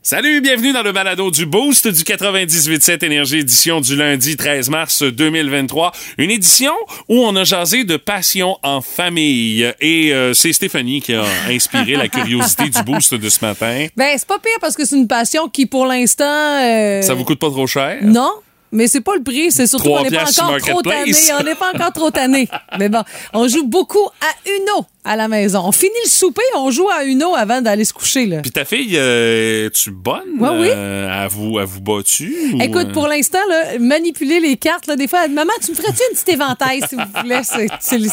Salut, 0.00 0.40
bienvenue 0.40 0.72
dans 0.72 0.82
le 0.82 0.92
balado 0.92 1.30
du 1.30 1.44
Boost 1.44 1.86
du 1.88 2.02
98.7 2.02 3.04
Énergie, 3.04 3.38
édition 3.38 3.80
du 3.80 3.94
lundi 3.94 4.36
13 4.36 4.70
mars 4.70 5.02
2023. 5.02 5.92
Une 6.16 6.30
édition 6.30 6.72
où 7.08 7.18
on 7.18 7.34
a 7.36 7.44
jasé 7.44 7.84
de 7.84 7.96
passion 7.98 8.56
en 8.62 8.80
famille. 8.80 9.70
Et 9.80 10.14
euh, 10.14 10.32
c'est 10.32 10.52
Stéphanie 10.54 11.02
qui 11.02 11.12
a 11.14 11.24
inspiré 11.50 11.96
la 11.96 12.08
curiosité 12.08 12.70
du 12.70 12.82
Boost 12.84 13.14
de 13.14 13.28
ce 13.28 13.44
matin. 13.44 13.88
Ben, 13.96 14.14
c'est 14.16 14.26
pas 14.28 14.38
pire 14.38 14.56
parce 14.62 14.76
que 14.76 14.86
c'est 14.86 14.96
une 14.96 15.08
passion 15.08 15.48
qui, 15.48 15.66
pour 15.66 15.84
l'instant... 15.84 16.24
euh, 16.62 17.02
Ça 17.02 17.12
vous 17.14 17.24
coûte 17.24 17.40
pas 17.40 17.50
trop 17.50 17.66
cher? 17.66 17.98
Non. 18.02 18.30
Mais 18.70 18.86
c'est 18.86 19.00
pas 19.00 19.14
le 19.16 19.22
prix, 19.22 19.50
c'est 19.50 19.66
surtout 19.66 19.84
qu'on 19.88 20.02
n'est 20.02 20.10
pas 20.10 20.24
encore 20.28 20.58
trop 20.58 20.82
tanné. 20.82 21.12
On 21.38 21.42
n'est 21.42 21.54
pas 21.54 21.70
encore 21.74 21.92
trop 21.92 22.10
tanné. 22.10 22.48
Mais 22.78 22.88
bon, 22.88 23.02
on 23.32 23.48
joue 23.48 23.66
beaucoup 23.66 24.06
à 24.20 24.48
Uno 24.50 24.84
à 25.04 25.16
la 25.16 25.26
maison. 25.28 25.62
On 25.64 25.72
finit 25.72 25.90
le 26.04 26.10
souper, 26.10 26.42
on 26.54 26.70
joue 26.70 26.88
à 26.90 27.04
Uno 27.04 27.34
avant 27.34 27.62
d'aller 27.62 27.84
se 27.86 27.94
coucher. 27.94 28.26
Là. 28.26 28.42
Puis 28.42 28.50
ta 28.50 28.64
fille, 28.66 28.94
euh, 28.98 29.70
tu 29.70 29.90
bonne? 29.90 30.38
Ouais, 30.38 30.48
oui. 30.52 30.68
Euh, 30.70 31.24
à 31.24 31.28
vous, 31.28 31.58
à 31.58 31.64
vous 31.64 31.80
battu? 31.80 32.52
ou, 32.54 32.60
Écoute, 32.60 32.88
euh, 32.88 32.92
pour 32.92 33.08
l'instant, 33.08 33.38
là, 33.48 33.78
manipuler 33.78 34.40
les 34.40 34.56
cartes, 34.56 34.86
là, 34.86 34.96
des 34.96 35.08
fois, 35.08 35.20
elle 35.24 35.30
dit, 35.30 35.34
maman, 35.34 35.52
tu 35.64 35.70
me 35.70 35.76
ferais-tu 35.76 36.02
une 36.10 36.14
petite 36.14 36.28
éventail, 36.28 36.82
s'il 36.88 36.98
vous 36.98 37.22
plaît? 37.24 37.40
C'est, 37.44 37.68
c'est 37.80 37.98
le, 37.98 38.08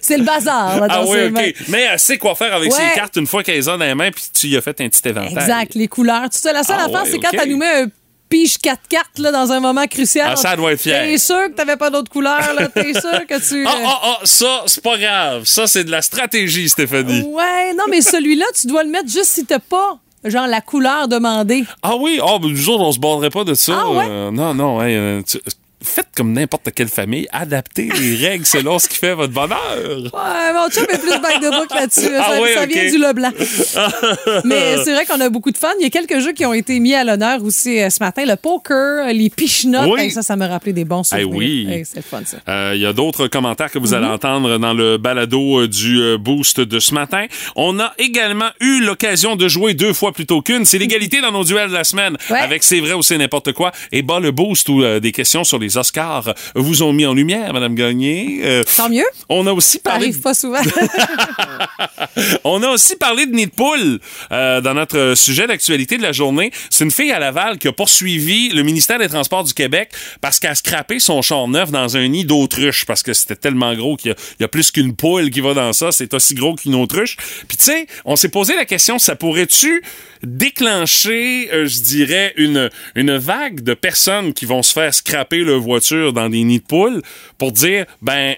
c'est 0.00 0.16
le 0.16 0.24
bazar. 0.24 0.80
Là, 0.80 0.88
dans 0.88 0.94
Ah 0.94 1.04
oui, 1.06 1.18
OK. 1.26 1.32
mains. 1.32 1.50
Mais 1.68 1.82
elle 1.92 1.98
sait 1.98 2.16
quoi 2.16 2.34
faire 2.34 2.54
avec 2.54 2.72
Ouais. 2.72 2.78
ses 2.78 2.94
cartes 2.94 3.16
une 3.16 3.26
fois 3.26 3.42
qu'elle 3.42 3.56
les 3.56 3.68
a 3.68 3.76
dans 3.76 3.84
les 3.84 3.94
mains, 3.94 4.10
puis 4.10 4.24
tu 4.32 4.46
y 4.48 4.56
as 4.56 4.62
fait 4.62 4.80
un 4.80 4.88
petit 4.88 5.06
éventail. 5.06 5.32
Exact, 5.34 5.74
les 5.74 5.88
couleurs. 5.88 6.30
Tu 6.30 6.38
sais, 6.38 6.52
la 6.52 6.62
seule 6.62 6.76
Ah 6.78 6.84
affaire, 6.86 7.02
ouais, 7.04 7.10
c'est 7.10 7.18
quand 7.18 7.30
elle 7.32 7.50
nous 7.50 7.58
met 7.58 7.82
un 7.82 7.86
pige 8.28 8.58
quatre 8.58 8.86
cartes 8.88 9.18
là, 9.18 9.30
dans 9.32 9.52
un 9.52 9.60
moment 9.60 9.86
crucial. 9.86 10.28
Ah, 10.32 10.36
ça, 10.36 10.56
doit 10.56 10.72
être 10.72 10.80
fière. 10.80 11.02
T'es 11.04 11.18
sûr 11.18 11.44
que 11.48 11.52
t'avais 11.52 11.76
pas 11.76 11.90
d'autres 11.90 12.10
couleurs, 12.10 12.54
là? 12.58 12.68
T'es 12.68 12.92
sûr 13.00 13.26
que 13.28 13.48
tu. 13.48 13.66
Ah, 13.66 13.70
euh, 13.74 13.84
ah, 13.86 14.00
ah, 14.02 14.18
ça, 14.24 14.62
c'est 14.66 14.82
pas 14.82 14.98
grave. 14.98 15.44
Ça, 15.44 15.66
c'est 15.66 15.84
de 15.84 15.90
la 15.90 16.02
stratégie, 16.02 16.68
Stéphanie. 16.68 17.22
Ouais, 17.22 17.74
non, 17.74 17.84
mais 17.90 18.00
celui-là, 18.00 18.46
tu 18.58 18.66
dois 18.66 18.84
le 18.84 18.90
mettre 18.90 19.08
juste 19.10 19.26
si 19.26 19.44
t'as 19.46 19.58
pas, 19.58 19.98
genre, 20.24 20.46
la 20.46 20.60
couleur 20.60 21.08
demandée. 21.08 21.64
Ah 21.82 21.96
oui, 21.96 22.20
ah, 22.22 22.38
ben, 22.40 22.48
nous 22.48 22.68
autres, 22.68 22.82
on 22.84 22.92
se 22.92 22.98
borderait 22.98 23.30
pas 23.30 23.44
de 23.44 23.54
ça. 23.54 23.80
Ah 23.84 23.90
ouais? 23.90 24.06
Euh, 24.08 24.30
non, 24.30 24.54
non, 24.54 24.78
ouais, 24.78 24.94
euh, 24.96 25.22
tu- 25.22 25.38
faites 25.86 26.08
comme 26.16 26.32
n'importe 26.32 26.70
quelle 26.74 26.88
famille, 26.88 27.26
adaptez 27.32 27.88
les 28.00 28.16
règles 28.28 28.46
selon 28.46 28.78
ce 28.78 28.88
qui 28.88 28.96
fait 28.96 29.14
votre 29.14 29.32
bonheur. 29.32 29.58
Ouais, 29.78 30.52
mon 30.54 30.68
chum 30.70 30.84
est 30.92 30.98
plus 30.98 31.20
back 31.20 31.40
de 31.42 31.50
book 31.50 31.68
là-dessus. 31.74 32.10
là. 32.10 32.22
Ah 32.26 32.32
ça 32.36 32.42
oui, 32.42 32.48
ça 32.54 32.66
vient 32.66 32.90
du 32.90 32.98
Leblanc. 32.98 33.30
mais 34.44 34.76
c'est 34.84 34.92
vrai 34.94 35.04
qu'on 35.06 35.20
a 35.20 35.28
beaucoup 35.28 35.50
de 35.50 35.58
fun. 35.58 35.68
Il 35.78 35.82
y 35.82 35.86
a 35.86 35.90
quelques 35.90 36.18
jeux 36.20 36.32
qui 36.32 36.44
ont 36.46 36.52
été 36.52 36.78
mis 36.80 36.94
à 36.94 37.04
l'honneur 37.04 37.42
aussi 37.44 37.80
euh, 37.80 37.90
ce 37.90 38.02
matin. 38.02 38.24
Le 38.26 38.36
poker, 38.36 39.06
les 39.12 39.30
pichenottes. 39.30 39.88
Oui. 39.90 40.00
Hey, 40.00 40.10
ça, 40.10 40.22
ça 40.22 40.36
m'a 40.36 40.46
rappelé 40.48 40.72
des 40.72 40.84
bons 40.84 41.02
Eh 41.02 41.22
souvenirs. 41.22 41.28
oui. 41.36 41.66
Hey, 41.70 41.84
c'est 41.84 41.96
le 41.96 42.02
fun, 42.02 42.22
ça. 42.24 42.38
Euh, 42.48 42.72
Il 42.74 42.80
y 42.80 42.86
a 42.86 42.92
d'autres 42.92 43.26
commentaires 43.28 43.70
que 43.70 43.78
vous 43.78 43.88
Mhm. 43.88 43.94
allez 43.94 44.06
entendre 44.06 44.58
dans 44.58 44.74
le 44.74 44.96
balado 44.98 45.60
euh, 45.60 45.68
du 45.68 46.00
euh, 46.00 46.18
boost 46.18 46.60
de 46.60 46.78
ce 46.80 46.94
matin. 46.94 47.26
On 47.54 47.78
a 47.78 47.92
également 47.98 48.48
eu 48.60 48.80
l'occasion 48.82 49.36
de 49.36 49.48
jouer 49.48 49.74
deux 49.74 49.92
fois 49.92 50.12
plutôt 50.12 50.42
qu'une. 50.42 50.64
C'est 50.64 50.78
l'égalité 50.78 51.20
dans 51.20 51.32
nos 51.32 51.44
duels 51.44 51.68
de 51.68 51.74
la 51.74 51.84
semaine. 51.84 52.16
Ouais. 52.30 52.38
Avec 52.38 52.62
C'est 52.64 52.80
vrai 52.80 52.92
ou 52.94 53.02
c'est 53.02 53.18
n'importe 53.18 53.52
quoi. 53.52 53.72
Et 53.92 54.02
bas 54.02 54.20
le 54.20 54.30
boost 54.32 54.68
ou 54.68 54.82
euh, 54.82 55.00
des 55.00 55.12
questions 55.12 55.44
sur 55.44 55.58
les 55.58 55.75
Oscars 55.76 56.34
vous 56.54 56.82
ont 56.82 56.92
mis 56.92 57.06
en 57.06 57.14
lumière, 57.14 57.52
Madame 57.52 57.74
Gagné. 57.74 58.40
Euh, 58.44 58.62
Tant 58.76 58.88
mieux. 58.88 59.04
on 59.28 59.46
a 59.46 59.52
aussi 59.52 59.78
Ça 59.78 59.90
parlé 59.90 60.06
arrive 60.06 60.20
pas 60.20 60.34
souvent. 60.34 60.58
On 62.44 62.62
a 62.62 62.68
aussi 62.68 62.96
parlé 62.96 63.26
de 63.26 63.32
nid 63.34 63.46
de 63.46 63.50
poule 63.50 63.98
euh, 64.32 64.60
dans 64.60 64.74
notre 64.74 65.14
sujet 65.16 65.46
d'actualité 65.46 65.98
de 65.98 66.02
la 66.02 66.12
journée. 66.12 66.50
C'est 66.70 66.84
une 66.84 66.90
fille 66.90 67.12
à 67.12 67.18
Laval 67.18 67.58
qui 67.58 67.68
a 67.68 67.72
poursuivi 67.72 68.50
le 68.50 68.62
ministère 68.62 68.98
des 68.98 69.08
Transports 69.08 69.44
du 69.44 69.52
Québec 69.52 69.90
parce 70.20 70.38
qu'elle 70.38 70.50
a 70.50 70.54
scrappé 70.54 70.98
son 70.98 71.20
char 71.22 71.48
neuf 71.48 71.70
dans 71.70 71.96
un 71.96 72.08
nid 72.08 72.24
d'autruche 72.24 72.84
parce 72.86 73.02
que 73.02 73.12
c'était 73.12 73.36
tellement 73.36 73.74
gros 73.74 73.96
qu'il 73.96 74.10
y 74.10 74.12
a- 74.12 74.16
il 74.38 74.42
y, 74.42 74.44
a 74.44 74.48
plus 74.48 74.70
qu'une 74.70 74.94
poule 74.94 75.30
qui 75.30 75.40
va 75.40 75.54
dans 75.54 75.72
ça. 75.72 75.92
C'est 75.92 76.12
aussi 76.14 76.34
gros 76.34 76.54
qu'une 76.54 76.74
autruche. 76.74 77.16
Puis 77.48 77.56
tu 77.56 77.64
sais, 77.64 77.86
on 78.04 78.16
s'est 78.16 78.28
posé 78.28 78.54
la 78.56 78.64
question, 78.64 78.98
ça 78.98 79.16
pourrait-tu 79.16 79.82
déclencher, 80.22 81.50
euh, 81.52 81.66
je 81.66 81.80
dirais, 81.80 82.32
une, 82.36 82.70
une 82.94 83.16
vague 83.16 83.60
de 83.62 83.74
personnes 83.74 84.32
qui 84.32 84.44
vont 84.46 84.62
se 84.62 84.72
faire 84.72 84.92
scraper 84.94 85.38
leur 85.38 85.65
voiture 85.66 86.12
dans 86.12 86.28
des 86.28 86.44
nids 86.44 86.60
de 86.60 86.64
poules 86.64 87.02
pour 87.38 87.52
dire, 87.52 87.86
ben, 88.00 88.34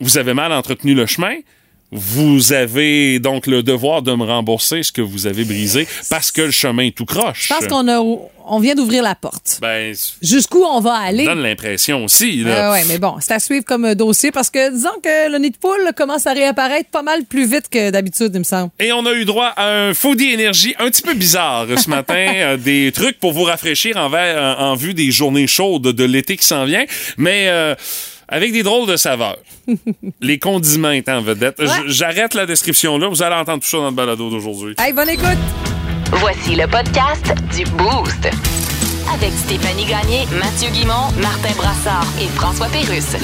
vous 0.00 0.18
avez 0.18 0.34
mal 0.34 0.52
entretenu 0.52 0.94
le 0.94 1.06
chemin. 1.06 1.36
Vous 1.96 2.52
avez 2.52 3.20
donc 3.20 3.46
le 3.46 3.62
devoir 3.62 4.02
de 4.02 4.12
me 4.14 4.24
rembourser 4.24 4.82
ce 4.82 4.90
que 4.90 5.00
vous 5.00 5.28
avez 5.28 5.44
brisé 5.44 5.86
parce 6.10 6.32
que 6.32 6.42
le 6.42 6.50
chemin 6.50 6.86
est 6.86 6.96
tout 6.96 7.04
croche. 7.04 7.48
Pense 7.48 7.68
qu'on 7.68 7.86
a, 7.86 8.00
on 8.46 8.58
vient 8.58 8.74
d'ouvrir 8.74 9.04
la 9.04 9.14
porte. 9.14 9.58
Ben, 9.62 9.94
Jusqu'où 10.20 10.64
on 10.64 10.80
va 10.80 10.94
aller? 10.94 11.24
ça 11.24 11.34
donne 11.34 11.44
l'impression 11.44 12.04
aussi. 12.04 12.42
Là. 12.42 12.70
Euh, 12.70 12.72
ouais, 12.72 12.82
mais 12.88 12.98
bon, 12.98 13.14
c'est 13.20 13.32
à 13.34 13.38
suivre 13.38 13.64
comme 13.64 13.94
dossier 13.94 14.32
parce 14.32 14.50
que 14.50 14.74
disons 14.74 14.98
que 15.04 15.30
le 15.30 15.38
nid 15.38 15.50
de 15.50 15.56
poule 15.56 15.92
commence 15.96 16.26
à 16.26 16.32
réapparaître 16.32 16.90
pas 16.90 17.02
mal 17.02 17.24
plus 17.26 17.46
vite 17.46 17.68
que 17.70 17.90
d'habitude, 17.90 18.32
il 18.34 18.40
me 18.40 18.44
semble. 18.44 18.70
Et 18.80 18.92
on 18.92 19.06
a 19.06 19.12
eu 19.12 19.24
droit 19.24 19.52
à 19.56 19.68
un 19.68 19.94
Foodie 19.94 20.30
Énergie 20.30 20.74
un 20.80 20.86
petit 20.90 21.02
peu 21.02 21.14
bizarre 21.14 21.66
ce 21.78 21.88
matin. 21.88 22.14
euh, 22.34 22.56
des 22.56 22.90
trucs 22.92 23.20
pour 23.20 23.32
vous 23.32 23.44
rafraîchir 23.44 23.96
en, 23.96 24.12
en 24.12 24.74
vue 24.74 24.94
des 24.94 25.12
journées 25.12 25.46
chaudes 25.46 25.82
de 25.82 26.04
l'été 26.04 26.36
qui 26.36 26.46
s'en 26.46 26.64
vient. 26.64 26.84
Mais... 27.18 27.46
euh, 27.48 27.76
avec 28.28 28.52
des 28.52 28.62
drôles 28.62 28.88
de 28.88 28.96
saveurs. 28.96 29.38
Les 30.20 30.38
condiments 30.38 30.90
étant 30.90 31.16
en 31.18 31.22
vedette. 31.22 31.60
J'arrête 31.86 32.34
la 32.34 32.46
description 32.46 32.98
là. 32.98 33.08
Vous 33.08 33.22
allez 33.22 33.36
entendre 33.36 33.62
tout 33.62 33.68
ça 33.68 33.78
dans 33.78 33.86
le 33.90 33.92
balado 33.92 34.30
d'aujourd'hui. 34.30 34.74
Hey, 34.78 34.92
bonne 34.92 35.08
écoute! 35.10 35.26
Voici 36.12 36.54
le 36.54 36.66
podcast 36.66 37.34
du 37.56 37.64
Boost. 37.72 38.28
Avec 39.12 39.32
Stéphanie 39.32 39.84
Gagné, 39.84 40.24
Mathieu 40.38 40.70
Guimont, 40.70 41.10
Martin 41.20 41.52
Brassard 41.56 42.06
et 42.20 42.26
François 42.36 42.68
Pérusse. 42.68 43.16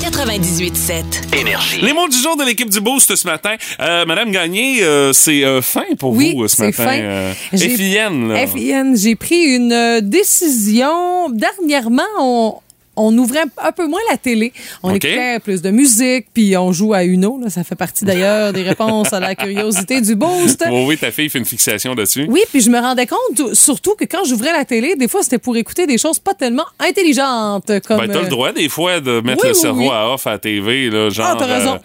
98.7. 0.00 1.36
Énergie. 1.38 1.80
Les 1.82 1.92
mots 1.92 2.08
du 2.08 2.16
jour 2.16 2.36
de 2.36 2.44
l'équipe 2.44 2.70
du 2.70 2.80
Boost 2.80 3.14
ce 3.14 3.26
matin. 3.26 3.56
Euh, 3.80 4.04
Madame 4.06 4.30
Gagné, 4.30 4.82
euh, 4.82 5.12
c'est 5.12 5.44
euh, 5.44 5.60
fin 5.60 5.84
pour 5.98 6.12
Oui, 6.12 6.34
vous 6.34 6.48
ce 6.48 6.56
c'est 6.56 6.62
matin. 6.66 6.84
fin. 6.84 6.98
Euh, 7.00 7.32
J'ai- 7.52 7.68
FIN, 7.70 8.28
là. 8.28 8.46
FIN, 8.46 8.94
j'ai 8.96 9.16
pris 9.16 9.42
une 9.56 10.00
décision. 10.02 11.28
Dernièrement, 11.30 12.02
on, 12.20 12.54
on 12.98 13.16
ouvrait 13.16 13.44
un 13.62 13.72
peu 13.72 13.86
moins 13.86 14.00
la 14.10 14.16
télé. 14.16 14.52
On 14.82 14.90
OK. 14.90 14.96
écoutait 15.04 15.38
plus 15.40 15.62
de 15.62 15.70
musique, 15.70 16.26
puis 16.34 16.56
on 16.56 16.72
joue 16.72 16.92
à 16.94 17.04
Uno. 17.04 17.38
Là. 17.42 17.48
Ça 17.50 17.64
fait 17.64 17.74
partie 17.76 18.04
d'ailleurs 18.04 18.52
des 18.52 18.62
réponses 18.62 19.12
à 19.12 19.20
la 19.20 19.34
curiosité 19.34 20.00
du 20.00 20.14
Boost. 20.14 20.64
Oui, 20.70 20.84
oui, 20.86 20.98
ta 20.98 21.10
fille 21.10 21.28
fait 21.30 21.38
une 21.38 21.44
fixation 21.44 21.94
là-dessus. 21.94 22.26
Oui, 22.28 22.40
puis 22.52 22.60
je 22.60 22.70
me 22.70 22.78
rendais 22.78 23.06
compte 23.06 23.54
surtout 23.54 23.94
que 23.94 24.04
quand 24.04 24.24
j'ouvrais 24.26 24.52
la 24.52 24.64
télé, 24.64 24.96
des 24.96 25.08
fois, 25.08 25.22
c'était 25.22 25.38
pour 25.38 25.56
écouter 25.56 25.86
des 25.86 25.98
choses 25.98 26.18
pas 26.18 26.34
tellement 26.34 26.66
intelligentes. 26.78 27.70
Comme, 27.86 27.98
Ben, 27.98 28.08
t'as 28.08 28.20
le 28.20 28.26
euh, 28.26 28.28
droit 28.28 28.52
des 28.52 28.68
fois 28.68 29.00
de 29.00 29.20
mettre 29.20 29.42
oui, 29.44 29.48
le 29.50 29.54
cerveau 29.54 29.82
oui. 29.82 29.90
à 29.92 30.10
off 30.12 30.26
à 30.26 30.32
la 30.32 30.38
TV, 30.38 30.90
là, 30.90 31.08
genre. 31.10 31.26
Ah, 31.30 31.36
t'as 31.38 31.46
raison. 31.46 31.74
euh, 31.74 31.78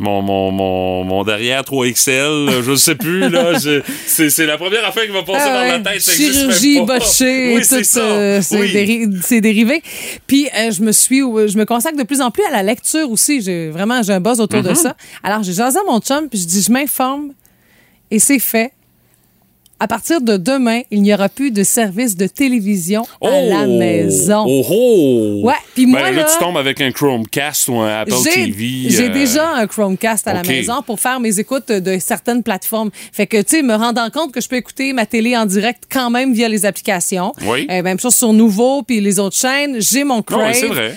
mon, 0.00 0.22
mon, 0.22 0.52
mon, 0.52 1.02
mon 1.04 1.24
derrière 1.24 1.62
3XL, 1.62 2.44
là, 2.46 2.62
je 2.64 2.74
sais 2.76 2.94
plus, 2.94 3.28
là. 3.28 3.52
c'est, 4.06 4.30
c'est 4.30 4.46
la 4.46 4.56
première 4.56 4.86
affaire 4.86 5.04
qui 5.06 5.10
va 5.12 5.22
passer 5.22 5.46
Ah 5.48 5.54
dans 5.54 5.60
ouais, 5.60 5.78
la 5.84 5.92
tête. 5.92 6.02
chirurgie 6.02 6.80
botchée, 6.82 7.54
Oui, 7.54 7.60
tout 7.62 7.66
c'est 7.68 7.84
ça. 7.84 8.00
euh, 8.00 8.40
c'est 8.42 8.60
Oui. 8.60 8.72
déri- 8.72 9.20
c'est 9.22 9.40
dérivé. 9.40 9.82
Puis 10.28 10.48
je 10.70 10.82
me 10.82 10.92
suis, 10.92 11.18
je 11.20 11.56
me 11.58 11.64
consacre 11.64 11.96
de 11.96 12.02
plus 12.02 12.20
en 12.20 12.30
plus 12.30 12.44
à 12.44 12.50
la 12.50 12.62
lecture 12.62 13.10
aussi. 13.10 13.40
J'ai 13.40 13.70
vraiment 13.70 14.02
j'ai 14.02 14.12
un 14.12 14.20
buzz 14.20 14.40
autour 14.40 14.60
Mm-hmm. 14.60 14.68
de 14.68 14.74
ça. 14.74 14.96
Alors 15.22 15.42
j'ai 15.42 15.52
jasé 15.52 15.78
à 15.78 15.82
mon 15.90 16.00
chum 16.00 16.28
puis 16.28 16.38
je 16.40 16.46
dis 16.46 16.62
je 16.62 16.72
m'informe 16.72 17.32
et 18.10 18.18
c'est 18.18 18.38
fait. 18.38 18.72
À 19.80 19.86
partir 19.86 20.20
de 20.20 20.36
demain, 20.36 20.80
il 20.90 21.02
n'y 21.02 21.14
aura 21.14 21.28
plus 21.28 21.52
de 21.52 21.62
service 21.62 22.16
de 22.16 22.26
télévision 22.26 23.04
à 23.22 23.30
la 23.42 23.62
Oh! 23.68 23.78
maison. 23.78 24.44
Oh, 24.48 24.64
oh! 24.70 25.40
Ouais, 25.44 25.54
puis 25.74 25.86
moi, 25.86 26.00
Ben, 26.02 26.10
là, 26.16 26.22
là, 26.22 26.28
tu 26.32 26.44
tombes 26.44 26.56
avec 26.56 26.80
un 26.80 26.90
Chromecast 26.90 27.68
ou 27.68 27.76
un 27.76 28.00
Apple 28.00 28.12
TV. 28.24 28.88
j'ai 28.90 29.04
euh, 29.04 29.12
déjà 29.12 29.48
un 29.54 29.66
Chromecast 29.68 30.26
à 30.26 30.34
la 30.34 30.42
maison 30.42 30.82
pour 30.84 30.98
faire 30.98 31.20
mes 31.20 31.38
écoutes 31.38 31.68
de 31.70 31.98
certaines 32.00 32.42
plateformes. 32.42 32.90
Fait 33.12 33.28
que, 33.28 33.36
tu 33.40 33.56
sais, 33.58 33.62
me 33.62 33.74
rendant 33.74 34.10
compte 34.10 34.32
que 34.32 34.40
je 34.40 34.48
peux 34.48 34.56
écouter 34.56 34.92
ma 34.92 35.06
télé 35.06 35.36
en 35.36 35.46
direct 35.46 35.84
quand 35.90 36.10
même 36.10 36.32
via 36.32 36.48
les 36.48 36.66
applications. 36.66 37.32
Oui. 37.46 37.68
Euh, 37.70 37.82
même 37.82 38.00
chose 38.00 38.16
sur 38.16 38.32
Nouveau 38.32 38.82
puis 38.82 39.00
les 39.00 39.20
autres 39.20 39.36
chaînes. 39.36 39.76
J'ai 39.80 40.02
mon 40.02 40.22
Crave. 40.22 40.56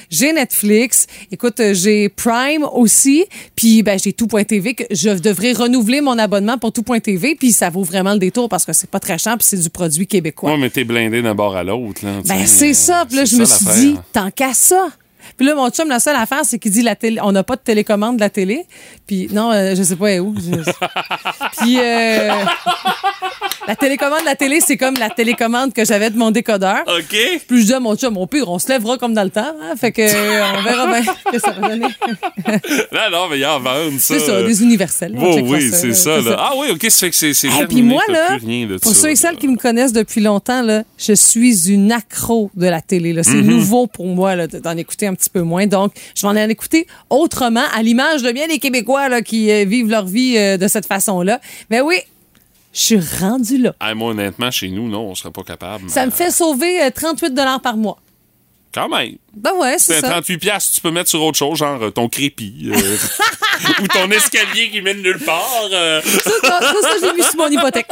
j'ai 0.10 0.34
Netflix. 0.34 1.06
Écoute, 1.32 1.60
euh, 1.60 1.76
j'ai 1.76 2.10
Prime 2.10 2.64
aussi. 2.74 3.26
Puis, 3.56 3.84
ben, 3.84 4.00
j'ai 4.04 4.14
Tout.tv 4.14 4.74
que 4.74 4.84
je 4.90 5.10
devrais 5.10 5.54
renouveler 5.54 6.02
mon 6.02 6.18
abonnement 6.18 6.58
pour 6.58 6.72
Tout.tv. 6.74 7.36
Puis, 7.36 7.52
ça 7.52 7.70
vaut 7.70 7.84
vraiment 7.84 8.14
le 8.14 8.20
détour 8.20 8.50
parce 8.50 8.66
que 8.66 8.71
c'est 8.74 8.90
pas 8.90 9.00
très 9.00 9.18
cher 9.18 9.38
puis 9.38 9.46
c'est 9.48 9.58
du 9.58 9.70
produit 9.70 10.08
québécois. 10.08 10.52
Ouais, 10.52 10.58
mais 10.58 10.70
t'es 10.70 10.84
blindé 10.84 11.22
d'un 11.22 11.36
bord 11.36 11.56
à 11.56 11.64
l'autre, 11.64 12.06
là. 12.06 12.22
Ben, 12.26 12.46
c'est 12.46 12.74
ça. 12.74 13.06
Puis 13.08 13.18
là, 13.18 13.26
je 13.26 13.36
me 13.36 13.46
suis 13.46 13.66
dit, 13.66 13.98
tant 14.14 14.32
qu'à 14.32 14.54
ça. 14.54 14.90
Puis 15.38 15.46
là, 15.46 15.56
mon 15.56 15.70
chum, 15.70 15.88
la 15.90 16.00
seule 16.00 16.16
affaire, 16.16 16.42
c'est 16.44 16.60
qu'il 16.60 16.72
dit 16.72 16.82
la 16.82 16.96
télé, 16.96 17.20
on 17.24 17.32
n'a 17.32 17.44
pas 17.44 17.56
de 17.56 17.62
télécommande 17.62 18.16
de 18.18 18.22
la 18.22 18.30
télé. 18.30 18.66
Puis 19.08 19.28
non, 19.32 19.52
euh, 19.52 19.76
je 19.76 19.84
sais 19.84 19.96
pas 19.96 20.18
où? 20.20 20.36
Je- 20.38 20.62
Puis 21.62 21.78
euh, 21.80 22.30
la 23.68 23.76
télécommande 23.76 24.22
de 24.22 24.26
la 24.26 24.36
télé, 24.36 24.60
c'est 24.62 24.78
comme 24.78 24.96
la 24.96 25.10
télécommande 25.10 25.74
que 25.74 25.86
j'avais 25.86 26.10
de 26.10 26.18
mon 26.18 26.32
décodeur. 26.32 26.84
OK. 26.88 27.16
Puis 27.48 27.62
je 27.62 27.66
dis 27.68 27.74
à 27.74 27.80
mon 27.80 27.96
chum, 27.96 28.18
au 28.18 28.26
pire, 28.28 28.50
on 28.50 28.60
se 28.60 28.68
lèvera 28.70 28.98
comme 28.98 29.14
dans 29.14 29.24
le 29.24 29.30
temps. 29.30 29.54
hein. 29.62 29.76
Fait 29.80 29.92
que 29.92 30.02
euh, 30.02 30.44
on 30.58 30.62
verra 30.64 30.88
bien 30.88 31.14
que 31.32 31.40
ça 31.40 31.52
va 31.52 31.70
donner. 31.70 31.86
Là, 32.92 33.10
non, 33.12 33.28
mais 33.30 33.38
il 33.38 33.42
y 33.42 33.46
en 33.46 33.60
vendre, 33.60 34.00
ça. 34.00 34.16
C'est 34.16 34.20
ça, 34.20 34.44
des 34.44 34.64
universels. 34.64 35.16
Oh, 35.22 35.40
oui, 35.44 35.70
c'est 35.72 35.94
ça. 35.94 36.18
Ah 36.38 36.52
oui, 36.58 36.68
OK, 36.72 36.90
fait 36.90 37.10
que 37.10 37.16
c'est 37.16 37.34
c'est 37.34 37.48
Et 37.48 37.52
terminé, 37.52 37.68
puis 37.68 37.82
moi, 37.84 38.02
là, 38.10 38.38
pour 38.82 38.92
ça, 38.94 39.02
ceux 39.02 39.10
et 39.12 39.16
celles 39.16 39.38
qui 39.38 39.48
me 39.48 39.58
connaissent 39.58 39.94
depuis 39.94 40.22
longtemps, 40.22 40.62
là, 40.62 40.84
je 40.98 41.14
suis 41.14 41.70
une 41.72 41.92
accro 41.92 42.50
de 42.56 42.68
la 42.68 42.82
télé. 42.82 43.12
C'est 43.24 43.34
Mhm. 43.36 43.48
nouveau 43.48 43.88
pour 43.88 44.06
moi 44.08 44.36
là, 44.36 44.48
d'en 44.48 44.76
écouter 44.78 45.08
un 45.12 45.16
petit 45.16 45.30
peu 45.30 45.42
moins. 45.42 45.68
Donc, 45.68 45.94
je 46.16 46.26
vais 46.26 46.28
en 46.28 46.50
écouter 46.50 46.88
autrement, 47.10 47.64
à 47.74 47.84
l'image 47.84 48.24
de 48.24 48.32
bien 48.32 48.48
des 48.48 48.60
Québécois 48.60 49.10
là, 49.10 49.22
qui 49.22 49.52
euh, 49.52 49.66
vivent 49.66 49.90
leur 49.90 50.06
vie 50.06 50.38
euh, 50.38 50.58
de 50.58 50.68
cette 50.68 50.86
façon-là. 50.86 51.40
Mais 51.70 51.82
oui, 51.82 51.98
Je 52.74 52.80
suis 52.80 53.00
rendu 53.20 53.58
là. 53.58 53.76
Ah, 53.80 53.94
moi, 53.94 54.12
honnêtement, 54.12 54.50
chez 54.50 54.70
nous, 54.70 54.90
non, 54.90 55.02
on 55.02 55.16
serait 55.16 55.32
pas 55.32 55.44
capable. 55.44 55.90
Ça 55.90 56.06
me 56.06 56.12
fait 56.12 56.32
sauver 56.32 56.82
euh, 56.84 56.90
38 56.90 57.34
par 57.62 57.78
mois. 57.78 58.00
Quand 58.74 58.88
même. 58.88 59.18
Ben 59.36 59.52
ouais, 59.58 59.76
c'est 59.78 60.02
ça. 60.02 60.10
38 60.10 60.38
piastres, 60.40 60.76
tu 60.76 60.82
peux 60.82 60.92
mettre 60.92 61.10
sur 61.10 61.24
autre 61.24 61.38
chose, 61.38 61.58
genre 61.58 61.82
euh, 61.82 61.90
ton 61.90 62.10
crépi. 62.10 62.54
euh, 62.74 62.98
ou 63.82 63.88
ton 63.88 64.10
escalier 64.12 64.70
qui 64.72 64.82
mène 64.82 65.02
nulle 65.02 65.20
part. 65.20 65.70
euh. 65.72 66.02
Ça, 66.02 66.20
ça, 66.44 66.60
ça, 66.60 66.74
ça, 66.82 66.90
j'ai 67.02 67.14
mis 67.14 67.24
sur 67.24 67.38
mon 67.38 67.48
hypothèque. 67.48 67.88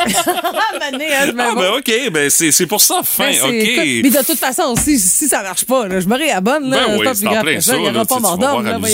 Mané, 0.80 1.06
hein, 1.16 1.26
je 1.28 1.32
me 1.32 1.42
Ah, 1.42 1.54
ben 1.56 1.72
OK, 1.78 2.12
ben 2.12 2.30
c'est 2.30 2.52
c'est 2.52 2.66
pour 2.68 2.82
ça, 2.82 3.02
fin, 3.06 3.30
Ben, 3.30 3.42
OK. 3.44 3.54
écoute, 3.54 3.84
mais 4.04 4.10
de 4.22 4.26
toute 4.26 4.40
façon, 4.40 4.76
si, 4.76 5.00
si 5.00 5.28
ça 5.30 5.42
marche 5.44 5.66
pas, 5.66 5.88
là, 5.88 6.00
je 6.02 6.08
me 6.08 6.16
réabonne. 6.18 6.70
Là, 6.70 6.88
Ben 6.88 6.98
oui, 7.00 7.08
c'est 7.14 7.28
en 7.28 7.42
plein 7.42 7.56
que 7.56 7.62
ça, 7.62 7.76
Il 7.76 7.80
n'y 7.82 7.86
là, 7.86 7.92
aura 7.94 8.06
pas 8.06 8.20
mort 8.20 8.38
d'homme. 8.38 8.86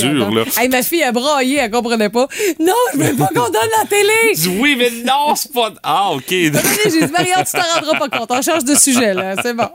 Hey, 0.60 0.70
ma 0.70 0.84
fille 0.84 1.04
a 1.04 1.12
braillé, 1.12 1.58
elle 1.58 1.72
comprenait 1.72 2.10
pas. 2.10 2.28
Non, 2.60 2.74
je 2.94 3.00
veux 3.00 3.16
pas 3.16 3.28
qu'on 3.28 3.50
donne 3.50 3.70
la 3.82 3.86
télé. 3.88 4.12
Oui, 4.60 4.76
mais 4.78 4.92
non, 5.06 5.36
c'est 5.36 5.52
pas. 5.52 5.72
Ah, 5.84 6.12
OK. 6.12 6.24
J'ai 6.30 6.50
dit, 6.52 7.12
Maria, 7.12 7.44
tu 7.44 7.52
t'en 7.52 7.64
rendras 7.80 8.00
pas 8.08 8.18
compte. 8.20 8.32
On 8.32 8.42
change 8.42 8.64
de 8.64 8.76
sujet, 8.76 9.14
là. 9.14 9.36
C'est 9.42 9.54
bon. 9.54 9.68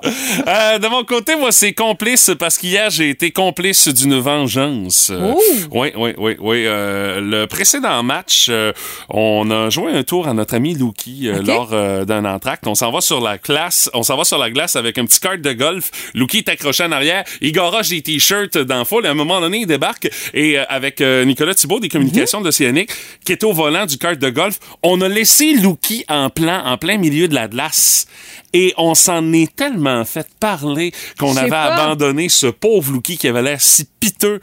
Euh, 0.47 0.79
de 0.79 0.87
mon 0.89 1.05
côté, 1.05 1.35
moi, 1.37 1.51
c'est 1.53 1.73
complice 1.73 2.31
parce 2.39 2.57
qu'hier, 2.61 2.91
j'ai 2.91 3.09
été 3.11 3.31
complice 3.31 3.89
d'une 3.89 4.19
vengeance. 4.19 5.11
Euh! 5.11 5.35
Oui, 5.71 5.93
oui, 5.97 6.13
oui, 6.19 6.37
oui. 6.39 6.65
Euh, 6.67 7.21
le 7.21 7.47
précédent 7.47 8.03
match, 8.03 8.47
euh, 8.51 8.73
on 9.09 9.51
a 9.51 9.71
joué 9.71 9.93
un 9.93 10.03
tour 10.03 10.29
à 10.29 10.35
notre 10.35 10.55
ami 10.55 10.75
Luki 10.75 11.29
euh, 11.29 11.41
Ok. 11.41 11.47
lors 11.47 12.05
d'un 12.07 12.25
entracte. 12.25 12.67
On 12.67 12.75
s'en 12.75 12.91
va 12.93 13.01
sur 13.01 13.21
la 13.21 13.39
glace, 13.39 13.91
on 13.95 14.03
s'en 14.03 14.17
va 14.17 14.25
sur 14.25 14.39
la 14.39 14.51
glace 14.51 14.77
avec 14.77 14.99
un 14.99 15.07
petit 15.07 15.21
cart 15.21 15.39
de 15.39 15.53
golf. 15.53 15.91
Luki 16.15 16.39
est 16.39 16.49
accroché 16.49 16.85
en 16.85 16.93
arrière. 16.93 17.25
Il 17.41 17.53
garoche 17.53 17.89
des 17.89 18.03
t-shirts 18.03 18.59
dans 18.59 18.79
le 18.81 18.85
foule. 18.85 19.07
À 19.07 19.11
un 19.11 19.15
moment 19.15 19.41
donné, 19.41 19.59
il 19.61 19.67
débarque 19.67 20.09
et 20.35 20.59
euh, 20.59 20.65
avec 20.69 21.01
Nicolas 21.01 21.55
Thibault 21.55 21.81
des 21.81 21.89
communications 21.89 22.41
d'Océanique 22.41 22.91
qui 23.25 23.33
est 23.33 23.43
au 23.45 23.53
volant 23.53 23.87
du 23.87 23.97
kart 23.97 24.19
de 24.19 24.31
golf, 24.31 24.59
on 24.83 25.01
a 25.01 25.09
laissé 25.09 25.53
Luki 25.55 26.05
en 26.09 26.29
plan, 26.31 26.63
en 26.65 26.77
plein 26.77 26.99
milieu 26.99 27.27
de 27.29 27.35
la 27.35 27.49
glace. 27.49 28.07
Et 28.53 28.75
on 28.77 28.97
s'en 28.97 29.33
est 29.33 29.55
tellement 29.55 30.05
fait 30.05 30.27
parler 30.41 30.93
qu'on 31.21 31.37
avait 31.37 31.49
pas. 31.49 31.73
abandonné 31.75 32.29
ce 32.29 32.49
pauvre 32.51 32.93
Luki 32.93 33.19
qui 33.19 33.29
avait 33.29 33.43
l'air 33.43 33.61
si 33.61 33.87
piteux 34.01 34.41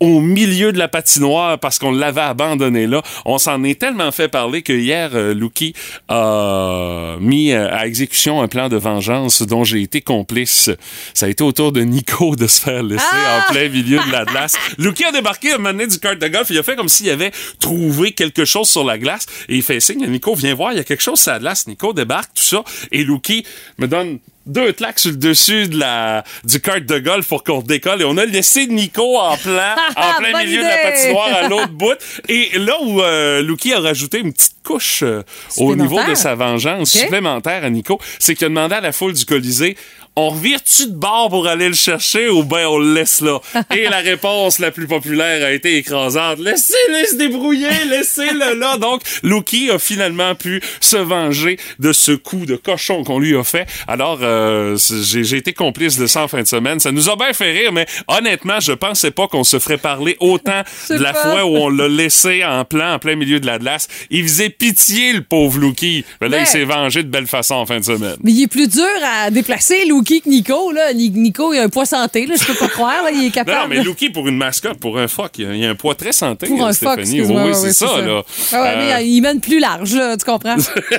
au 0.00 0.20
milieu 0.20 0.72
de 0.72 0.78
la 0.78 0.86
patinoire 0.88 1.58
parce 1.58 1.78
qu'on 1.78 1.90
l'avait 1.90 2.20
abandonné 2.20 2.86
là. 2.86 3.02
On 3.24 3.38
s'en 3.38 3.64
est 3.64 3.80
tellement 3.80 4.12
fait 4.12 4.28
parler 4.28 4.62
que 4.62 4.72
hier, 4.72 5.10
euh, 5.14 5.34
Luki 5.34 5.74
a 6.08 7.16
mis 7.20 7.52
euh, 7.52 7.68
à 7.72 7.86
exécution 7.86 8.40
un 8.42 8.48
plan 8.48 8.68
de 8.68 8.76
vengeance 8.76 9.42
dont 9.42 9.64
j'ai 9.64 9.82
été 9.82 10.00
complice. 10.00 10.70
Ça 11.14 11.26
a 11.26 11.28
été 11.28 11.42
au 11.42 11.52
tour 11.52 11.72
de 11.72 11.80
Nico 11.80 12.36
de 12.36 12.46
se 12.46 12.60
faire 12.60 12.82
laisser 12.82 13.04
Ah! 13.10 13.46
en 13.48 13.52
plein 13.52 13.68
milieu 13.68 13.98
de 13.98 14.12
la 14.12 14.24
glace. 14.24 14.54
Luki 14.78 15.04
a 15.04 15.12
débarqué, 15.12 15.52
a 15.52 15.58
mené 15.58 15.86
du 15.86 15.98
kart 15.98 16.18
de 16.18 16.28
golf. 16.28 16.48
Il 16.50 16.58
a 16.58 16.62
fait 16.62 16.76
comme 16.76 16.88
s'il 16.88 17.10
avait 17.10 17.32
trouvé 17.58 18.12
quelque 18.12 18.44
chose 18.44 18.68
sur 18.68 18.84
la 18.84 18.98
glace 18.98 19.26
et 19.48 19.56
il 19.56 19.62
fait 19.62 19.80
signe 19.80 20.04
à 20.04 20.06
Nico, 20.06 20.34
viens 20.34 20.54
voir, 20.54 20.72
il 20.72 20.76
y 20.76 20.80
a 20.80 20.84
quelque 20.84 21.02
chose 21.02 21.20
sur 21.20 21.32
la 21.32 21.38
glace. 21.40 21.66
Nico 21.66 21.92
débarque, 21.92 22.34
tout 22.34 22.42
ça. 22.42 22.62
Et 22.92 23.02
Luki 23.04 23.44
me 23.78 23.88
donne 23.88 24.18
deux 24.48 24.72
claques 24.72 24.98
sur 24.98 25.10
le 25.10 25.16
dessus 25.16 25.68
de 25.68 25.78
la, 25.78 26.24
du 26.44 26.60
kart 26.60 26.82
de 26.82 26.98
golf 26.98 27.28
pour 27.28 27.44
qu'on 27.44 27.60
décolle 27.60 28.02
et 28.02 28.04
on 28.04 28.16
a 28.16 28.24
laissé 28.24 28.66
Nico 28.66 29.18
en 29.18 29.36
plan, 29.36 29.74
en 29.96 30.14
plein 30.18 30.42
milieu 30.42 30.62
de 30.62 30.68
la 30.68 30.90
patinoire 30.90 31.34
à 31.34 31.48
l'autre 31.48 31.68
bout. 31.68 31.98
Et 32.28 32.58
là 32.58 32.76
où 32.82 33.02
euh, 33.02 33.42
Luki 33.42 33.72
a 33.72 33.80
rajouté 33.80 34.18
une 34.18 34.32
petite 34.32 34.56
couche 34.64 35.02
euh, 35.02 35.22
au 35.58 35.76
niveau 35.76 36.00
de 36.08 36.14
sa 36.14 36.34
vengeance 36.34 36.90
supplémentaire 36.90 37.64
à 37.64 37.70
Nico, 37.70 38.00
c'est 38.18 38.34
qu'il 38.34 38.46
a 38.46 38.48
demandé 38.48 38.74
à 38.74 38.80
la 38.80 38.92
foule 38.92 39.12
du 39.12 39.24
Colisée 39.24 39.76
on 40.18 40.30
revire-tu 40.30 40.86
de 40.86 40.96
bord 40.96 41.28
pour 41.28 41.46
aller 41.46 41.68
le 41.68 41.74
chercher 41.74 42.28
ou 42.28 42.42
ben 42.42 42.66
on 42.66 42.78
le 42.78 42.92
laisse 42.92 43.20
là? 43.20 43.38
Et 43.72 43.88
la 43.88 43.98
réponse 43.98 44.58
la 44.58 44.72
plus 44.72 44.88
populaire 44.88 45.46
a 45.46 45.52
été 45.52 45.76
écrasante. 45.76 46.40
Laissez-le 46.40 47.06
se 47.06 47.14
débrouiller, 47.14 47.84
laissez-le 47.88 48.58
là. 48.58 48.78
Donc, 48.78 49.02
Luki 49.22 49.70
a 49.70 49.78
finalement 49.78 50.34
pu 50.34 50.60
se 50.80 50.96
venger 50.96 51.56
de 51.78 51.92
ce 51.92 52.10
coup 52.10 52.46
de 52.46 52.56
cochon 52.56 53.04
qu'on 53.04 53.20
lui 53.20 53.36
a 53.36 53.44
fait. 53.44 53.68
Alors, 53.86 54.18
euh, 54.22 54.37
c'est- 54.76 55.22
j'ai 55.24 55.36
été 55.36 55.52
complice 55.52 55.98
de 55.98 56.06
ça 56.06 56.22
en 56.24 56.28
fin 56.28 56.42
de 56.42 56.46
semaine. 56.46 56.80
Ça 56.80 56.92
nous 56.92 57.08
a 57.08 57.16
bien 57.16 57.32
fait 57.32 57.50
rire, 57.52 57.72
mais 57.72 57.86
honnêtement, 58.06 58.60
je 58.60 58.72
pensais 58.72 59.10
pas 59.10 59.26
qu'on 59.28 59.44
se 59.44 59.58
ferait 59.58 59.78
parler 59.78 60.16
autant 60.20 60.62
de 60.90 60.94
la 60.96 61.12
pas- 61.12 61.20
fois 61.20 61.44
où 61.44 61.56
on 61.56 61.68
l'a 61.68 61.88
laissé 61.88 62.44
en 62.44 62.64
plan, 62.64 62.94
en 62.94 62.98
plein 62.98 63.16
milieu 63.16 63.40
de 63.40 63.46
la 63.46 63.58
glace. 63.58 63.88
Il 64.10 64.22
faisait 64.22 64.50
pitié, 64.50 65.12
le 65.12 65.22
pauvre 65.22 65.58
Luki. 65.58 66.04
Mais 66.20 66.28
là, 66.28 66.40
il 66.40 66.46
s'est 66.46 66.64
vengé 66.64 67.02
de 67.02 67.08
belle 67.08 67.26
façon 67.26 67.54
en 67.54 67.66
fin 67.66 67.78
de 67.80 67.84
semaine. 67.84 68.16
Mais 68.22 68.32
il 68.32 68.42
est 68.42 68.48
plus 68.48 68.68
dur 68.68 68.84
à 69.04 69.30
déplacer, 69.30 69.84
Luki, 69.86 70.20
que 70.22 70.28
Nico. 70.28 70.72
Là. 70.72 70.92
Ni- 70.92 71.10
Nico, 71.10 71.52
il 71.52 71.58
a 71.58 71.62
un 71.62 71.68
poids 71.68 71.86
santé, 71.86 72.26
là, 72.26 72.34
je 72.38 72.44
peux 72.44 72.54
pas 72.54 72.68
croire. 72.68 73.04
Là. 73.04 73.10
Il 73.12 73.20
est 73.20 73.24
Non, 73.26 73.30
capable. 73.30 73.58
non, 73.60 73.68
mais 73.68 73.82
Luki, 73.82 74.10
pour 74.10 74.28
une 74.28 74.36
mascotte, 74.36 74.78
pour 74.78 74.98
un 74.98 75.08
phoque, 75.08 75.32
il 75.38 75.64
a, 75.64 75.68
un 75.70 75.74
poids 75.74 75.94
très 75.94 76.12
santé, 76.12 76.46
Pour 76.46 76.64
un 76.66 76.72
Stéphanie. 76.72 77.00
excuse-moi. 77.02 77.44
Oui, 77.46 77.52
c'est 77.54 77.66
ouais, 77.66 77.72
ça, 77.72 78.00
là. 78.00 78.22
Ah 78.52 78.62
ouais, 78.62 78.76
mais 78.76 78.92
Euh, 78.94 79.00
il 79.02 79.20
mène 79.20 79.40
plus 79.40 79.58
large, 79.60 79.94
là, 79.94 80.16
tu 80.16 80.24
comprends? 80.24 80.56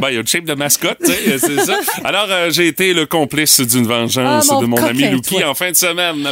ben, 0.00 0.08
il 0.10 0.14
y 0.14 0.18
a 0.18 0.20
le 0.20 0.26
shape 0.26 0.44
de 0.44 0.54
mascotte, 0.54 0.98
c'est 1.04 1.38
ça. 1.38 1.76
Alors, 2.04 2.27
euh, 2.30 2.50
j'ai 2.50 2.66
été 2.68 2.94
le 2.94 3.06
complice 3.06 3.60
d'une 3.60 3.86
vengeance 3.86 4.48
Ah, 4.50 4.54
mon 4.54 4.60
de 4.60 4.66
mon 4.66 4.76
ami 4.82 5.02
coquin, 5.10 5.40
toi. 5.40 5.50
en 5.50 5.54
fin 5.54 5.70
de 5.70 5.76
semaine. 5.76 6.28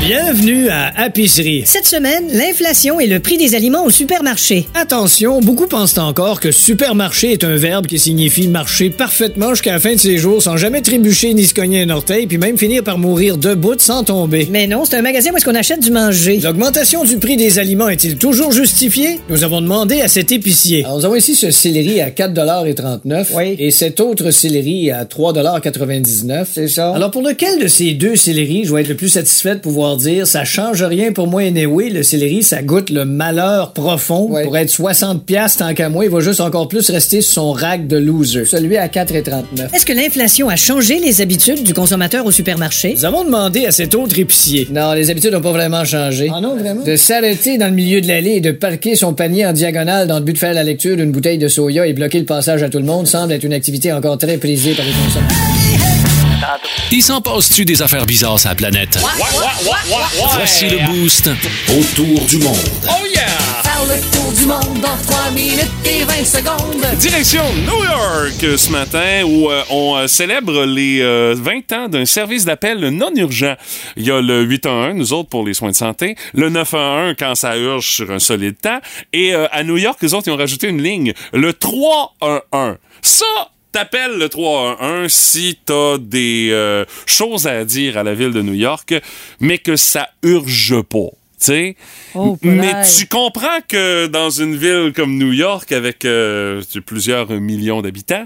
Bienvenue 0.00 0.68
à 0.70 1.06
Épicerie. 1.06 1.62
Cette 1.66 1.84
semaine, 1.86 2.24
l'inflation 2.32 2.98
et 3.00 3.06
le 3.06 3.20
prix 3.20 3.36
des 3.36 3.54
aliments 3.54 3.84
au 3.84 3.90
supermarché. 3.90 4.66
Attention, 4.74 5.40
beaucoup 5.40 5.66
pensent 5.66 5.98
encore 5.98 6.40
que 6.40 6.50
supermarché 6.50 7.32
est 7.32 7.44
un 7.44 7.54
verbe 7.56 7.86
qui 7.86 7.98
signifie 7.98 8.48
marcher 8.48 8.88
parfaitement 8.88 9.50
jusqu'à 9.50 9.72
la 9.72 9.78
fin 9.78 9.94
de 9.94 10.00
ses 10.00 10.16
jours 10.16 10.42
sans 10.42 10.56
jamais 10.56 10.80
trébucher 10.80 11.34
ni 11.34 11.44
se 11.44 11.52
cogner 11.52 11.82
un 11.82 11.90
orteil, 11.90 12.26
puis 12.26 12.38
même 12.38 12.56
finir 12.56 12.82
par 12.82 12.96
mourir 12.98 13.36
debout 13.36 13.74
sans 13.78 14.02
tomber. 14.02 14.48
Mais 14.50 14.66
non, 14.66 14.84
c'est 14.86 14.96
un 14.96 15.02
magasin 15.02 15.30
où 15.32 15.36
est-ce 15.36 15.44
qu'on 15.44 15.54
achète 15.54 15.80
du 15.80 15.90
manger. 15.90 16.38
L'augmentation 16.42 17.04
du 17.04 17.18
prix 17.18 17.36
des 17.36 17.58
aliments 17.58 17.88
est-il 17.90 18.16
toujours 18.16 18.52
justifiée? 18.52 19.20
Nous 19.28 19.44
avons 19.44 19.60
demandé 19.60 20.00
à 20.00 20.08
cet 20.08 20.32
épicier. 20.32 20.82
Alors, 20.84 20.98
nous 20.98 21.04
avons 21.04 21.16
ici 21.16 21.34
ce 21.34 21.50
céleri 21.50 22.00
à 22.00 22.08
4,39 22.10 23.26
Oui. 23.34 23.54
et 23.58 23.70
cet 23.70 24.00
autre 24.00 24.30
céleri 24.30 24.90
à 24.90 25.04
3,99 25.04 26.46
C'est 26.52 26.68
ça. 26.68 26.94
Alors, 26.94 27.10
pour 27.10 27.22
lequel 27.22 27.60
de 27.62 27.68
ces 27.68 27.92
deux 27.92 28.16
céleris 28.16 28.64
je 28.64 28.74
vais 28.74 28.80
être 28.80 28.88
le 28.88 28.96
plus 28.96 29.10
satisfait 29.10 29.54
de 29.56 29.60
pouvoir 29.60 29.89
dire 29.96 30.26
ça 30.26 30.44
change 30.44 30.82
rien 30.82 31.12
pour 31.12 31.26
moi 31.26 31.42
anyway, 31.42 31.90
le 31.90 32.02
céleri, 32.02 32.42
ça 32.42 32.62
goûte 32.62 32.90
le 32.90 33.04
malheur 33.04 33.72
profond. 33.72 34.30
Ouais. 34.30 34.44
Pour 34.44 34.56
être 34.56 34.70
60 34.70 35.24
pièces 35.24 35.56
tant 35.56 35.72
qu'à 35.74 35.88
moi, 35.88 36.04
il 36.04 36.10
va 36.10 36.20
juste 36.20 36.40
encore 36.40 36.68
plus 36.68 36.88
rester 36.90 37.20
sur 37.20 37.34
son 37.34 37.52
rack 37.52 37.86
de 37.86 37.96
loser. 37.96 38.44
Celui 38.44 38.76
à 38.76 38.88
4,39. 38.88 39.74
Est-ce 39.74 39.86
que 39.86 39.92
l'inflation 39.92 40.48
a 40.48 40.56
changé 40.56 40.98
les 40.98 41.20
habitudes 41.20 41.62
du 41.62 41.74
consommateur 41.74 42.26
au 42.26 42.30
supermarché? 42.30 42.94
Nous 42.94 43.04
avons 43.04 43.24
demandé 43.24 43.66
à 43.66 43.70
cet 43.70 43.94
autre 43.94 44.18
épicier. 44.18 44.68
Non, 44.70 44.92
les 44.92 45.10
habitudes 45.10 45.32
n'ont 45.32 45.40
pas 45.40 45.52
vraiment 45.52 45.84
changé. 45.84 46.30
Ah 46.34 46.40
non, 46.40 46.56
vraiment? 46.56 46.82
De 46.84 46.96
s'arrêter 46.96 47.58
dans 47.58 47.68
le 47.68 47.74
milieu 47.74 48.00
de 48.00 48.08
l'allée 48.08 48.36
et 48.36 48.40
de 48.40 48.50
parquer 48.50 48.96
son 48.96 49.14
panier 49.14 49.46
en 49.46 49.52
diagonale 49.52 50.06
dans 50.06 50.18
le 50.18 50.24
but 50.24 50.34
de 50.34 50.38
faire 50.38 50.54
la 50.54 50.64
lecture 50.64 50.96
d'une 50.96 51.12
bouteille 51.12 51.38
de 51.38 51.48
soya 51.48 51.86
et 51.86 51.92
bloquer 51.92 52.18
le 52.18 52.26
passage 52.26 52.62
à 52.62 52.68
tout 52.68 52.78
le 52.78 52.84
monde 52.84 53.06
semble 53.06 53.32
être 53.32 53.44
une 53.44 53.52
activité 53.52 53.92
encore 53.92 54.18
très 54.18 54.36
prisée 54.36 54.74
par 54.74 54.84
les 54.84 54.92
consommateurs. 54.92 55.69
Il 56.90 57.02
s'en 57.02 57.20
passe-tu 57.20 57.64
des 57.64 57.82
affaires 57.82 58.06
bizarres 58.06 58.38
sur 58.38 58.48
la 58.48 58.54
planète? 58.54 58.98
Voici 60.34 60.68
le 60.68 60.78
boost 60.86 61.30
autour 61.68 62.24
du 62.26 62.38
monde. 62.38 62.56
Oh 62.88 63.06
yeah! 63.14 63.26
Faire 63.62 63.84
le 63.86 64.00
tour 64.10 64.32
du 64.32 64.46
monde 64.46 64.80
dans 64.80 64.96
3 65.12 65.30
minutes 65.30 65.70
et 65.84 66.04
20 66.04 66.24
secondes. 66.24 66.98
Direction 66.98 67.42
New 67.66 67.84
York 67.84 68.42
euh, 68.42 68.56
ce 68.56 68.70
matin 68.70 69.22
où 69.24 69.50
euh, 69.50 69.62
on 69.70 69.96
euh, 69.96 70.06
célèbre 70.06 70.64
les 70.64 71.00
euh, 71.00 71.34
20 71.36 71.72
ans 71.72 71.88
d'un 71.88 72.04
service 72.04 72.44
d'appel 72.44 72.88
non 72.90 73.10
urgent. 73.14 73.54
Il 73.96 74.06
y 74.06 74.10
a 74.10 74.20
le 74.20 74.42
811, 74.42 74.94
nous 74.96 75.12
autres 75.12 75.28
pour 75.28 75.44
les 75.44 75.54
soins 75.54 75.70
de 75.70 75.76
santé, 75.76 76.16
le 76.34 76.48
911 76.50 77.14
quand 77.18 77.34
ça 77.34 77.56
urge 77.56 77.86
sur 77.86 78.10
un 78.10 78.18
solide 78.18 78.58
temps, 78.60 78.80
et 79.12 79.34
euh, 79.34 79.46
à 79.52 79.62
New 79.62 79.76
York, 79.76 79.98
les 80.02 80.14
autres 80.14 80.28
ils 80.28 80.32
ont 80.32 80.36
rajouté 80.36 80.68
une 80.68 80.82
ligne, 80.82 81.12
le 81.32 81.52
311. 81.52 82.76
Ça, 83.02 83.24
T'appelles 83.72 84.18
le 84.18 84.28
311 84.28 85.12
si 85.12 85.58
t'as 85.64 85.96
des 85.98 86.48
euh, 86.50 86.84
choses 87.06 87.46
à 87.46 87.64
dire 87.64 87.96
à 87.98 88.02
la 88.02 88.14
ville 88.14 88.32
de 88.32 88.42
New 88.42 88.54
York, 88.54 88.94
mais 89.38 89.58
que 89.58 89.76
ça 89.76 90.08
urge 90.22 90.82
pas. 90.82 91.10
Tu 91.40 91.46
sais. 91.46 91.76
Oh, 92.14 92.36
Mais 92.42 92.72
tu 92.96 93.06
comprends 93.06 93.60
que 93.66 94.06
dans 94.06 94.30
une 94.30 94.56
ville 94.56 94.92
comme 94.94 95.16
New 95.16 95.32
York, 95.32 95.72
avec 95.72 96.04
euh, 96.04 96.62
plusieurs 96.84 97.30
millions 97.30 97.80
d'habitants, 97.82 98.24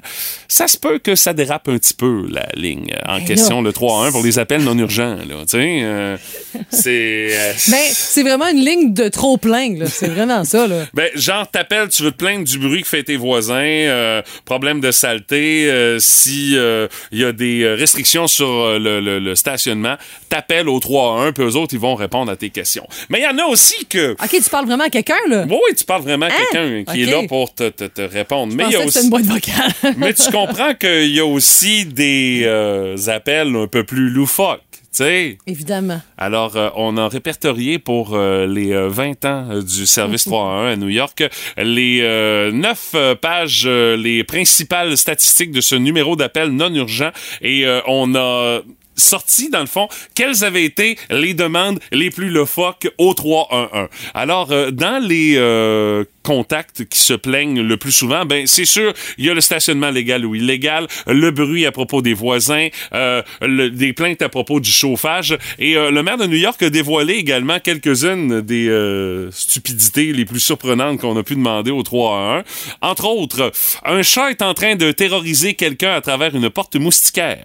ça 0.49 0.67
se 0.69 0.77
peut 0.77 0.99
que 0.99 1.15
ça 1.15 1.33
dérape 1.33 1.69
un 1.69 1.79
petit 1.79 1.95
peu, 1.95 2.27
la 2.29 2.47
ligne 2.55 2.93
en 3.07 3.19
Ben 3.19 3.25
question, 3.25 3.63
là, 3.63 3.69
le 3.71 3.73
3-1 3.73 4.11
pour 4.13 4.23
les 4.25 4.39
appels 4.39 4.63
non 4.65 4.77
urgents. 4.79 5.17
Là, 5.17 5.37
tu 5.43 5.49
sais, 5.49 5.79
euh, 5.83 6.17
c'est... 6.71 7.29
euh, 7.33 7.53
Ben, 7.71 7.81
c'est 7.93 8.23
vraiment 8.23 8.49
une 8.49 8.65
ligne 8.65 8.93
de 8.95 9.09
trop 9.09 9.37
plein. 9.37 9.75
C'est 9.87 10.09
vraiment 10.09 10.45
ça, 10.45 10.67
là. 10.67 10.87
Ben, 10.95 11.09
genre, 11.15 11.49
t'appelles, 11.51 11.89
tu 11.89 12.03
veux 12.03 12.11
te 12.11 12.17
plaindre 12.17 12.45
du 12.45 12.59
bruit 12.59 12.83
que 12.83 12.89
fait 12.89 13.03
tes 13.05 13.17
voisins, 13.17 13.55
euh, 13.55 14.23
problème 14.45 14.81
de 14.81 14.91
saleté, 14.91 15.97
si 16.01 16.57
il 16.57 17.19
y 17.19 17.25
a 17.25 17.33
des 17.33 17.67
restrictions 17.79 18.27
sur 18.27 18.79
le, 18.79 19.01
le- 19.01 19.19
le 19.19 19.35
stationnement, 19.35 19.97
t'appelles 20.29 20.69
au 20.69 20.79
3-1, 20.81 21.33
puis 21.33 21.45
eux 21.45 21.57
autres, 21.57 21.75
ils 21.75 21.81
vont 21.81 21.95
répondre 21.95 22.31
à 22.31 22.37
tes 22.37 22.51
questions. 22.51 22.87
Mais 23.09 23.21
il 23.21 23.23
y 23.23 23.27
en 23.27 23.39
a 23.39 23.45
aussi 23.47 23.85
que... 23.87 24.13
OK, 24.13 24.31
tu 24.31 24.51
parles 24.51 24.67
vraiment 24.67 24.85
à 24.85 24.91
quelqu'un, 24.91 25.15
là? 25.29 25.45
Oui, 25.49 25.75
tu 25.77 25.85
parles 25.85 26.03
vraiment 26.03 26.27
à 26.27 26.29
Hein? 26.31 26.33
quelqu'un 26.53 26.93
qui 26.93 27.03
est 27.03 27.07
là 27.07 27.23
pour 27.29 27.55
te, 27.55 27.69
te- 27.69 27.85
te 27.85 28.03
répondre. 28.03 28.53
Je 28.53 28.57
Mais 28.57 28.65
il 28.71 28.77
aussi... 28.79 29.03
une 29.05 29.11
boîte 29.11 29.25
vocale. 29.25 29.73
Mais 29.97 30.13
tu 30.15 30.31
comprends 30.31 30.75
qu'il 30.75 31.11
y 31.15 31.21
a 31.21 31.27
aussi 31.27 31.85
des 31.87 32.43
euh, 32.45 32.97
appels 33.09 33.55
un 33.57 33.67
peu 33.67 33.85
plus 33.85 34.09
loufoques. 34.11 34.61
sais. 34.91 35.39
Évidemment. 35.47 36.01
Alors, 36.19 36.57
euh, 36.57 36.71
on 36.77 36.97
a 36.97 37.09
répertorié 37.09 37.79
pour 37.79 38.15
euh, 38.15 38.47
les 38.47 38.73
euh, 38.73 38.89
20 38.89 39.25
ans 39.25 39.47
euh, 39.51 39.63
du 39.63 39.87
service 39.87 40.25
311 40.27 40.73
à 40.73 40.77
New 40.77 40.89
York 40.89 41.23
les 41.59 42.01
euh, 42.03 42.51
9 42.53 42.95
pages, 43.21 43.65
euh, 43.67 43.97
les 43.97 44.25
principales 44.25 44.97
statistiques 44.97 45.51
de 45.53 45.61
ce 45.61 45.75
numéro 45.75 46.17
d'appel 46.17 46.49
non 46.51 46.73
urgent 46.75 47.11
et 47.43 47.67
euh, 47.67 47.81
on 47.87 48.15
a 48.15 48.61
sorti, 48.97 49.51
dans 49.51 49.61
le 49.61 49.67
fond, 49.67 49.89
quelles 50.15 50.45
avaient 50.45 50.65
été 50.65 50.97
les 51.11 51.35
demandes 51.35 51.81
les 51.93 52.11
plus 52.11 52.31
loufoques 52.31 52.89
au 52.99 53.15
311. 53.15 53.89
Alors, 54.15 54.53
euh, 54.53 54.71
dans 54.71 55.03
les 55.03 55.35
euh, 55.37 56.05
contacts 56.23 56.85
qui 56.89 56.99
se 57.01 57.13
plaignent 57.15 57.61
le 57.61 57.77
plus 57.77 57.93
souvent, 57.93 58.25
ben 58.25 58.47
c'est 58.47 58.65
sûr, 58.65 58.93
il 59.19 59.27
y 59.27 59.31
a 59.31 59.35
le 59.35 59.41
stationnement 59.41 59.91
légal 59.91 60.25
ou 60.25 60.35
illégal, 60.35 60.87
le 61.07 61.31
bruit 61.31 61.67
à 61.67 61.73
propos 61.73 62.03
des 62.03 62.15
voisins, 62.15 62.69
euh, 62.95 63.23
le- 63.43 63.71
des 63.71 63.93
plaintes 63.93 64.23
à 64.23 64.29
propos 64.29 64.61
du 64.61 64.71
chauffage. 64.71 65.37
Et 65.59 65.77
euh, 65.77 65.91
le 65.91 66.03
maire 66.03 66.17
de 66.17 66.27
New 66.27 66.37
York 66.37 66.63
a 66.63 66.71
dévoilé 66.71 67.15
également 67.15 67.59
quelques-unes 67.61 68.41
des 68.41 68.69
euh, 68.69 69.31
stupidités 69.31 70.13
les 70.13 70.25
plus 70.25 70.41
surprenantes 70.41 71.01
qu'on 71.01 71.17
a 71.17 71.23
pu 71.23 71.35
demander 71.35 71.71
au 71.71 71.83
311. 71.83 72.43
Entre 72.81 73.05
autres, 73.07 73.53
un 73.85 74.03
chat 74.03 74.31
est 74.31 74.43
en 74.43 74.55
train 74.55 74.77
de 74.77 74.93
terroriser 74.93 75.55
quelqu'un 75.55 75.93
à 75.95 76.01
travers 76.01 76.35
une 76.35 76.49
porte 76.51 76.77
moustiquaire. 76.77 77.45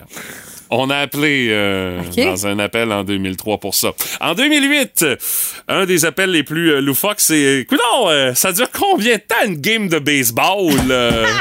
On 0.71 0.89
a 0.89 0.97
appelé 0.97 1.47
euh, 1.49 1.99
dans 2.15 2.45
un 2.47 2.59
appel 2.59 2.91
en 2.91 3.03
2003 3.03 3.57
pour 3.57 3.73
ça. 3.73 3.91
En 4.21 4.35
2008, 4.35 5.05
un 5.67 5.85
des 5.85 6.05
appels 6.05 6.29
les 6.31 6.43
plus 6.43 6.73
euh, 6.73 6.79
loufoques, 6.81 7.19
c'est 7.19 7.65
Coudon, 7.67 8.09
euh, 8.09 8.33
ça 8.35 8.51
dure 8.51 8.69
combien 8.71 9.15
de 9.15 9.21
temps 9.21 9.45
une 9.47 9.55
game 9.59 9.87
de 9.87 9.97
baseball? 9.99 10.73
euh? 10.91 11.25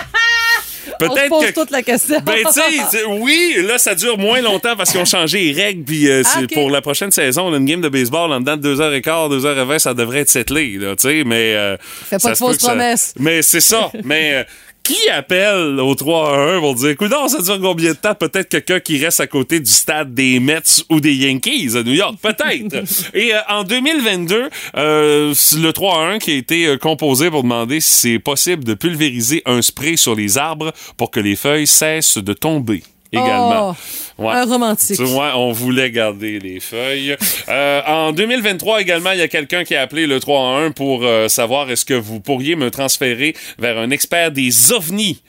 On 1.00 1.14
se 1.14 1.28
pose 1.28 1.52
toute 1.54 1.70
la 1.70 1.82
question. 1.82 2.18
Ben, 2.24 2.38
tu 2.46 2.52
sais, 2.52 2.62
c'est- 2.90 3.04
oui, 3.04 3.56
là, 3.64 3.78
ça 3.78 3.94
dure 3.94 4.18
moins 4.18 4.40
longtemps 4.40 4.74
parce 4.74 4.90
qu'ils 4.90 5.00
ont 5.00 5.04
changé 5.04 5.52
les 5.52 5.62
règles. 5.62 5.84
Puis, 5.84 6.08
euh, 6.10 6.22
Ah, 6.34 6.40
pour 6.54 6.70
la 6.70 6.80
prochaine 6.80 7.12
saison, 7.12 7.50
là, 7.50 7.58
une 7.58 7.66
game 7.66 7.80
de 7.80 7.88
baseball, 7.88 8.32
en 8.32 8.40
dedans 8.40 8.56
de 8.56 8.74
2h15, 8.74 9.28
2h20, 9.30 9.78
ça 9.78 9.94
devrait 9.94 10.20
être 10.20 10.30
settlé, 10.30 10.76
là, 10.78 10.96
tu 10.96 11.02
sais, 11.08 11.22
mais. 11.24 11.54
euh, 11.54 11.76
Fais 12.08 12.18
pas 12.18 12.32
de 12.32 12.36
fausses 12.36 12.56
que 12.56 12.62
ça- 12.62 12.68
promesses. 12.70 13.14
Mais 13.18 13.42
c'est 13.42 13.60
ça. 13.60 13.92
mais. 14.02 14.32
euh, 14.34 14.44
qui 14.88 15.08
appelle 15.10 15.78
au 15.80 15.94
3 15.94 16.34
à 16.34 16.40
1 16.56 16.60
pour 16.60 16.74
dire, 16.74 16.88
écoute, 16.90 17.12
ça 17.28 17.42
dure 17.42 17.60
combien 17.60 17.90
de 17.90 17.96
temps? 17.96 18.14
Peut-être 18.14 18.48
quelqu'un 18.48 18.80
qui 18.80 19.04
reste 19.04 19.20
à 19.20 19.26
côté 19.26 19.60
du 19.60 19.70
stade 19.70 20.14
des 20.14 20.40
Mets 20.40 20.82
ou 20.88 21.00
des 21.00 21.14
Yankees 21.14 21.76
à 21.76 21.82
New 21.82 21.92
York. 21.92 22.16
Peut-être. 22.22 22.86
Et 23.14 23.34
euh, 23.34 23.38
en 23.48 23.64
2022, 23.64 24.48
euh, 24.76 25.34
le 25.56 25.70
3 25.72 25.98
à 25.98 26.06
1 26.12 26.18
qui 26.18 26.30
a 26.30 26.36
été 26.36 26.66
euh, 26.66 26.78
composé 26.78 27.30
pour 27.30 27.42
demander 27.42 27.80
si 27.80 28.12
c'est 28.12 28.18
possible 28.18 28.64
de 28.64 28.72
pulvériser 28.72 29.42
un 29.44 29.60
spray 29.60 29.98
sur 29.98 30.14
les 30.14 30.38
arbres 30.38 30.72
pour 30.96 31.10
que 31.10 31.20
les 31.20 31.36
feuilles 31.36 31.66
cessent 31.66 32.18
de 32.18 32.32
tomber. 32.32 32.82
Également. 33.12 33.76
Ouais. 34.18 34.32
Un 34.34 34.44
romantique. 34.46 34.96
Tu 34.96 35.04
vois, 35.04 35.36
on 35.38 35.52
voulait 35.52 35.90
garder 35.92 36.40
les 36.40 36.58
feuilles. 36.60 37.16
Euh, 37.48 37.80
en 37.86 38.12
2023 38.12 38.80
également, 38.80 39.12
il 39.12 39.18
y 39.20 39.22
a 39.22 39.28
quelqu'un 39.28 39.62
qui 39.64 39.76
a 39.76 39.82
appelé 39.82 40.06
le 40.08 40.18
3 40.18 40.40
en 40.40 40.56
1 40.56 40.70
pour 40.72 41.04
euh, 41.04 41.28
savoir 41.28 41.70
est-ce 41.70 41.84
que 41.84 41.94
vous 41.94 42.18
pourriez 42.20 42.56
me 42.56 42.70
transférer 42.70 43.34
vers 43.58 43.78
un 43.78 43.90
expert 43.90 44.32
des 44.32 44.72
ovnis. 44.72 45.22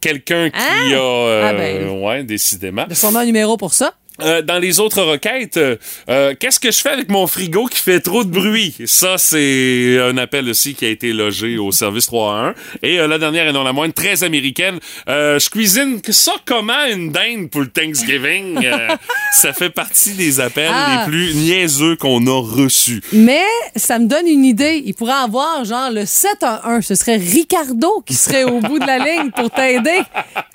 Quelqu'un 0.00 0.50
qui 0.50 0.58
Ah! 0.58 0.88
a... 0.90 0.98
euh, 0.98 1.46
Ah 1.48 1.52
ben. 1.52 1.88
Ouais, 2.02 2.24
décidément. 2.24 2.82
Il 2.86 2.90
y 2.90 2.92
a 2.92 2.96
sûrement 2.96 3.20
un 3.20 3.24
numéro 3.26 3.56
pour 3.56 3.72
ça. 3.72 3.94
Euh, 4.20 4.42
dans 4.42 4.58
les 4.58 4.78
autres 4.78 5.02
requêtes, 5.02 5.56
euh, 5.56 5.76
euh, 6.10 6.34
qu'est-ce 6.38 6.60
que 6.60 6.70
je 6.70 6.78
fais 6.78 6.90
avec 6.90 7.08
mon 7.08 7.26
frigo 7.26 7.66
qui 7.66 7.78
fait 7.78 8.00
trop 8.00 8.24
de 8.24 8.30
bruit? 8.30 8.74
Ça, 8.84 9.16
c'est 9.16 9.98
un 10.00 10.16
appel 10.18 10.48
aussi 10.50 10.74
qui 10.74 10.84
a 10.84 10.90
été 10.90 11.12
logé 11.12 11.56
au 11.56 11.72
service 11.72 12.06
311. 12.06 12.54
Et 12.82 12.98
la 12.98 13.18
dernière 13.18 13.48
et 13.48 13.52
non 13.52 13.64
la 13.64 13.72
moindre, 13.72 13.94
très 13.94 14.22
américaine. 14.22 14.78
Je 15.06 15.48
cuisine 15.50 16.00
ça 16.10 16.32
comment 16.44 16.84
une 16.92 17.10
dinde 17.10 17.48
pour 17.50 17.62
le 17.62 17.68
Thanksgiving? 17.68 18.58
Ça 19.32 19.52
fait 19.54 19.70
partie 19.70 20.12
des 20.12 20.40
appels 20.40 20.70
Ah. 20.72 21.04
les 21.06 21.10
plus 21.10 21.34
niaiseux 21.34 21.96
qu'on 21.96 22.26
a 22.26 22.40
reçus. 22.42 23.00
Mais 23.14 23.40
ça 23.76 23.98
me 23.98 24.06
donne 24.06 24.26
une 24.28 24.44
idée. 24.44 24.82
Il 24.84 24.92
pourrait 24.94 25.12
avoir 25.14 25.64
genre 25.64 25.90
le 25.90 26.04
7 26.04 26.42
à 26.42 26.68
1. 26.68 26.82
Ce 26.82 26.94
serait 26.94 27.16
Ricardo 27.16 28.02
qui 28.06 28.14
serait 28.14 28.44
au 28.44 28.60
bout 28.60 28.78
de 28.78 28.86
la 28.86 28.98
ligne 28.98 29.30
pour 29.30 29.50
t'aider 29.50 30.00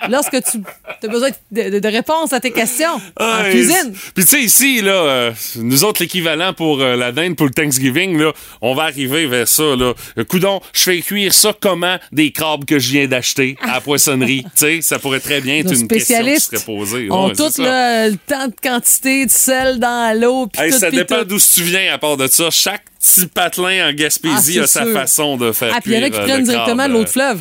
lorsque 0.09 0.41
tu 0.43 0.59
as 1.03 1.07
besoin 1.07 1.29
de, 1.51 1.69
de- 1.71 1.79
de 1.79 1.87
réponses 1.87 2.33
à 2.33 2.39
tes 2.39 2.51
questions 2.51 3.01
en 3.19 3.46
Cuisine. 3.51 3.93
Puis 4.15 4.25
tu 4.25 4.31
sais, 4.31 4.41
ici, 4.43 4.81
là, 4.81 4.91
euh, 4.91 5.31
nous 5.57 5.83
autres, 5.83 6.01
l'équivalent 6.01 6.53
pour 6.53 6.81
euh, 6.81 6.95
la 6.95 7.11
dinde 7.11 7.35
pour 7.35 7.45
le 7.47 7.53
Thanksgiving, 7.53 8.17
là, 8.19 8.33
on 8.61 8.73
va 8.75 8.83
arriver 8.83 9.25
vers 9.27 9.47
ça, 9.47 9.75
là. 9.75 9.93
Coudon, 10.27 10.61
je 10.73 10.83
fais 10.83 10.99
cuire 11.01 11.33
ça 11.33 11.53
comment 11.59 11.97
des 12.11 12.31
crabes 12.31 12.65
que 12.65 12.79
je 12.79 12.91
viens 12.91 13.07
d'acheter 13.07 13.57
à 13.61 13.73
la 13.75 13.81
poissonnerie? 13.81 14.43
tu 14.43 14.49
sais, 14.55 14.81
ça 14.81 14.99
pourrait 14.99 15.19
très 15.19 15.41
bien 15.41 15.57
être 15.57 15.71
Nos 15.71 15.75
une 15.75 15.87
question 15.87 16.23
qui 16.23 16.39
serait 16.39 16.59
posée. 16.59 17.09
ont 17.11 17.27
Ouais, 17.27 17.35
tout 17.35 17.49
le, 17.57 18.11
le 18.11 18.17
temps 18.17 18.47
de 18.47 18.55
quantité 18.61 19.25
de 19.25 19.31
sel 19.31 19.79
dans 19.79 20.19
l'eau. 20.19 20.47
Hey, 20.57 20.71
ça 20.71 20.91
dépend 20.91 21.23
d'où 21.23 21.37
tu 21.39 21.63
viens 21.63 21.93
à 21.93 21.97
part 21.97 22.17
de 22.17 22.27
ça. 22.27 22.49
Chaque 22.49 22.83
petit 22.99 23.27
patelin 23.27 23.89
en 23.89 23.93
Gaspésie 23.93 24.59
Ah, 24.59 24.63
a 24.63 24.67
sa 24.67 24.83
sûr. 24.83 24.93
façon 24.93 25.37
de 25.37 25.51
faire 25.51 25.73
Ah, 25.75 25.81
puis 25.81 25.91
il 25.93 25.97
y 25.97 25.99
en 25.99 26.03
a 26.03 26.09
cuire, 26.09 26.19
qui 26.19 26.19
euh, 26.19 26.33
prennent 26.33 26.43
directement 26.43 26.87
l'eau 26.87 27.03
de 27.03 27.09
fleuve. 27.09 27.39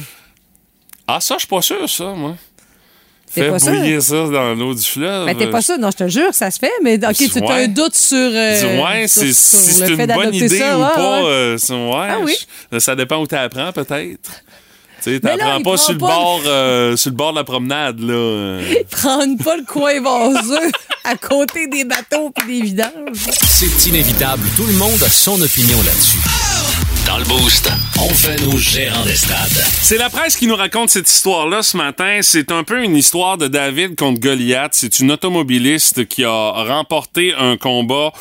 Ah, 1.06 1.20
ça, 1.20 1.34
je 1.34 1.40
suis 1.40 1.48
pas 1.48 1.62
sûr, 1.62 1.88
ça, 1.88 2.04
moi. 2.16 2.36
T'es 3.36 3.42
Fais 3.42 3.50
pas 3.50 3.58
bouillir 3.58 4.02
ça 4.02 4.14
dans 4.28 4.54
l'eau 4.54 4.74
du 4.74 4.82
fleuve. 4.82 5.26
Ben, 5.26 5.36
t'es 5.36 5.50
pas 5.50 5.60
sûr? 5.60 5.78
Non, 5.78 5.90
je 5.90 6.04
te 6.04 6.08
jure, 6.08 6.32
ça 6.32 6.50
se 6.50 6.58
fait. 6.58 6.72
Mais 6.82 6.94
OK, 6.96 7.14
tu 7.14 7.38
as 7.44 7.52
un 7.54 7.68
doute 7.68 7.94
sur, 7.94 8.16
euh, 8.16 8.82
ouais, 8.82 9.06
sur- 9.06 9.20
c'est- 9.22 9.32
sur 9.34 9.58
si 9.58 9.80
le 9.80 9.86
c'est 9.86 9.86
fait 9.86 9.90
une 9.90 9.96
bonne 9.96 10.06
d'adopter 10.06 10.36
idée 10.46 10.58
ça. 10.58 10.78
ou 10.78 10.82
Ouais, 10.82 10.88
pas, 10.94 11.20
ouais. 11.22 11.26
euh, 11.26 11.56
ouais, 11.92 12.08
Ah 12.10 12.16
oui. 12.24 12.34
je- 12.72 12.78
ça 12.78 12.96
dépend 12.96 13.18
où 13.18 13.26
t'apprends, 13.26 13.72
peut-être. 13.72 14.30
Tu 15.02 15.12
sais, 15.14 15.20
Mais 15.22 15.36
là, 15.36 15.36
t'apprends 15.36 15.62
pas 15.72 15.76
sur 15.76 15.92
le, 15.92 15.98
pas 15.98 16.06
bord, 16.06 16.40
euh, 16.46 16.96
sur 16.96 17.10
le 17.10 17.16
bord 17.16 17.32
de 17.32 17.36
la 17.38 17.44
promenade, 17.44 18.00
là. 18.00 18.14
euh. 18.14 18.74
Prendre 18.90 19.36
pas 19.44 19.56
le 19.58 19.64
coin 19.64 20.00
vaseux 20.00 20.70
à 21.04 21.14
côté 21.16 21.66
des 21.66 21.84
bateaux 21.84 22.30
puis 22.34 22.46
des 22.60 22.66
vidanges. 22.66 22.90
C'est 23.42 23.86
inévitable. 23.90 24.42
Tout 24.56 24.64
le 24.64 24.72
monde 24.72 25.02
a 25.04 25.10
son 25.10 25.38
opinion 25.42 25.76
là-dessus. 25.82 26.18
Dans 27.06 27.18
le 27.18 27.24
Boost, 27.24 27.70
on 28.00 28.08
fait 28.08 28.40
nos 28.42 28.56
gérants 28.56 29.04
des 29.04 29.14
stades. 29.14 29.64
C'est 29.80 29.96
la 29.96 30.10
presse 30.10 30.36
qui 30.36 30.46
nous 30.48 30.56
raconte 30.56 30.90
cette 30.90 31.08
histoire-là 31.08 31.62
ce 31.62 31.76
matin. 31.76 32.18
C'est 32.22 32.50
un 32.50 32.64
peu 32.64 32.82
une 32.82 32.96
histoire 32.96 33.38
de 33.38 33.46
David 33.46 33.96
contre 33.96 34.20
Goliath. 34.20 34.72
C'est 34.72 34.98
une 34.98 35.12
automobiliste 35.12 36.08
qui 36.08 36.24
a 36.24 36.50
remporté 36.64 37.32
un 37.34 37.56
combat. 37.56 38.12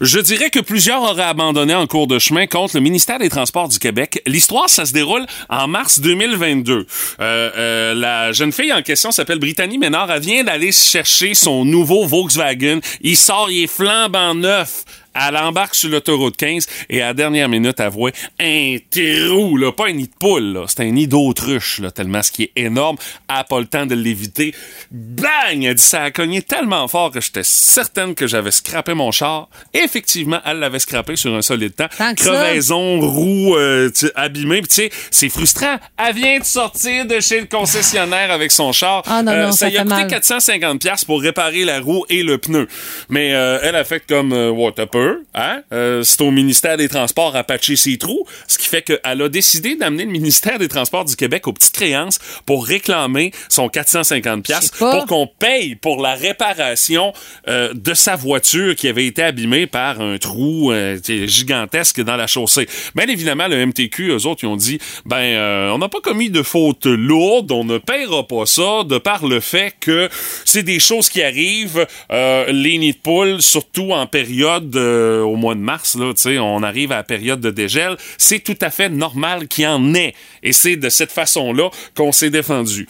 Je 0.00 0.18
dirais 0.18 0.50
que 0.50 0.60
plusieurs 0.60 1.02
auraient 1.02 1.22
abandonné 1.22 1.74
en 1.74 1.86
cours 1.86 2.06
de 2.06 2.18
chemin 2.18 2.46
contre 2.46 2.76
le 2.76 2.80
ministère 2.80 3.18
des 3.18 3.28
Transports 3.28 3.68
du 3.68 3.78
Québec. 3.78 4.22
L'histoire, 4.26 4.68
ça 4.68 4.86
se 4.86 4.92
déroule 4.92 5.26
en 5.48 5.68
mars 5.68 6.00
2022. 6.00 6.74
Euh, 7.20 7.50
euh, 7.56 7.94
la 7.94 8.32
jeune 8.32 8.52
fille 8.52 8.72
en 8.72 8.82
question 8.82 9.10
s'appelle 9.12 9.38
Brittany 9.38 9.76
Ménard. 9.76 10.10
Elle 10.10 10.22
vient 10.22 10.44
d'aller 10.44 10.72
chercher 10.72 11.34
son 11.34 11.64
nouveau 11.64 12.06
Volkswagen. 12.06 12.80
Il 13.02 13.16
sort, 13.16 13.50
il 13.50 13.64
est 13.64 13.66
flambant 13.66 14.34
neuf. 14.34 14.84
Elle 15.14 15.36
embarque 15.36 15.74
sur 15.74 15.90
l'autoroute 15.90 16.36
15 16.36 16.66
et 16.88 17.02
à 17.02 17.08
la 17.08 17.14
dernière 17.14 17.48
minute, 17.48 17.80
elle 17.80 17.88
voit 17.88 18.10
un 18.38 18.76
trou, 18.90 19.56
là, 19.56 19.72
pas 19.72 19.88
un 19.88 19.92
nid 19.92 20.06
de 20.06 20.14
poule, 20.18 20.52
là, 20.52 20.64
c'est 20.68 20.80
un 20.80 20.90
nid 20.90 21.08
d'autruche, 21.08 21.80
là, 21.80 21.90
tellement 21.90 22.22
ce 22.22 22.30
qui 22.30 22.44
est 22.44 22.52
énorme. 22.56 22.96
Elle 23.28 23.36
n'a 23.36 23.44
pas 23.44 23.60
le 23.60 23.66
temps 23.66 23.86
de 23.86 23.94
l'éviter. 23.94 24.54
Bang! 24.90 25.64
Elle 25.64 25.74
dit 25.74 25.82
ça 25.82 26.04
a 26.04 26.10
cogné 26.10 26.42
tellement 26.42 26.86
fort 26.88 27.10
que 27.10 27.20
j'étais 27.20 27.42
certaine 27.42 28.14
que 28.14 28.26
j'avais 28.26 28.50
scrappé 28.50 28.94
mon 28.94 29.10
char. 29.10 29.48
Effectivement, 29.74 30.40
elle 30.44 30.58
l'avait 30.58 30.78
scrappé 30.78 31.16
sur 31.16 31.34
un 31.34 31.42
solide 31.42 31.74
temps. 31.74 31.88
Tant 31.96 32.14
que 32.14 32.22
ça. 32.22 32.30
Crevaison, 32.30 33.00
roue 33.00 33.56
euh, 33.56 33.90
tu 33.90 34.06
sais, 34.06 34.12
abîmée. 34.14 34.62
Puis 34.62 34.68
tu 34.68 34.74
sais, 34.74 34.90
c'est 35.10 35.28
frustrant. 35.28 35.76
Elle 35.98 36.14
vient 36.14 36.38
de 36.38 36.44
sortir 36.44 37.06
de 37.06 37.20
chez 37.20 37.40
le 37.40 37.46
concessionnaire 37.46 38.30
avec 38.30 38.50
son 38.50 38.72
char. 38.72 39.02
Ah 39.06 39.22
non, 39.22 39.34
non, 39.34 39.52
ça 39.52 39.68
lui 39.68 39.78
a 39.78 39.82
coûté 39.82 39.94
mal. 39.94 40.06
450 40.08 40.80
pièces 40.80 41.04
pour 41.04 41.20
réparer 41.20 41.64
la 41.64 41.80
roue 41.80 42.04
et 42.08 42.22
le 42.22 42.38
pneu. 42.38 42.68
Mais 43.08 43.34
euh, 43.34 43.58
elle 43.62 43.76
a 43.76 43.84
fait 43.84 44.02
comme 44.06 44.32
euh, 44.32 44.50
ouais, 44.50 44.72
t'as 44.74 44.86
hein? 45.34 45.62
Euh, 45.72 46.02
C'est 46.02 46.20
au 46.22 46.30
ministère 46.30 46.76
des 46.76 46.88
Transports 46.88 47.36
à 47.36 47.44
patcher 47.44 47.76
ses 47.76 47.98
trous, 47.98 48.26
ce 48.46 48.58
qui 48.58 48.66
fait 48.66 48.82
qu'elle 48.82 49.22
a 49.22 49.28
décidé 49.28 49.76
d'amener 49.76 50.04
le 50.04 50.10
ministère 50.20 50.58
des 50.58 50.68
Transports 50.68 51.04
du 51.04 51.16
Québec 51.16 51.46
aux 51.46 51.52
petites 51.52 51.74
créances 51.74 52.18
pour 52.46 52.66
réclamer 52.66 53.32
son 53.48 53.68
450 53.68 54.42
pièces 54.42 54.70
pour 54.70 55.06
qu'on 55.06 55.26
paye 55.26 55.74
pour 55.74 56.00
la 56.00 56.14
réparation 56.14 57.12
euh, 57.48 57.72
de 57.74 57.94
sa 57.94 58.16
voiture 58.16 58.74
qui 58.74 58.88
avait 58.88 59.06
été 59.06 59.22
abîmée 59.22 59.66
par 59.66 60.00
un 60.00 60.18
trou 60.18 60.72
euh, 60.72 60.98
gigantesque 61.04 62.00
dans 62.02 62.16
la 62.16 62.26
chaussée. 62.26 62.68
Bien 62.94 63.06
évidemment, 63.06 63.48
le 63.48 63.66
MTQ, 63.66 64.10
eux 64.10 64.26
autres, 64.26 64.44
ils 64.44 64.48
ont 64.48 64.56
dit, 64.56 64.78
ben, 65.04 65.70
on 65.72 65.78
n'a 65.78 65.88
pas 65.88 66.00
commis 66.00 66.30
de 66.30 66.42
faute 66.42 66.86
lourde, 66.86 67.50
on 67.52 67.64
ne 67.64 67.78
paiera 67.78 68.26
pas 68.26 68.46
ça 68.46 68.84
de 68.84 68.98
par 68.98 69.26
le 69.26 69.40
fait 69.40 69.74
que 69.80 70.08
c'est 70.44 70.62
des 70.62 70.80
choses 70.80 71.08
qui 71.08 71.22
arrivent, 71.22 71.86
les 72.10 72.78
nids 72.78 72.92
de 72.92 72.98
poules, 72.98 73.42
surtout 73.42 73.92
en 73.92 74.06
période 74.06 74.70
euh, 74.90 75.22
au 75.22 75.36
mois 75.36 75.54
de 75.54 75.60
mars, 75.60 75.96
là, 75.96 76.12
tu 76.14 76.22
sais, 76.22 76.38
on 76.38 76.62
arrive 76.62 76.92
à 76.92 76.96
la 76.96 77.02
période 77.02 77.40
de 77.40 77.50
dégel, 77.50 77.96
c'est 78.18 78.40
tout 78.40 78.58
à 78.60 78.70
fait 78.70 78.88
normal 78.88 79.48
qu'il 79.48 79.64
y 79.64 79.66
en 79.66 79.94
ait. 79.94 80.14
Et 80.42 80.52
c'est 80.52 80.76
de 80.76 80.88
cette 80.88 81.12
façon-là 81.12 81.70
qu'on 81.96 82.12
s'est 82.12 82.30
défendu. 82.30 82.88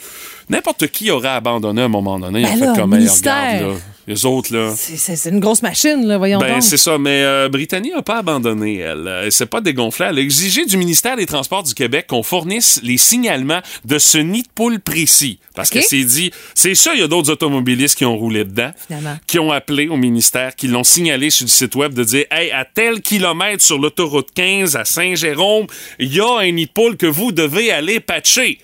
N'importe 0.49 0.87
qui 0.87 1.11
aurait 1.11 1.29
abandonné 1.29 1.81
à 1.81 1.85
un 1.85 1.89
moment 1.89 2.19
donné. 2.19 2.43
Ben 2.43 2.49
en 2.49 2.57
fait, 2.57 2.65
là, 2.65 2.73
comme 2.75 2.93
regarde, 2.93 3.61
là, 3.61 3.73
Les 4.07 4.25
autres, 4.25 4.53
là. 4.55 4.73
C'est- 4.75 5.29
une 5.29 5.39
grosse 5.39 5.61
machine, 5.61 6.05
là, 6.07 6.17
voyons 6.17 6.39
Ben, 6.39 6.59
c'est 6.61 6.77
ça. 6.77 6.97
Mais 6.97 7.21
euh, 7.23 7.49
Brittany 7.49 7.91
n'a 7.91 8.01
pas 8.01 8.17
abandonné, 8.17 8.77
elle. 8.77 9.07
Euh, 9.07 9.21
Elle 9.25 9.31
s'est 9.31 9.45
pas 9.45 9.61
dégonflée. 9.61 10.07
Elle 10.09 10.17
a 10.17 10.21
exigé 10.21 10.65
du 10.65 10.75
ministère 10.77 11.15
des 11.15 11.25
Transports 11.25 11.63
du 11.63 11.73
Québec 11.73 12.07
qu'on 12.07 12.23
fournisse 12.23 12.79
les 12.83 12.97
signalements 12.97 13.61
de 13.85 13.99
ce 13.99 14.17
nid 14.17 14.41
de 14.43 14.47
poule 14.53 14.79
précis. 14.79 15.39
Parce 15.55 15.69
que 15.69 15.81
c'est 15.81 16.03
dit, 16.03 16.31
c'est 16.55 16.75
ça, 16.75 16.93
il 16.95 17.01
y 17.01 17.03
a 17.03 17.07
d'autres 17.07 17.31
automobilistes 17.31 17.97
qui 17.97 18.05
ont 18.05 18.17
roulé 18.17 18.43
dedans, 18.45 18.71
Finalement. 18.87 19.17
qui 19.27 19.37
ont 19.37 19.51
appelé 19.51 19.87
au 19.89 19.97
ministère, 19.97 20.55
qui 20.55 20.67
l'ont 20.67 20.83
signalé 20.83 21.29
sur 21.29 21.45
le 21.45 21.49
site 21.51 21.75
web 21.75 21.93
de 21.93 22.03
dire, 22.03 22.25
hey, 22.31 22.51
à 22.51 22.65
tel 22.65 23.01
kilomètre 23.01 23.63
sur 23.63 23.77
l'autoroute 23.77 24.29
15 24.33 24.75
à 24.75 24.85
Saint-Jérôme, 24.85 25.67
il 25.99 26.13
y 26.13 26.19
a 26.19 26.39
un 26.39 26.51
nid 26.51 26.65
de 26.65 26.71
poule 26.71 26.97
que 26.97 27.05
vous 27.05 27.31
devez 27.31 27.71
aller 27.71 27.99
patcher. 27.99 28.59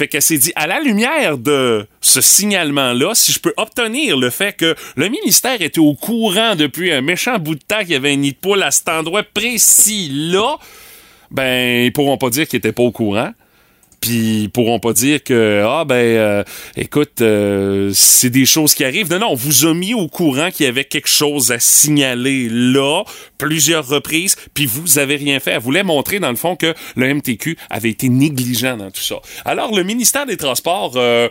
Fait 0.00 0.08
qu'elle 0.08 0.22
s'est 0.22 0.38
dit, 0.38 0.50
à 0.56 0.66
la 0.66 0.80
lumière 0.80 1.36
de 1.36 1.86
ce 2.00 2.22
signalement-là, 2.22 3.10
si 3.12 3.32
je 3.32 3.38
peux 3.38 3.52
obtenir 3.58 4.16
le 4.16 4.30
fait 4.30 4.54
que 4.56 4.74
le 4.96 5.10
ministère 5.10 5.60
était 5.60 5.78
au 5.78 5.92
courant 5.92 6.54
depuis 6.54 6.90
un 6.90 7.02
méchant 7.02 7.38
bout 7.38 7.54
de 7.54 7.60
temps 7.60 7.80
qu'il 7.80 7.90
y 7.90 7.96
avait 7.96 8.14
un 8.14 8.16
nid 8.16 8.32
de 8.32 8.36
poule 8.38 8.62
à 8.62 8.70
cet 8.70 8.88
endroit 8.88 9.22
précis-là, 9.22 10.56
ben, 11.30 11.84
ils 11.84 11.92
pourront 11.92 12.16
pas 12.16 12.30
dire 12.30 12.48
qu'ils 12.48 12.56
étaient 12.56 12.72
pas 12.72 12.82
au 12.82 12.92
courant. 12.92 13.32
Puis 14.00 14.48
pourront 14.48 14.80
pas 14.80 14.92
dire 14.92 15.22
que 15.22 15.62
ah 15.66 15.84
ben 15.84 15.94
euh, 15.94 16.44
écoute 16.76 17.20
euh, 17.20 17.90
c'est 17.94 18.30
des 18.30 18.46
choses 18.46 18.74
qui 18.74 18.84
arrivent. 18.84 19.10
Non 19.10 19.18
non, 19.18 19.28
on 19.30 19.34
vous 19.34 19.66
a 19.66 19.74
mis 19.74 19.92
au 19.92 20.08
courant 20.08 20.50
qu'il 20.50 20.64
y 20.66 20.68
avait 20.68 20.84
quelque 20.84 21.08
chose 21.08 21.52
à 21.52 21.58
signaler 21.58 22.48
là 22.50 23.02
plusieurs 23.36 23.86
reprises, 23.86 24.36
puis 24.54 24.66
vous 24.66 24.98
avez 24.98 25.16
rien 25.16 25.38
fait. 25.40 25.52
Elle 25.52 25.60
voulait 25.60 25.82
montrer 25.82 26.18
dans 26.18 26.30
le 26.30 26.36
fond 26.36 26.56
que 26.56 26.74
le 26.96 27.14
MTQ 27.14 27.56
avait 27.68 27.90
été 27.90 28.08
négligent 28.08 28.76
dans 28.76 28.90
tout 28.90 29.02
ça. 29.02 29.16
Alors 29.44 29.74
le 29.74 29.82
ministère 29.82 30.26
des 30.26 30.36
Transports 30.36 30.94
euh, 30.96 31.28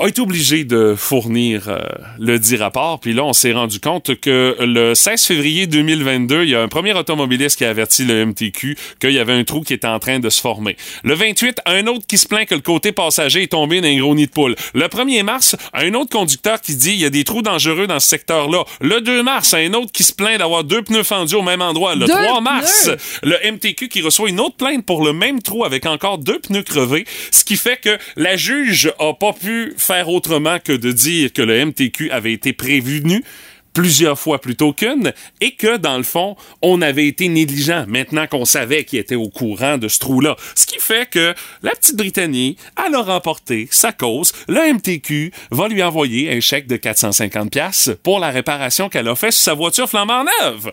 a 0.00 0.06
été 0.06 0.20
obligé 0.20 0.64
de 0.64 0.94
fournir 0.96 1.68
euh, 1.68 1.80
le 2.18 2.38
dit 2.38 2.56
rapport. 2.56 3.00
Puis 3.00 3.12
là, 3.14 3.24
on 3.24 3.32
s'est 3.32 3.52
rendu 3.52 3.80
compte 3.80 4.14
que 4.20 4.56
le 4.60 4.94
16 4.94 5.24
février 5.24 5.66
2022, 5.66 6.44
il 6.44 6.50
y 6.50 6.54
a 6.54 6.62
un 6.62 6.68
premier 6.68 6.92
automobiliste 6.94 7.58
qui 7.58 7.64
a 7.64 7.70
averti 7.70 8.04
le 8.04 8.26
MTQ 8.26 8.76
qu'il 9.00 9.10
y 9.10 9.18
avait 9.18 9.32
un 9.32 9.42
trou 9.42 9.62
qui 9.62 9.74
était 9.74 9.88
en 9.88 9.98
train 9.98 10.20
de 10.20 10.30
se 10.30 10.40
former. 10.40 10.76
Le 11.02 11.14
28, 11.14 11.60
un 11.66 11.86
autre 11.88 12.06
qui 12.06 12.16
se 12.16 12.28
plaint 12.28 12.46
que 12.48 12.54
le 12.54 12.60
côté 12.60 12.92
passager 12.92 13.42
est 13.42 13.48
tombé 13.52 13.80
dans 13.80 13.88
un 13.88 13.98
gros 13.98 14.14
nid 14.14 14.26
de 14.26 14.30
poule. 14.30 14.54
Le 14.74 14.86
1er 14.86 15.22
mars, 15.24 15.56
un 15.74 15.92
autre 15.94 16.10
conducteur 16.10 16.60
qui 16.60 16.76
dit 16.76 16.92
il 16.92 17.00
y 17.00 17.04
a 17.04 17.10
des 17.10 17.24
trous 17.24 17.42
dangereux 17.42 17.88
dans 17.88 17.98
ce 17.98 18.06
secteur-là. 18.06 18.64
Le 18.80 19.00
2 19.00 19.22
mars, 19.24 19.52
un 19.54 19.72
autre 19.74 19.90
qui 19.90 20.04
se 20.04 20.12
plaint 20.12 20.38
d'avoir 20.38 20.62
deux 20.62 20.82
pneus 20.82 21.02
fendus 21.02 21.34
au 21.34 21.42
même 21.42 21.62
endroit. 21.62 21.96
Le 21.96 22.06
Deux 22.06 22.12
3 22.12 22.40
mars, 22.40 22.84
pneus? 22.84 22.96
le 23.24 23.52
MTQ 23.52 23.88
qui 23.88 24.00
reçoit 24.00 24.28
une 24.28 24.38
autre 24.38 24.56
plainte 24.56 24.86
pour 24.86 25.04
le 25.04 25.12
même 25.12 25.42
trou 25.42 25.64
avec 25.64 25.86
encore 25.86 26.18
deux 26.18 26.38
pneus 26.38 26.62
crevés, 26.62 27.04
ce 27.32 27.44
qui 27.44 27.56
fait 27.56 27.78
que 27.78 27.98
la 28.16 28.36
juge 28.36 28.92
a 29.00 29.12
pas 29.12 29.32
pu 29.32 29.74
faire 29.88 30.08
autrement 30.10 30.58
que 30.62 30.72
de 30.72 30.92
dire 30.92 31.32
que 31.32 31.42
le 31.42 31.64
MTQ 31.64 32.10
avait 32.10 32.32
été 32.34 32.52
prévenu 32.52 33.24
plusieurs 33.72 34.18
fois 34.18 34.40
plutôt 34.40 34.72
qu'une 34.72 35.12
et 35.40 35.52
que 35.52 35.76
dans 35.76 35.96
le 35.96 36.02
fond 36.02 36.36
on 36.62 36.82
avait 36.82 37.06
été 37.06 37.28
négligent 37.28 37.84
maintenant 37.86 38.26
qu'on 38.26 38.44
savait 38.44 38.84
qu'il 38.84 38.98
était 38.98 39.14
au 39.14 39.28
courant 39.28 39.78
de 39.78 39.88
ce 39.88 39.98
trou-là. 40.00 40.36
Ce 40.54 40.66
qui 40.66 40.78
fait 40.78 41.08
que 41.08 41.34
la 41.62 41.70
petite 41.72 41.96
Britannie 41.96 42.56
elle 42.86 42.94
a 42.94 43.02
remporté 43.02 43.68
sa 43.70 43.92
cause. 43.92 44.32
Le 44.48 44.74
MTQ 44.74 45.32
va 45.52 45.68
lui 45.68 45.82
envoyer 45.82 46.30
un 46.32 46.40
chèque 46.40 46.66
de 46.66 46.76
450 46.76 47.50
pièces 47.50 47.90
pour 48.02 48.18
la 48.20 48.30
réparation 48.30 48.88
qu'elle 48.88 49.08
a 49.08 49.14
fait 49.14 49.30
sur 49.30 49.42
sa 49.44 49.54
voiture 49.54 49.88
flambant 49.88 50.24
neuve. 50.42 50.70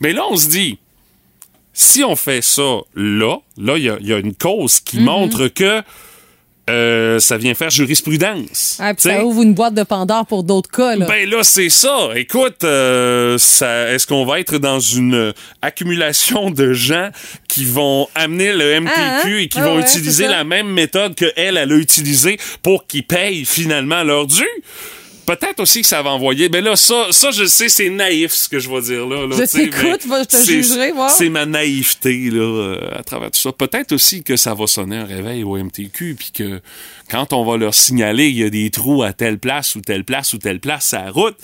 Mais 0.00 0.12
là 0.12 0.24
on 0.28 0.36
se 0.36 0.48
dit 0.48 0.78
si 1.72 2.02
on 2.02 2.16
fait 2.16 2.42
ça 2.42 2.80
là, 2.96 3.36
là, 3.56 3.76
il 3.76 3.84
y 3.84 3.88
a- 3.90 3.98
il 4.00 4.08
y, 4.08 4.12
a 4.12 4.18
une 4.18 4.34
cause 4.34 4.80
qui 4.80 4.98
montre 4.98 5.46
que 5.46 5.80
euh, 6.68 7.18
ça 7.18 7.36
vient 7.36 7.54
faire 7.54 7.70
jurisprudence. 7.70 8.76
Ah, 8.80 8.92
ça 8.96 9.24
ouvre 9.24 9.42
une 9.42 9.54
boîte 9.54 9.74
de 9.74 9.82
Pandore 9.82 10.26
pour 10.26 10.44
d'autres 10.44 10.70
cas, 10.70 10.96
là. 10.96 11.06
Ben 11.06 11.28
là, 11.28 11.42
c'est 11.42 11.68
ça. 11.68 12.10
Écoute, 12.14 12.64
euh, 12.64 13.38
ça, 13.38 13.90
est-ce 13.92 14.06
qu'on 14.06 14.24
va 14.24 14.40
être 14.40 14.58
dans 14.58 14.80
une 14.80 15.32
accumulation 15.62 16.50
de 16.50 16.72
gens 16.72 17.10
qui 17.48 17.64
vont 17.64 18.08
amener 18.14 18.52
le 18.52 18.80
MTQ 18.80 18.92
Ah, 18.96 19.20
hein? 19.24 19.36
et 19.38 19.48
qui 19.48 19.58
Ah 19.60 19.64
vont 19.64 19.76
ouais, 19.76 19.82
utiliser 19.82 20.26
la 20.28 20.44
même 20.44 20.68
méthode 20.68 21.14
que 21.14 21.26
elle, 21.36 21.56
elle 21.56 21.72
a 21.72 21.76
utilisée 21.76 22.38
pour 22.62 22.86
qu'ils 22.86 23.06
payent 23.06 23.44
finalement 23.44 24.02
leur 24.04 24.26
dû? 24.26 24.44
Peut-être 25.28 25.60
aussi 25.60 25.82
que 25.82 25.86
ça 25.86 26.00
va 26.00 26.08
envoyer. 26.08 26.48
Ben 26.48 26.64
là, 26.64 26.74
ça, 26.74 27.08
ça 27.10 27.30
je 27.30 27.44
sais, 27.44 27.68
c'est 27.68 27.90
naïf 27.90 28.32
ce 28.32 28.48
que 28.48 28.58
je 28.58 28.70
vais 28.70 28.80
dire 28.80 29.06
là. 29.06 29.26
là, 29.26 29.36
Je 29.36 29.42
t'écoute, 29.44 30.06
mais 30.08 30.22
je 30.22 30.24
te 30.24 30.42
jugerai, 30.42 30.92
voir. 30.92 31.10
C'est 31.10 31.28
ma 31.28 31.44
naïveté 31.44 32.30
là, 32.30 32.40
euh, 32.40 32.98
à 32.98 33.02
travers 33.02 33.30
tout 33.30 33.38
ça. 33.38 33.52
Peut-être 33.52 33.92
aussi 33.92 34.22
que 34.22 34.36
ça 34.36 34.54
va 34.54 34.66
sonner 34.66 34.96
un 34.96 35.04
réveil 35.04 35.44
au 35.44 35.58
MTQ, 35.58 36.16
puis 36.18 36.30
que 36.32 36.62
quand 37.10 37.34
on 37.34 37.44
va 37.44 37.58
leur 37.58 37.74
signaler 37.74 38.28
qu'il 38.28 38.38
y 38.38 38.44
a 38.44 38.48
des 38.48 38.70
trous 38.70 39.02
à 39.02 39.12
telle 39.12 39.38
place 39.38 39.74
ou 39.76 39.82
telle 39.82 40.04
place 40.04 40.32
ou 40.32 40.38
telle 40.38 40.60
place 40.60 40.94
à 40.94 41.04
la 41.04 41.10
route, 41.10 41.36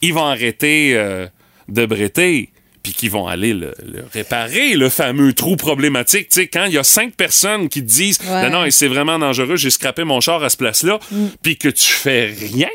ils 0.00 0.14
vont 0.14 0.24
arrêter 0.24 0.92
euh, 0.96 1.26
de 1.68 1.84
bretter 1.84 2.48
puis 2.82 2.92
qu'ils 2.94 3.10
vont 3.10 3.26
aller 3.26 3.52
le, 3.52 3.74
le 3.84 4.04
réparer, 4.14 4.76
le 4.76 4.88
fameux 4.88 5.32
trou 5.34 5.56
problématique. 5.56 6.28
Tu 6.30 6.40
sais, 6.42 6.46
quand 6.46 6.64
il 6.66 6.72
y 6.72 6.78
a 6.78 6.84
cinq 6.84 7.14
personnes 7.16 7.68
qui 7.68 7.82
te 7.82 7.86
disent 7.88 8.18
Ouais. 8.26 8.48
non, 8.48 8.62
non, 8.62 8.66
c'est 8.70 8.88
vraiment 8.88 9.18
dangereux, 9.18 9.56
j'ai 9.56 9.70
scrappé 9.70 10.04
mon 10.04 10.20
char 10.20 10.42
à 10.42 10.48
ce 10.48 10.56
place-là, 10.56 11.00
puis 11.42 11.58
que 11.58 11.68
tu 11.68 11.84
fais 11.90 12.26
rien, 12.26 12.68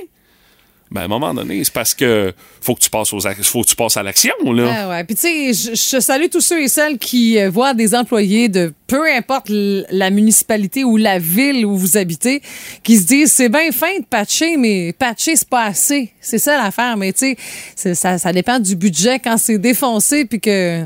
ben 0.91 1.01
à 1.01 1.03
un 1.05 1.07
moment 1.07 1.33
donné, 1.33 1.63
c'est 1.63 1.73
parce 1.73 1.93
que 1.93 2.33
faut 2.59 2.75
que 2.75 2.81
tu 2.81 2.89
passes 2.89 3.13
aux 3.13 3.21
faut 3.21 3.61
que 3.61 3.67
tu 3.67 3.75
passes 3.77 3.95
à 3.95 4.03
l'action 4.03 4.33
là. 4.43 4.73
Ah 4.75 4.89
ouais. 4.89 5.03
Puis 5.05 5.15
tu 5.15 5.53
sais, 5.53 5.73
je, 5.73 5.99
salue 6.01 6.25
tous 6.29 6.41
ceux 6.41 6.61
et 6.61 6.67
celles 6.67 6.97
qui 6.97 7.39
euh, 7.39 7.49
voient 7.49 7.73
des 7.73 7.95
employés 7.95 8.49
de 8.49 8.73
peu 8.87 9.09
importe 9.09 9.47
la 9.49 10.09
municipalité 10.09 10.83
ou 10.83 10.97
la 10.97 11.17
ville 11.17 11.65
où 11.65 11.77
vous 11.77 11.95
habitez, 11.95 12.41
qui 12.83 12.97
se 12.97 13.05
disent 13.05 13.31
c'est 13.31 13.47
bien 13.47 13.71
fin 13.71 13.99
de 13.99 14.05
patcher, 14.05 14.57
mais 14.57 14.91
patcher 14.91 15.37
c'est 15.37 15.47
pas 15.47 15.63
assez. 15.63 16.11
C'est 16.19 16.39
ça 16.39 16.61
l'affaire. 16.61 16.97
Mais 16.97 17.13
tu 17.13 17.37
sais, 17.75 17.95
ça, 17.95 18.17
ça 18.17 18.33
dépend 18.33 18.59
du 18.59 18.75
budget 18.75 19.19
quand 19.19 19.37
c'est 19.37 19.59
défoncé 19.59 20.25
puis 20.25 20.41
que 20.41 20.85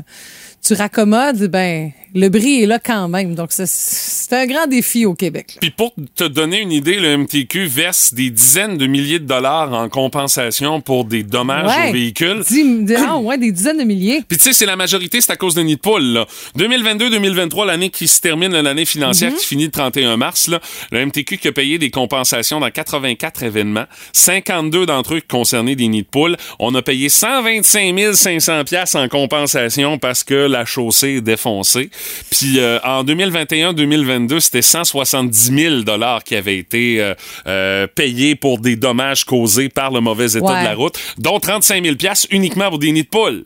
tu 0.62 0.74
raccommodes, 0.74 1.48
ben 1.48 1.90
le 2.16 2.28
bris 2.30 2.62
est 2.62 2.66
là 2.66 2.78
quand 2.78 3.08
même. 3.08 3.34
Donc 3.34 3.50
c'est- 3.52 4.32
un 4.34 4.46
grand 4.46 4.66
défi 4.66 5.06
au 5.06 5.14
Québec. 5.14 5.56
Puis 5.60 5.70
pour 5.70 5.94
te 6.16 6.24
donner 6.24 6.60
une 6.60 6.72
idée, 6.72 6.96
le 6.96 7.16
MTQ 7.16 7.66
verse 7.66 8.12
des 8.12 8.30
dizaines 8.30 8.76
de 8.76 8.86
milliers 8.86 9.18
de 9.20 9.24
dollars 9.26 9.72
en 9.72 9.88
compensation 9.88 10.80
pour 10.80 11.04
des 11.04 11.22
dommages 11.22 11.66
Ouais. 11.76 11.90
aux 11.90 11.92
véhicules. 11.92 12.42
Dix- 12.48 12.94
ah 13.06 13.18
ouais, 13.18 13.38
des 13.38 13.52
dizaines 13.52 13.78
de 13.78 13.84
milliers. 13.84 14.22
Puis 14.26 14.36
tu 14.38 14.44
sais, 14.44 14.52
c'est 14.52 14.66
la 14.66 14.76
majorité, 14.76 15.20
c'est 15.20 15.30
à 15.32 15.36
cause 15.36 15.54
de 15.54 15.62
nid 15.62 15.76
de 15.76 15.80
poule. 15.80 16.02
Là. 16.02 16.26
2022-2023, 16.56 17.66
l'année 17.66 17.90
qui 17.90 18.08
se 18.08 18.20
termine, 18.20 18.52
l'année 18.52 18.84
financière 18.84 19.30
Mhm. 19.30 19.36
qui 19.38 19.44
finit 19.46 19.64
le 19.66 19.70
31 19.70 20.16
mars, 20.16 20.48
là, 20.48 20.60
le 20.90 21.00
MTQ 21.00 21.38
qui 21.38 21.48
a 21.48 21.52
payé 21.52 21.78
des 21.78 21.90
compensations 21.90 22.60
dans 22.60 22.70
84 22.70 23.42
événements, 23.42 23.84
52 24.12 24.86
d'entre 24.86 25.14
eux 25.14 25.22
concernaient 25.28 25.76
des 25.76 25.88
nids 25.88 26.02
de 26.02 26.08
poule. 26.08 26.36
On 26.58 26.74
a 26.74 26.82
payé 26.82 27.08
125 27.08 28.14
500 28.14 28.64
pièces 28.64 28.94
en 28.94 29.08
compensation 29.08 29.98
parce 29.98 30.24
que 30.24 30.34
la 30.34 30.64
chaussée 30.64 31.16
est 31.16 31.20
défoncée. 31.20 31.90
Puis 32.30 32.58
euh, 32.58 32.78
en 32.84 33.04
2021-2022, 33.04 34.40
c'était 34.40 34.62
170 34.62 35.54
000 35.56 35.74
dollars 35.82 36.24
qui 36.24 36.36
avaient 36.36 36.58
été 36.58 37.00
euh, 37.00 37.14
euh, 37.46 37.86
payés 37.86 38.34
pour 38.34 38.58
des 38.58 38.76
dommages 38.76 39.24
causés 39.24 39.68
par 39.68 39.90
le 39.90 40.00
mauvais 40.00 40.32
état 40.32 40.46
Ouais. 40.46 40.60
de 40.60 40.64
la 40.64 40.74
route, 40.74 40.98
dont 41.18 41.40
35 41.40 41.82
000 41.84 41.96
pièces 41.96 42.26
uniquement 42.30 42.68
pour 42.68 42.78
des 42.78 42.92
nids 42.92 43.02
de 43.02 43.08
poule. 43.08 43.44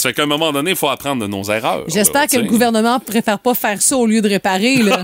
Ça 0.00 0.08
fait 0.08 0.14
qu'à 0.14 0.22
un 0.22 0.26
moment 0.26 0.50
donné, 0.50 0.70
il 0.70 0.76
faut 0.76 0.88
apprendre 0.88 1.20
de 1.22 1.26
nos 1.26 1.42
erreurs. 1.44 1.84
J'espère 1.88 2.26
que 2.26 2.36
le 2.38 2.44
gouvernement 2.44 2.98
préfère 3.00 3.38
pas 3.38 3.52
faire 3.54 3.82
ça 3.82 3.96
au 3.96 4.06
lieu 4.06 4.22
de 4.22 4.28
réparer. 4.30 4.76
Là. 4.76 5.02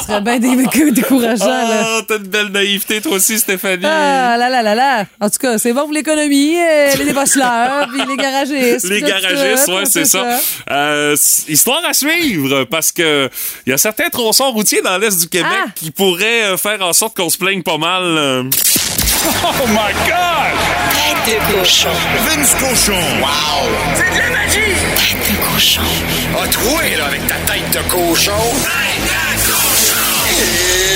ça 0.00 0.06
serait 0.06 0.20
bien 0.22 0.38
dé- 0.38 0.56
décourageant. 0.92 1.44
Ah, 1.46 2.00
t'as 2.08 2.16
une 2.16 2.22
belle 2.28 2.48
naïveté, 2.48 3.02
toi 3.02 3.12
aussi, 3.16 3.38
Stéphanie. 3.38 3.84
Ah 3.84 4.36
là 4.38 4.48
là 4.48 4.62
là 4.62 4.74
là. 4.74 5.04
En 5.20 5.28
tout 5.28 5.38
cas, 5.38 5.58
c'est 5.58 5.72
bon 5.74 5.82
pour 5.82 5.92
l'économie, 5.92 6.56
euh, 6.56 6.90
les 6.98 7.04
débosseleurs, 7.12 7.86
puis 7.92 8.00
les 8.08 8.16
garagistes. 8.16 8.88
Les 8.88 9.02
garagistes, 9.02 9.68
ouais, 9.68 9.84
c'est 9.84 10.06
ça. 10.06 10.24
Euh, 10.70 11.14
histoire 11.48 11.82
à 11.86 11.92
suivre, 11.92 12.64
parce 12.64 12.92
que 12.92 13.28
il 13.66 13.70
y 13.70 13.72
a 13.74 13.78
certains 13.78 14.08
tronçons 14.08 14.50
routiers 14.52 14.80
dans 14.80 14.96
l'Est 14.96 15.20
du 15.20 15.28
Québec 15.28 15.48
Ah. 15.66 15.68
qui 15.74 15.90
pourraient 15.90 16.44
euh, 16.44 16.56
faire 16.56 16.80
en 16.80 16.94
sorte 16.94 17.14
qu'on 17.16 17.28
se 17.28 17.36
plaigne 17.36 17.62
pas 17.62 17.76
mal. 17.78 18.48
Oh 19.26 19.66
my 19.68 19.92
God! 20.06 20.52
Tête 21.24 21.38
de 21.38 21.52
cochon. 21.58 21.88
Vince 22.26 22.54
Cochon. 22.60 22.92
Wow! 23.20 23.68
C'est 23.94 24.10
de 24.14 24.18
la 24.18 24.30
magie! 24.30 24.74
Tête 24.96 25.30
de 25.30 25.36
cochon. 25.52 25.80
A 26.42 26.46
troué, 26.48 26.96
là, 26.96 27.06
avec 27.06 27.26
ta 27.26 27.36
tête 27.36 27.70
de 27.70 27.88
cochon. 27.88 28.32
Tête 28.62 29.46
de 29.46 29.50
cochon! 29.50 30.93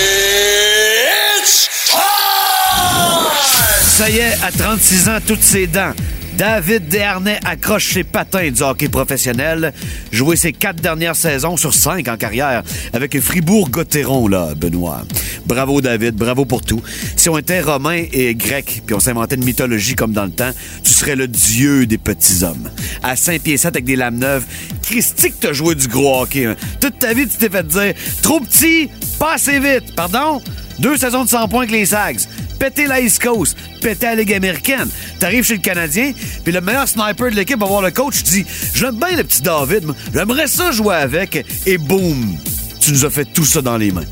Ça 3.98 4.08
y 4.08 4.18
est, 4.18 4.32
à 4.44 4.52
36 4.52 5.08
ans, 5.08 5.18
toutes 5.26 5.42
ses 5.42 5.66
dents. 5.66 5.90
David 6.36 6.86
Desharnais 6.86 7.40
accroche 7.44 7.94
ses 7.94 8.04
patins 8.04 8.48
du 8.48 8.62
hockey 8.62 8.88
professionnel. 8.88 9.72
Joué 10.12 10.36
ses 10.36 10.52
quatre 10.52 10.80
dernières 10.80 11.16
saisons 11.16 11.56
sur 11.56 11.74
cinq 11.74 12.06
en 12.06 12.16
carrière 12.16 12.62
avec 12.92 13.18
Fribourg-Gotteron, 13.18 14.28
là, 14.28 14.54
Benoît. 14.54 15.02
Bravo, 15.46 15.80
David. 15.80 16.14
Bravo 16.14 16.44
pour 16.44 16.62
tout. 16.62 16.80
Si 17.16 17.28
on 17.28 17.38
était 17.38 17.60
romain 17.60 18.04
et 18.12 18.36
grec, 18.36 18.84
puis 18.86 18.94
on 18.94 19.00
s'inventait 19.00 19.34
une 19.34 19.42
mythologie 19.44 19.96
comme 19.96 20.12
dans 20.12 20.26
le 20.26 20.30
temps, 20.30 20.52
tu 20.84 20.92
serais 20.92 21.16
le 21.16 21.26
dieu 21.26 21.84
des 21.86 21.98
petits 21.98 22.44
hommes. 22.44 22.70
À 23.02 23.16
5 23.16 23.42
pieds 23.42 23.56
7 23.56 23.66
avec 23.74 23.84
des 23.84 23.96
lames 23.96 24.18
neuves, 24.18 24.44
Christy 24.80 25.32
que 25.32 25.36
t'as 25.40 25.52
joué 25.52 25.74
du 25.74 25.88
gros 25.88 26.22
hockey. 26.22 26.44
hein. 26.46 26.54
Toute 26.80 27.00
ta 27.00 27.14
vie, 27.14 27.26
tu 27.26 27.36
t'es 27.36 27.48
fait 27.50 27.66
dire 27.66 27.94
trop 28.22 28.38
petit, 28.38 28.88
pas 29.18 29.34
assez 29.34 29.58
vite. 29.58 29.92
Pardon? 29.96 30.40
Deux 30.78 30.96
saisons 30.96 31.24
de 31.24 31.28
100 31.28 31.48
points 31.48 31.62
avec 31.62 31.72
les 31.72 31.86
Sags. 31.86 32.20
Péter 32.58 32.86
la 32.86 33.00
East 33.00 33.22
Coast, 33.22 33.56
péter 33.80 34.06
la 34.06 34.14
Ligue 34.16 34.32
américaine. 34.32 34.88
T'arrives 35.18 35.44
chez 35.44 35.54
le 35.54 35.60
Canadien, 35.60 36.12
puis 36.44 36.52
le 36.52 36.60
meilleur 36.60 36.88
sniper 36.88 37.30
de 37.30 37.36
l'équipe 37.36 37.58
va 37.58 37.66
voir 37.66 37.82
le 37.82 37.90
coach, 37.90 38.22
dis 38.22 38.44
J'aime 38.74 38.96
bien 38.96 39.16
le 39.16 39.24
petit 39.24 39.42
David, 39.42 39.84
j'aimerais 40.12 40.46
ça 40.46 40.72
jouer 40.72 40.96
avec, 40.96 41.44
et 41.66 41.78
boum, 41.78 42.36
tu 42.80 42.92
nous 42.92 43.04
as 43.04 43.10
fait 43.10 43.24
tout 43.24 43.44
ça 43.44 43.62
dans 43.62 43.76
les 43.76 43.90
mains. 43.92 44.06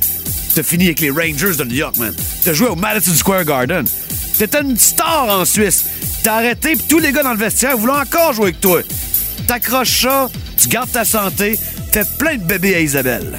T'as 0.54 0.62
fini 0.62 0.86
avec 0.86 1.00
les 1.00 1.10
Rangers 1.10 1.56
de 1.58 1.64
New 1.64 1.74
York, 1.74 1.98
man. 1.98 2.14
T'as 2.44 2.54
joué 2.54 2.68
au 2.68 2.76
Madison 2.76 3.14
Square 3.14 3.44
Garden. 3.44 3.84
T'étais 4.38 4.62
une 4.62 4.76
star 4.76 5.28
en 5.28 5.44
Suisse. 5.44 5.84
T'as 6.22 6.36
arrêté, 6.36 6.72
puis 6.76 6.86
tous 6.88 6.98
les 6.98 7.12
gars 7.12 7.22
dans 7.22 7.32
le 7.32 7.38
vestiaire 7.38 7.76
voulaient 7.76 7.92
encore 7.92 8.32
jouer 8.32 8.46
avec 8.46 8.60
toi. 8.60 8.80
T'accroches 9.46 10.02
ça, 10.02 10.30
tu 10.56 10.68
gardes 10.68 10.90
ta 10.90 11.04
santé, 11.04 11.58
fais 11.92 12.04
plein 12.18 12.36
de 12.36 12.42
bébés 12.42 12.74
à 12.74 12.80
Isabelle. 12.80 13.38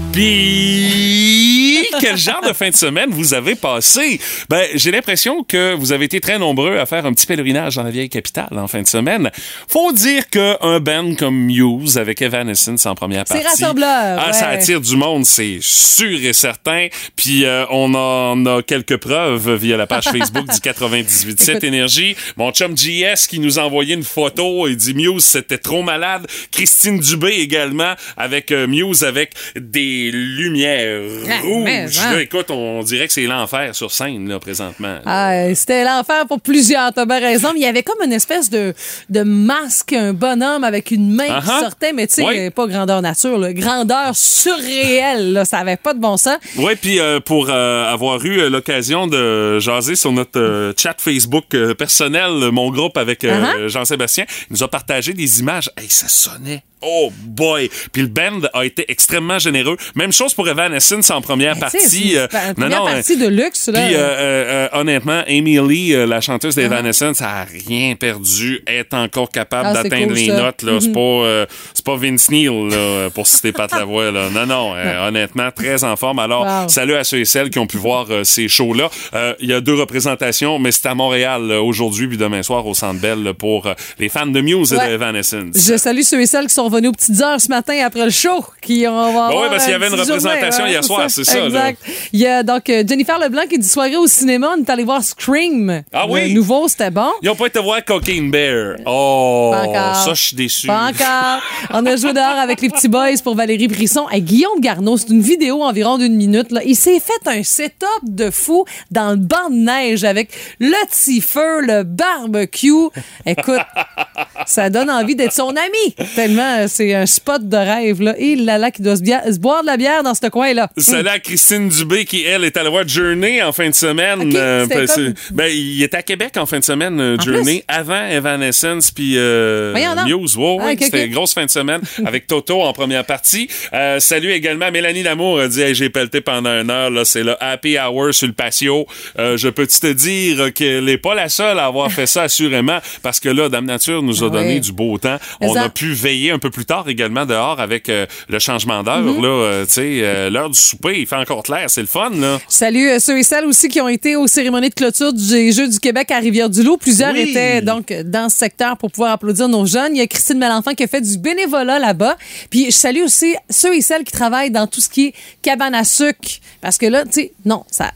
Puis, 0.11 1.87
quel 1.99 2.17
genre 2.17 2.41
de 2.45 2.51
fin 2.53 2.69
de 2.69 2.75
semaine 2.75 3.09
vous 3.11 3.33
avez 3.33 3.55
passé? 3.55 4.19
Ben, 4.49 4.65
j'ai 4.75 4.91
l'impression 4.91 5.43
que 5.43 5.73
vous 5.73 5.91
avez 5.93 6.05
été 6.05 6.19
très 6.19 6.37
nombreux 6.37 6.77
à 6.77 6.85
faire 6.85 7.05
un 7.05 7.13
petit 7.13 7.25
pèlerinage 7.25 7.75
dans 7.75 7.83
la 7.83 7.91
vieille 7.91 8.09
capitale 8.09 8.49
en 8.51 8.67
fin 8.67 8.81
de 8.81 8.87
semaine. 8.87 9.31
Faut 9.69 9.91
dire 9.93 10.29
qu'un 10.29 10.79
band 10.79 11.15
comme 11.15 11.35
Muse 11.45 11.97
avec 11.97 12.21
Evanescence 12.21 12.85
en 12.85 12.95
première 12.95 13.23
C'est 13.27 13.41
partie. 13.41 13.63
rassembleur, 13.63 14.19
Ah, 14.19 14.33
ça 14.33 14.47
attire 14.49 14.81
du 14.81 14.95
monde, 14.97 15.25
c'est 15.25 15.59
sûr 15.61 16.19
et 16.23 16.33
certain. 16.33 16.87
Puis, 17.15 17.45
euh, 17.45 17.65
on 17.69 17.93
en 17.93 18.45
a 18.45 18.61
quelques 18.63 18.97
preuves 18.97 19.55
via 19.55 19.77
la 19.77 19.87
page 19.87 20.05
Facebook 20.05 20.45
du 20.47 20.59
98.7 20.59 21.49
Écoute. 21.51 21.63
Énergie. 21.63 22.15
Mon 22.37 22.51
chum 22.51 22.75
JS 22.77 23.27
qui 23.29 23.39
nous 23.39 23.59
a 23.59 23.63
envoyé 23.63 23.93
une 23.95 24.03
photo, 24.03 24.67
il 24.67 24.75
dit 24.75 24.93
Muse, 24.93 25.23
c'était 25.23 25.57
trop 25.57 25.83
malade. 25.83 26.27
Christine 26.51 26.99
Dubé 26.99 27.29
également 27.29 27.93
avec 28.17 28.51
euh, 28.51 28.67
Muse 28.67 29.03
avec 29.03 29.33
des 29.55 30.00
lumières 30.09 31.01
Ah, 31.29 31.41
mais, 31.43 31.83
rouges. 31.85 31.99
hein. 31.99 32.13
Là, 32.13 32.21
écoute, 32.21 32.49
on 32.49 32.81
dirait 32.81 33.07
que 33.07 33.13
c'est 33.13 33.25
l'enfer 33.27 33.75
sur 33.75 33.91
scène, 33.91 34.27
là, 34.29 34.39
présentement. 34.39 34.97
Ah, 35.05 35.53
c'était 35.53 35.83
l'enfer 35.83 36.25
pour 36.27 36.41
plusieurs, 36.41 36.91
t'as 36.93 37.05
bien 37.05 37.19
raison. 37.19 37.49
Mais 37.53 37.59
il 37.59 37.63
y 37.63 37.67
avait 37.67 37.83
comme 37.83 38.01
une 38.03 38.13
espèce 38.13 38.49
de, 38.49 38.73
de 39.09 39.21
masque, 39.23 39.93
un 39.93 40.13
bonhomme 40.13 40.63
avec 40.63 40.91
une 40.91 41.13
main 41.13 41.25
qui 41.25 41.31
Uh-huh. 41.47 41.59
sortait, 41.61 41.91
mais 41.93 42.07
tu 42.07 42.13
sais, 42.15 42.23
Oui. 42.25 42.39
euh, 42.39 42.49
pas 42.51 42.67
grandeur 42.67 43.01
nature, 43.01 43.37
là, 43.37 43.51
grandeur 43.53 44.15
surréelle. 44.15 45.33
Là, 45.33 45.45
ça 45.45 45.57
avait 45.59 45.77
pas 45.77 45.93
de 45.93 45.99
bon 45.99 46.17
sens. 46.17 46.37
Oui, 46.57 46.73
puis 46.81 46.99
euh, 46.99 47.19
pour 47.19 47.47
euh, 47.49 47.85
avoir 47.91 48.23
eu 48.25 48.49
l'occasion 48.49 49.07
de 49.07 49.59
jaser 49.59 49.95
sur 49.95 50.11
notre 50.11 50.39
euh, 50.39 50.73
chat 50.77 50.95
Facebook 50.99 51.45
personnel, 51.77 52.31
mon 52.51 52.69
groupe 52.71 52.97
avec 52.97 53.23
Uh-huh. 53.23 53.67
Jean-Sébastien, 53.67 54.25
il 54.49 54.53
nous 54.53 54.63
a 54.63 54.67
partagé 54.67 55.13
des 55.13 55.39
images. 55.41 55.69
Hey, 55.77 55.87
ça 55.89 56.07
sonnait. 56.07 56.63
Oh 56.81 57.11
boy! 57.23 57.69
Puis 57.91 58.01
le 58.01 58.07
band 58.07 58.41
a 58.53 58.65
été 58.65 58.85
extrêmement 58.89 59.39
généreux. 59.39 59.77
Même 59.95 60.11
chose 60.11 60.33
pour 60.33 60.47
Evanescence 60.49 61.09
en 61.11 61.21
première 61.21 61.53
Ben, 61.55 61.61
partie. 61.61 62.17
euh, 62.17 62.27
une 62.49 62.53
première 62.55 62.83
partie 62.83 63.17
de 63.17 63.27
luxe, 63.27 63.67
là. 63.69 63.85
Puis 63.85 63.95
euh, 63.95 63.99
euh, 63.99 64.67
euh, 64.73 64.79
honnêtement, 64.79 65.21
Amy 65.27 65.59
Lee, 65.67 65.93
euh, 65.93 66.05
la 66.05 66.21
chanteuse 66.21 66.55
d'Evanescence, 66.55 67.21
a 67.21 67.43
rien 67.67 67.95
perdu. 67.95 68.63
Est 68.67 68.93
encore 68.93 69.29
capable 69.29 69.69
Ah, 69.71 69.83
d'atteindre 69.83 70.07
cool, 70.07 70.15
les 70.15 70.27
ça. 70.27 70.37
notes. 70.41 70.63
là. 70.63 70.79
C'est 70.81 70.91
pas, 70.91 70.99
euh, 70.99 71.45
c'est 71.73 71.85
pas 71.85 71.95
Vince 71.97 72.29
Neil 72.31 72.47
là, 72.69 73.09
pour 73.13 73.27
citer 73.27 73.51
Pat 73.51 73.71
Lavoie. 73.71 74.11
Là. 74.11 74.29
Non, 74.31 74.45
non. 74.45 74.73
euh, 74.75 75.07
honnêtement, 75.07 75.49
très 75.51 75.83
en 75.83 75.95
forme. 75.95 76.19
Alors, 76.19 76.41
Wow. 76.45 76.69
salut 76.69 76.95
à 76.95 77.03
ceux 77.03 77.19
et 77.19 77.25
celles 77.25 77.49
qui 77.49 77.59
ont 77.59 77.67
pu 77.67 77.77
voir 77.77 78.07
euh, 78.09 78.23
ces 78.23 78.47
shows-là. 78.47 78.89
Euh, 79.13 79.33
Il 79.39 79.49
y 79.49 79.53
a 79.53 79.61
deux 79.61 79.75
représentations, 79.75 80.57
mais 80.59 80.71
c'est 80.71 80.87
à 80.87 80.95
Montréal 80.95 81.49
euh, 81.51 81.61
aujourd'hui 81.61 82.07
puis 82.07 82.17
demain 82.17 82.41
soir 82.43 82.65
au 82.65 82.73
Centre 82.73 82.99
Bell 82.99 83.33
pour 83.37 83.67
euh, 83.67 83.73
les 83.99 84.09
fans 84.09 84.25
de 84.25 84.41
Muse 84.41 84.73
et 84.73 84.77
Ouais. 84.77 84.87
d'Evanescence. 84.87 85.55
Je 85.55 85.77
salue 85.77 86.01
ceux 86.01 86.21
et 86.21 86.25
celles 86.25 86.47
qui 86.47 86.53
sont 86.55 86.69
revenus 86.71 86.89
aux 86.89 86.93
petites 86.93 87.21
heures 87.21 87.39
ce 87.39 87.49
matin 87.49 87.73
après 87.85 88.05
le 88.05 88.11
show. 88.11 88.45
Qui 88.61 88.85
on 88.87 88.93
va 88.93 89.09
oui, 89.09 89.35
avoir 89.35 89.49
parce 89.49 89.63
qu'il 89.63 89.71
y 89.71 89.75
avait 89.75 89.87
une 89.87 89.93
petite 89.93 90.07
journée, 90.07 90.23
représentation 90.23 90.63
ouais, 90.63 90.71
hier 90.71 90.83
soir, 90.83 91.09
c'est 91.09 91.23
ça, 91.23 91.39
là. 91.39 91.45
Exact. 91.45 91.81
Il 92.13 92.19
y 92.19 92.27
a 92.27 92.43
donc 92.43 92.69
euh, 92.69 92.83
Jennifer 92.87 93.19
Leblanc 93.19 93.43
qui 93.49 93.57
dit 93.57 93.67
soirée 93.67 93.97
au 93.97 94.07
cinéma. 94.07 94.51
On 94.57 94.61
est 94.61 94.69
allé 94.69 94.83
voir 94.83 95.03
Scream. 95.03 95.83
Ah 95.91 96.05
oui? 96.07 96.29
Le 96.29 96.35
nouveau, 96.35 96.67
c'était 96.67 96.91
bon. 96.91 97.11
Ils 97.21 97.29
ont 97.29 97.35
pas 97.35 97.47
été 97.47 97.59
voir 97.59 97.83
Cocaine 97.83 98.31
Bear. 98.31 98.75
Oh, 98.85 99.53
ça, 99.73 100.13
je 100.13 100.21
suis 100.21 100.35
déçu. 100.35 100.67
Pas 100.67 100.89
encore. 100.89 101.41
On 101.71 101.85
a 101.85 101.95
joué 101.95 102.13
dehors 102.13 102.39
avec 102.39 102.61
les 102.61 102.69
petits 102.69 102.87
boys 102.87 103.17
pour 103.23 103.35
Valérie 103.35 103.67
Brisson. 103.67 104.07
Et 104.11 104.21
Guillaume 104.21 104.59
Garneau, 104.59 104.97
c'est 104.97 105.09
une 105.09 105.21
vidéo 105.21 105.63
environ 105.63 105.97
d'une 105.97 106.15
minute. 106.15 106.51
Là. 106.51 106.61
Il 106.65 106.75
s'est 106.75 106.99
fait 106.99 107.27
un 107.27 107.43
setup 107.43 107.87
de 108.03 108.29
fou 108.29 108.65
dans 108.91 109.11
le 109.11 109.17
banc 109.17 109.49
de 109.49 109.55
neige 109.55 110.03
avec 110.03 110.29
le 110.59 110.71
petit 110.87 111.21
feu, 111.21 111.61
le 111.61 111.83
barbecue. 111.83 112.89
Écoute, 113.25 113.61
ça 114.45 114.69
donne 114.69 114.89
envie 114.89 115.15
d'être 115.15 115.33
son 115.33 115.49
ami. 115.49 116.07
Tellement 116.15 116.60
euh, 116.61 116.67
c'est 116.67 116.93
un 116.93 117.05
spot 117.05 117.47
de 117.47 117.57
rêve. 117.57 118.01
Là. 118.01 118.15
Et 118.17 118.35
là, 118.35 118.57
là, 118.57 118.71
qui 118.71 118.81
doit 118.81 118.95
se, 118.95 119.39
boire 119.39 119.61
de 119.61 119.67
la 119.67 119.77
bière 119.77 120.03
dans 120.03 120.13
ce 120.13 120.27
coin-là. 120.27 120.69
Salut 120.77 121.07
à 121.09 121.19
Christine 121.19 121.69
Dubé 121.69 122.05
qui, 122.05 122.23
elle, 122.23 122.43
est 122.43 122.55
allée 122.57 122.69
voir 122.69 122.87
Journey 122.87 123.41
en 123.41 123.51
fin 123.51 123.69
de 123.69 123.75
semaine. 123.75 124.31
C'était 124.31 124.67
ben, 124.67 124.87
comme- 124.87 125.13
ben, 125.31 125.51
il 125.51 125.83
était 125.83 125.97
à 125.97 126.03
Québec 126.03 126.33
en 126.37 126.45
fin 126.45 126.59
de 126.59 126.63
semaine, 126.63 126.99
euh, 126.99 127.17
Journey, 127.19 127.63
avant 127.67 128.05
Evanescence 128.07 128.91
puis 128.91 129.13
euh. 129.17 129.73
Muse. 130.05 130.37
Ah, 130.61 130.71
c'était 130.79 131.01
ok. 131.01 131.05
une 131.07 131.13
grosse 131.13 131.33
fin 131.33 131.45
de 131.45 131.49
semaine 131.49 131.81
avec 132.05 132.27
Toto 132.27 132.61
en 132.61 132.73
première 132.73 133.05
partie. 133.05 133.47
Euh, 133.73 133.99
salut 133.99 134.31
également 134.31 134.65
à 134.65 134.71
Mélanie 134.71 135.03
Lamour. 135.03 135.41
Elle 135.41 135.49
dit 135.49 135.61
hey, 135.61 135.75
J'ai 135.75 135.89
pelleté 135.89 136.21
pendant 136.21 136.49
une 136.49 136.69
heure. 136.69 136.89
Là, 136.89 137.05
c'est 137.05 137.23
le 137.23 137.41
happy 137.41 137.77
hour 137.77 138.13
sur 138.13 138.27
le 138.27 138.33
patio. 138.33 138.85
Euh, 139.19 139.37
je 139.37 139.49
peux 139.49 139.67
te 139.67 139.91
dire 139.93 140.53
qu'elle 140.53 140.85
n'est 140.85 140.97
pas 140.97 141.15
la 141.15 141.29
seule 141.29 141.59
à 141.59 141.65
avoir 141.65 141.91
fait 141.91 142.05
ça, 142.05 142.23
assurément, 142.23 142.79
parce 143.01 143.19
que 143.19 143.29
là, 143.29 143.49
Dame 143.49 143.65
Nature 143.65 144.03
nous 144.03 144.23
a 144.23 144.27
Ah 144.27 144.29
donné 144.29 144.55
oui. 144.55 144.61
du 144.61 144.71
beau 144.71 144.97
temps. 144.97 145.17
On 145.39 145.55
a 145.55 145.69
pu 145.69 145.93
veiller 145.93 146.31
un 146.31 146.39
peu 146.39 146.50
plus 146.51 146.65
tard 146.65 146.87
également 146.87 147.25
dehors 147.25 147.59
avec 147.59 147.89
euh, 147.89 148.05
le 148.29 148.39
changement 148.39 148.83
d'heure. 148.83 149.01
Mm-hmm. 149.01 149.21
là, 149.21 149.27
euh, 149.27 149.65
tu 149.65 149.73
sais, 149.73 149.99
euh, 150.03 150.29
l'heure 150.29 150.49
du 150.49 150.59
souper, 150.59 150.99
il 150.99 151.07
fait 151.07 151.15
encore 151.15 151.43
clair. 151.43 151.65
C'est 151.69 151.81
le 151.81 151.87
fun, 151.87 152.11
là. 152.11 152.39
Salut 152.47 152.89
ceux 152.99 153.19
et 153.19 153.23
celles 153.23 153.45
aussi 153.45 153.67
qui 153.67 153.81
ont 153.81 153.87
été 153.87 154.15
aux 154.15 154.27
cérémonies 154.27 154.69
de 154.69 154.75
clôture 154.75 155.13
des 155.13 155.51
Jeux 155.51 155.67
du 155.67 155.79
Québec 155.79 156.11
à 156.11 156.19
Rivière-du-Loup. 156.19 156.77
Plusieurs 156.77 157.13
Oui. 157.13 157.29
étaient 157.29 157.61
donc 157.61 157.91
dans 158.05 158.29
ce 158.29 158.37
secteur 158.37 158.77
pour 158.77 158.91
pouvoir 158.91 159.11
applaudir 159.11 159.47
nos 159.47 159.65
jeunes. 159.65 159.95
Il 159.95 159.99
y 159.99 160.01
a 160.01 160.07
Christine 160.07 160.37
Malenfant 160.37 160.73
qui 160.73 160.83
a 160.83 160.87
fait 160.87 161.01
du 161.01 161.17
bénévolat 161.17 161.79
là-bas. 161.79 162.17
Puis 162.49 162.65
je 162.65 162.71
salue 162.71 163.03
aussi 163.03 163.35
ceux 163.49 163.75
et 163.75 163.81
celles 163.81 164.03
qui 164.03 164.11
travaillent 164.11 164.51
dans 164.51 164.67
tout 164.67 164.81
ce 164.81 164.89
qui 164.89 165.07
est 165.07 165.13
cabane 165.41 165.73
à 165.75 165.83
sucre. 165.83 166.29
Parce 166.61 166.77
que 166.77 166.85
là, 166.85 167.05
tu 167.05 167.13
sais, 167.13 167.33
non, 167.45 167.63
ça, 167.71 167.91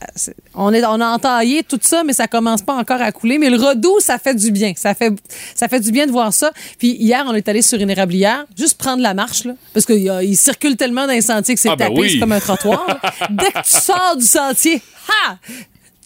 on, 0.55 0.73
est, 0.73 0.83
on 0.85 0.99
a 0.99 1.07
entaillé 1.07 1.63
tout 1.63 1.79
ça, 1.81 2.03
mais 2.03 2.13
ça 2.13 2.27
commence 2.27 2.61
pas 2.61 2.73
encore 2.73 3.01
à 3.01 3.11
couler. 3.11 3.37
Mais 3.37 3.49
le 3.49 3.57
redout, 3.57 3.99
ça 3.99 4.17
fait 4.17 4.33
du 4.33 4.51
bien. 4.51 4.73
Ça 4.75 4.93
fait, 4.93 5.13
ça 5.53 5.67
fait 5.67 5.79
du 5.79 5.91
bien 5.91 6.07
de 6.07 6.11
voir 6.11 6.33
ça. 6.33 6.51
Puis 6.79 6.95
hier, 6.99 7.25
on 7.27 7.33
est 7.33 7.47
allé 7.47 7.61
sur 7.61 7.79
une 7.79 7.89
érablière, 7.89 8.44
juste 8.57 8.77
prendre 8.77 9.01
la 9.01 9.13
marche, 9.13 9.43
là, 9.45 9.53
parce 9.73 9.85
qu'il 9.85 10.37
circule 10.37 10.75
tellement 10.77 11.05
dans 11.07 11.13
les 11.13 11.21
sentiers 11.21 11.55
que 11.55 11.61
c'est 11.61 11.69
Ah, 11.69 11.75
ben 11.75 11.87
tapé, 11.89 11.99
oui. 11.99 12.09
c'est 12.13 12.19
comme 12.19 12.31
un 12.31 12.39
trottoir. 12.39 12.85
là. 12.87 12.99
Dès 13.29 13.51
que 13.51 13.63
tu 13.63 13.71
sors 13.81 14.15
du 14.17 14.25
sentier, 14.25 14.81
ha! 15.09 15.37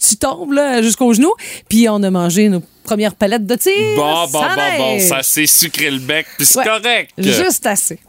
Tu 0.02 0.15
tombes 0.15 0.54
là, 0.54 0.82
jusqu'au 0.82 1.12
genou. 1.13 1.34
Puis 1.67 1.89
on 1.89 2.02
a 2.04 2.10
mangé 2.10 2.47
nos 2.47 2.63
premières 2.84 3.15
palettes 3.15 3.45
de 3.45 3.56
tir. 3.56 3.73
Bon, 3.97 4.25
bon, 4.28 4.39
bon, 4.39 4.39
bon, 4.41 4.56
neige. 4.95 5.10
ça 5.10 5.21
s'est 5.23 5.45
sucré 5.45 5.91
le 5.91 5.99
bec, 5.99 6.25
puis 6.38 6.45
c'est 6.45 6.60
Ouais. 6.60 6.65
correct. 6.65 7.12
Juste 7.17 7.65
assez. 7.65 7.99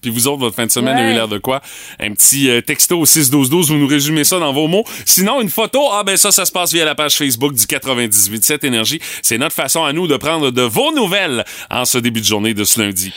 Puis 0.00 0.10
vous 0.10 0.26
autres, 0.28 0.38
votre 0.40 0.56
fin 0.56 0.66
de 0.66 0.70
semaine 0.70 0.96
a 0.96 1.00
Ouais. 1.00 1.10
eu 1.10 1.14
l'air 1.14 1.28
de 1.28 1.38
quoi? 1.38 1.60
Un 2.00 2.12
petit 2.12 2.48
euh, 2.50 2.60
texto 2.60 2.98
au 3.00 3.04
6-12-12, 3.06 3.66
vous 3.68 3.74
nous 3.76 3.86
résumez 3.86 4.24
ça 4.24 4.38
dans 4.38 4.52
vos 4.52 4.68
mots. 4.68 4.84
Sinon, 5.04 5.40
une 5.40 5.50
photo, 5.50 5.88
ah 5.92 6.02
ben 6.04 6.16
ça, 6.16 6.30
ça 6.30 6.44
se 6.44 6.52
passe 6.52 6.72
via 6.72 6.84
la 6.84 6.94
page 6.94 7.14
Facebook 7.16 7.54
du 7.54 7.64
98.7 7.64 8.64
Énergie. 8.66 9.00
C'est 9.22 9.38
notre 9.38 9.54
façon 9.54 9.84
à 9.84 9.92
nous 9.92 10.06
de 10.06 10.16
prendre 10.16 10.50
de 10.50 10.62
vos 10.62 10.92
nouvelles 10.94 11.44
en 11.70 11.84
ce 11.84 11.98
début 11.98 12.20
de 12.20 12.26
journée 12.26 12.54
de 12.54 12.64
ce 12.64 12.80
lundi. 12.80 13.12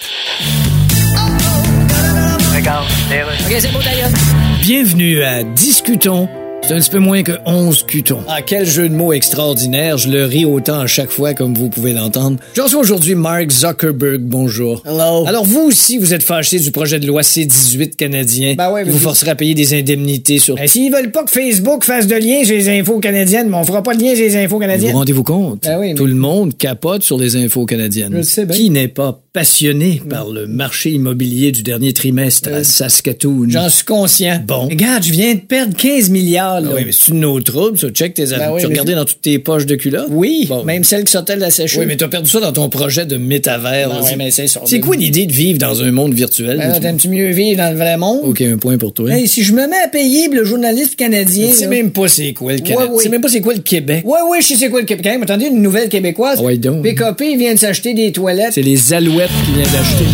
Bienvenue 4.62 5.24
à 5.24 5.44
Discutons. 5.44 6.28
C'est 6.70 6.76
un 6.76 6.80
petit 6.82 6.92
peu 6.92 7.00
moins 7.00 7.24
que 7.24 7.32
11 7.48 7.82
cutons. 7.88 8.20
Ah, 8.28 8.44
quel 8.44 8.64
jeu 8.64 8.88
de 8.90 8.94
mots 8.94 9.12
extraordinaire. 9.12 9.98
Je 9.98 10.08
le 10.08 10.26
ris 10.26 10.46
autant 10.46 10.82
à 10.82 10.86
chaque 10.86 11.10
fois, 11.10 11.34
comme 11.34 11.56
vous 11.56 11.68
pouvez 11.68 11.94
l'entendre. 11.94 12.38
Je 12.54 12.62
reçois 12.62 12.80
aujourd'hui 12.82 13.16
Mark 13.16 13.50
Zuckerberg. 13.50 14.22
Bonjour. 14.22 14.84
Hello. 14.86 15.26
Alors, 15.26 15.46
vous 15.46 15.62
aussi, 15.62 15.98
vous 15.98 16.14
êtes 16.14 16.22
fâché 16.22 16.60
du 16.60 16.70
projet 16.70 17.00
de 17.00 17.08
loi 17.08 17.24
C-18 17.24 17.96
canadien. 17.96 18.54
Ben 18.56 18.72
ouais, 18.72 18.82
qui 18.84 18.86
mais 18.90 18.92
vous 18.92 19.00
vous- 19.00 19.04
forcera 19.04 19.32
à 19.32 19.36
payer 19.36 19.56
des 19.56 19.74
indemnités 19.74 20.38
sur... 20.38 20.58
Ben, 20.58 20.68
S'ils 20.68 20.92
veulent 20.92 21.10
pas 21.10 21.24
que 21.24 21.32
Facebook 21.32 21.84
fasse 21.84 22.06
de 22.06 22.14
lien 22.14 22.44
sur 22.46 22.54
les 22.56 22.70
infos 22.70 23.00
canadiennes, 23.00 23.50
mais 23.50 23.58
on 23.58 23.64
fera 23.64 23.82
pas 23.82 23.96
de 23.96 24.04
lien 24.04 24.14
sur 24.14 24.24
les 24.26 24.36
infos 24.38 24.58
vous 24.58 24.60
canadiennes. 24.62 24.94
rendez-vous 24.96 25.24
compte? 25.24 25.64
Ben 25.64 25.80
oui, 25.80 25.88
mais- 25.88 25.96
Tout 25.96 26.06
le 26.06 26.14
monde 26.14 26.56
capote 26.56 27.02
sur 27.02 27.18
les 27.18 27.36
infos 27.36 27.66
canadiennes. 27.66 28.14
Je 28.16 28.22
sais 28.22 28.46
bien. 28.46 28.56
Qui 28.56 28.70
n'est 28.70 28.88
pas 28.90 29.20
passionné 29.34 30.02
par 30.10 30.28
le 30.30 30.48
marché 30.48 30.90
immobilier 30.92 31.52
du 31.52 31.62
dernier 31.64 31.94
trimestre 31.94 32.50
à 32.52 32.64
Saskatoon. 32.64 33.48
J'en 33.50 33.70
suis 33.70 33.86
conscient. 33.86 34.42
Bon. 34.48 34.68
Regarde, 34.68 35.04
je 35.04 35.12
viens 35.12 35.36
de 35.36 35.40
perdre 35.40 35.76
15 35.78 36.10
milliards, 36.10 36.62
là. 36.62 36.70
Ah 36.72 36.76
oui, 36.78 36.82
mais 36.86 36.92
c'est 36.92 37.10
une 37.14 37.24
autre 37.26 37.52
trouble, 37.52 37.78
ça. 37.78 37.90
Check 37.90 38.16
tes. 38.16 38.26
Ben 38.26 38.52
oui, 38.54 38.62
tu 38.62 38.68
regardais 38.68 38.96
dans 38.96 39.06
toutes 39.06 39.22
tes 39.22 39.38
poches 39.38 39.66
de 39.68 39.76
culottes? 39.76 40.08
Oui, 40.10 40.46
Bon. 40.50 40.64
même 40.64 40.84
celle 40.84 41.04
qui 41.04 41.12
sortait 41.12 41.36
de 41.36 41.42
la 41.42 41.52
sécheuse. 41.52 41.80
Oui, 41.80 41.86
mais 41.86 41.96
t'as 41.96 42.08
perdu 42.08 42.30
ça 42.30 42.40
dans 42.40 42.52
ton 42.52 42.70
projet 42.70 43.06
de 43.06 43.18
métavers. 43.18 43.90
Ben 43.90 43.96
là. 43.96 44.02
oui, 44.04 44.12
mais 44.18 44.32
c'est 44.32 44.48
ça. 44.48 44.62
C'est 44.66 44.80
quoi 44.80 44.96
l'idée 44.96 45.26
de 45.28 45.32
vivre 45.34 45.60
dans 45.60 45.84
un 45.84 45.92
monde 45.92 46.14
virtuel? 46.14 46.58
Ben, 46.58 46.74
Tu- 46.74 46.80
T'aimes-tu 46.82 47.10
mieux 47.10 47.30
vivre 47.32 47.58
dans 47.58 47.72
le 47.72 47.78
vrai 47.78 47.98
monde? 47.98 48.22
OK, 48.24 48.42
un 48.42 48.58
point 48.58 48.78
pour 48.78 48.94
toi. 48.94 49.12
Hey, 49.12 49.28
si 49.28 49.44
je 49.44 49.54
me 49.54 49.68
mets 49.68 49.80
à 49.84 49.88
payer 49.90 50.28
le 50.30 50.44
journaliste 50.44 50.96
canadien. 50.96 51.48
Tu 51.50 51.54
sais 51.54 51.64
là- 51.66 51.70
même 51.70 51.92
pas 51.92 52.08
c'est 52.08 52.34
quoi 52.34 52.54
le 52.54 52.60
Canada. 52.60 52.86
Ouais, 52.86 52.90
oui. 52.92 52.98
Tu 52.98 53.04
sais 53.04 53.10
même 53.10 53.22
pas 53.22 53.30
c'est 53.30 53.42
quoi 53.42 53.54
le 53.54 53.60
Québec. 53.62 54.04
Ouais, 54.06 54.20
ouais, 54.32 54.42
je 54.42 54.48
sais 54.48 54.56
c'est 54.56 54.70
quoi 54.70 54.80
le 54.80 54.86
Québec. 54.88 55.06
Quand 55.06 55.12
même, 55.12 55.24
attendez, 55.24 55.46
une 55.48 55.62
nouvelle 55.62 55.88
québécoise. 55.90 56.40
Ouais, 56.42 56.58
donc. 56.58 56.82
PKP 56.84 57.38
vient 57.38 57.54
de 57.54 57.60
s'acheter 57.60 57.94
des 57.94 58.12
toilettes. 58.12 58.54
C'est 58.54 58.62
les 58.64 58.92
alouettes 58.94 59.19
qui 59.28 59.52
d'acheter. 59.52 60.06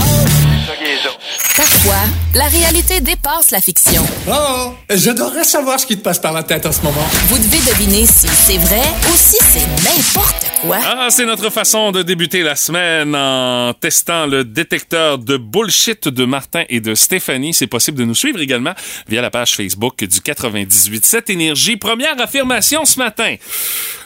Parfois, 1.55 1.93
la 2.33 2.45
réalité 2.45 3.01
dépasse 3.01 3.51
la 3.51 3.61
fiction. 3.61 4.03
Oh, 4.27 4.73
j'adorerais 4.89 5.43
savoir 5.43 5.79
ce 5.79 5.85
qui 5.85 5.95
te 5.95 6.01
passe 6.01 6.17
par 6.17 6.33
la 6.33 6.41
tête 6.41 6.65
en 6.65 6.71
ce 6.71 6.81
moment. 6.81 7.07
Vous 7.27 7.37
devez 7.37 7.59
deviner 7.69 8.07
si 8.07 8.27
c'est 8.27 8.57
vrai 8.57 8.81
ou 8.81 9.15
si 9.15 9.37
c'est 9.37 9.67
n'importe 9.83 10.51
quoi. 10.61 10.79
Ah, 10.83 11.07
c'est 11.11 11.25
notre 11.25 11.51
façon 11.51 11.91
de 11.91 12.01
débuter 12.01 12.41
la 12.41 12.55
semaine 12.55 13.15
en 13.15 13.73
testant 13.73 14.25
le 14.25 14.43
détecteur 14.43 15.19
de 15.19 15.37
bullshit 15.37 16.07
de 16.07 16.25
Martin 16.25 16.63
et 16.67 16.79
de 16.79 16.95
Stéphanie. 16.95 17.53
C'est 17.53 17.67
possible 17.67 17.99
de 17.99 18.05
nous 18.05 18.15
suivre 18.15 18.41
également 18.41 18.73
via 19.07 19.21
la 19.21 19.29
page 19.29 19.55
Facebook 19.55 19.97
du 19.99 20.19
98.7 20.19 21.31
Énergie. 21.31 21.77
Première 21.77 22.19
affirmation 22.19 22.85
ce 22.85 22.97
matin. 22.97 23.35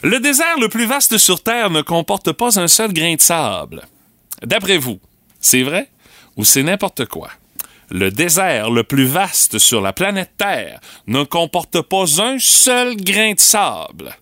Le 0.03 0.19
désert 0.19 0.59
le 0.59 0.67
plus 0.67 0.85
vaste 0.85 1.17
sur 1.17 1.41
Terre 1.41 1.69
ne 1.69 1.81
comporte 1.81 2.33
pas 2.33 2.59
un 2.59 2.67
seul 2.67 2.91
grain 2.91 3.15
de 3.15 3.21
sable. 3.21 3.81
D'après 4.43 4.78
vous, 4.78 4.99
c'est 5.39 5.63
vrai 5.63 5.89
ou 6.38 6.45
c'est 6.45 6.63
n'importe 6.63 7.06
quoi? 7.06 7.30
Le 7.91 8.12
désert 8.12 8.69
le 8.69 8.84
plus 8.84 9.06
vaste 9.06 9.58
sur 9.58 9.82
la 9.82 9.93
planète 9.93 10.32
Terre 10.38 10.80
ne 11.08 11.23
comporte 11.23 11.82
pas 11.82 12.21
un 12.21 12.38
seul 12.38 12.95
grain 12.95 13.34
de 13.34 13.39
sable. 13.39 14.15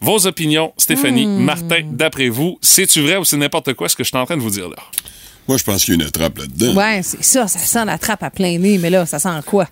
Vos 0.00 0.26
opinions, 0.26 0.72
Stéphanie, 0.78 1.26
Martin, 1.26 1.82
d'après 1.84 2.30
vous, 2.30 2.58
c'est-tu 2.62 3.02
vrai 3.02 3.18
ou 3.18 3.24
c'est 3.24 3.36
n'importe 3.36 3.74
quoi 3.74 3.88
ce 3.90 3.96
que 3.96 4.02
je 4.02 4.08
suis 4.08 4.16
en 4.16 4.24
train 4.24 4.38
de 4.38 4.42
vous 4.42 4.50
dire 4.50 4.68
là? 4.70 4.76
Moi, 5.50 5.56
je 5.58 5.64
pense 5.64 5.84
qu'il 5.84 5.94
y 5.94 5.96
a 5.96 6.00
une 6.00 6.06
attrape 6.06 6.38
là-dedans. 6.38 6.76
Ouais, 6.76 7.00
c'est 7.02 7.24
ça, 7.24 7.48
ça 7.48 7.58
sent 7.58 7.84
la 7.84 7.98
trappe 7.98 8.22
à 8.22 8.30
plein 8.30 8.56
nez, 8.56 8.78
mais 8.78 8.88
là, 8.88 9.04
ça 9.04 9.18
sent 9.18 9.28
quoi? 9.44 9.66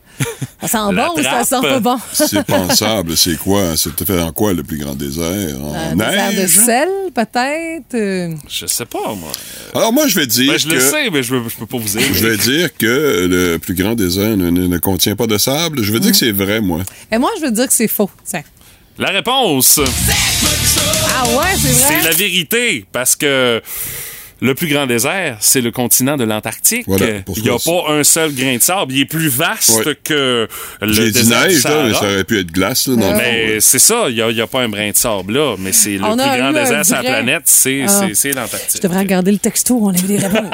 Ça 0.61 0.67
sent 0.67 0.79
La 0.93 1.07
bon 1.07 1.13
ou 1.15 1.23
ça 1.23 1.31
trappe? 1.31 1.47
sent 1.47 1.61
pas 1.63 1.79
bon? 1.79 1.97
C'est 2.13 2.43
pensable. 2.47 3.17
C'est 3.17 3.37
quoi? 3.39 3.77
C'est 3.77 4.05
fait 4.05 4.21
en 4.21 4.33
quoi 4.33 4.53
le 4.55 4.65
plus 4.65 4.79
grand 4.79 4.97
désert? 4.97 5.57
En 5.63 5.73
Un 5.73 5.95
de 5.95 6.35
neige? 6.35 6.49
sel, 6.51 6.89
peut-être? 7.15 7.95
Euh, 7.95 8.35
Je 8.49 8.67
sais 8.67 8.87
pas, 8.87 9.15
moi. 9.15 9.31
Alors, 9.73 9.93
moi, 9.93 10.09
je 10.09 10.19
vais 10.19 10.27
dire 10.27 10.51
Ben, 10.51 10.59
je 10.59 10.67
que... 10.67 10.75
le 10.75 10.81
sais, 10.81 11.11
mais 11.11 11.23
je, 11.23 11.37
veux- 11.37 11.49
je 11.49 11.55
peux 11.57 11.67
pas 11.67 11.79
vous 11.79 11.89
dire. 11.89 12.01
Je 12.13 12.27
vais 12.27 12.37
dire 12.37 12.77
que 12.77 13.27
le 13.31 13.59
plus 13.59 13.75
grand 13.75 13.95
désert 13.95 14.37
ne, 14.37 14.51
ne- 14.51 14.67
ne 14.67 14.79
contient 14.79 15.15
pas 15.15 15.29
de 15.29 15.39
sable. 15.39 15.85
Je 15.85 15.93
veux 15.93 16.01
dire 16.01 16.11
que 16.11 16.17
c'est 16.17 16.33
vrai, 16.33 16.61
moi. 16.61 16.81
Et 17.13 17.19
moi, 17.19 17.31
je 17.39 17.45
veux 17.45 17.53
dire 17.53 17.69
que 17.69 17.73
c'est 17.73 17.87
faux. 17.87 18.11
Tiens. 18.29 18.43
La 18.99 19.11
réponse, 19.11 19.79
Ah 19.79 21.29
ouais, 21.29 21.55
c'est 21.57 21.69
c'est 21.69 21.95
vrai? 21.95 22.03
la 22.03 22.11
vérité, 22.11 22.85
parce 22.91 23.15
que 23.15 23.63
le 24.41 24.55
plus 24.55 24.69
grand 24.69 24.87
désert, 24.87 25.37
c'est 25.41 25.61
le 25.61 25.71
continent 25.71 26.17
de 26.17 26.25
l'Antarctique. 26.25 26.85
Voilà, 26.87 27.21
pour 27.27 27.37
Il 27.39 27.43
n'y 27.45 27.51
a 27.51 27.57
pas 27.59 27.93
un 27.93 28.05
seul 28.05 28.33
grain 28.35 28.57
de 28.57 28.63
sable. 28.63 28.93
Il 28.93 29.01
est 29.01 29.05
plus 29.05 29.29
vaste 29.29 29.85
Ouais. 29.85 29.97
que 30.05 30.49
le 30.81 30.93
J'ai 30.93 31.07
dit 31.07 31.13
désert 31.13 31.43
du 31.43 31.49
neige, 31.55 31.65
là, 31.65 31.83
mais 31.87 31.93
ça 31.95 32.03
aurait 32.05 32.25
pu 32.25 32.39
être 32.41 32.53
glace, 32.53 32.87
là, 32.89 32.97
dans. 32.97 33.17
Mais 33.17 33.61
c'est 33.61 33.79
ça, 33.79 34.07
il 34.09 34.15
n'y 34.15 34.41
a, 34.41 34.47
pas 34.47 34.61
un 34.61 34.69
brin 34.69 34.91
de 34.91 34.97
sable 34.97 35.33
là, 35.35 35.57
mais 35.59 35.73
c'est 35.73 35.99
le 35.99 36.05
On 36.05 36.17
plus 36.17 36.25
grand 36.25 36.53
désert 36.53 36.85
sur 36.87 36.97
la 36.97 37.03
planète, 37.03 37.43
c'est 37.47 37.83
Ah. 37.85 37.89
c'est- 37.89 38.15
c'est 38.15 38.31
Je 38.33 38.37
l'Antarctique. 38.37 38.83
devrais 38.83 38.99
regarder 39.01 39.33
le 39.33 39.39
texto, 39.39 39.79
on 39.83 39.91
a 39.91 39.99
eu 39.99 40.03
des 40.03 40.19
réponses. 40.19 40.53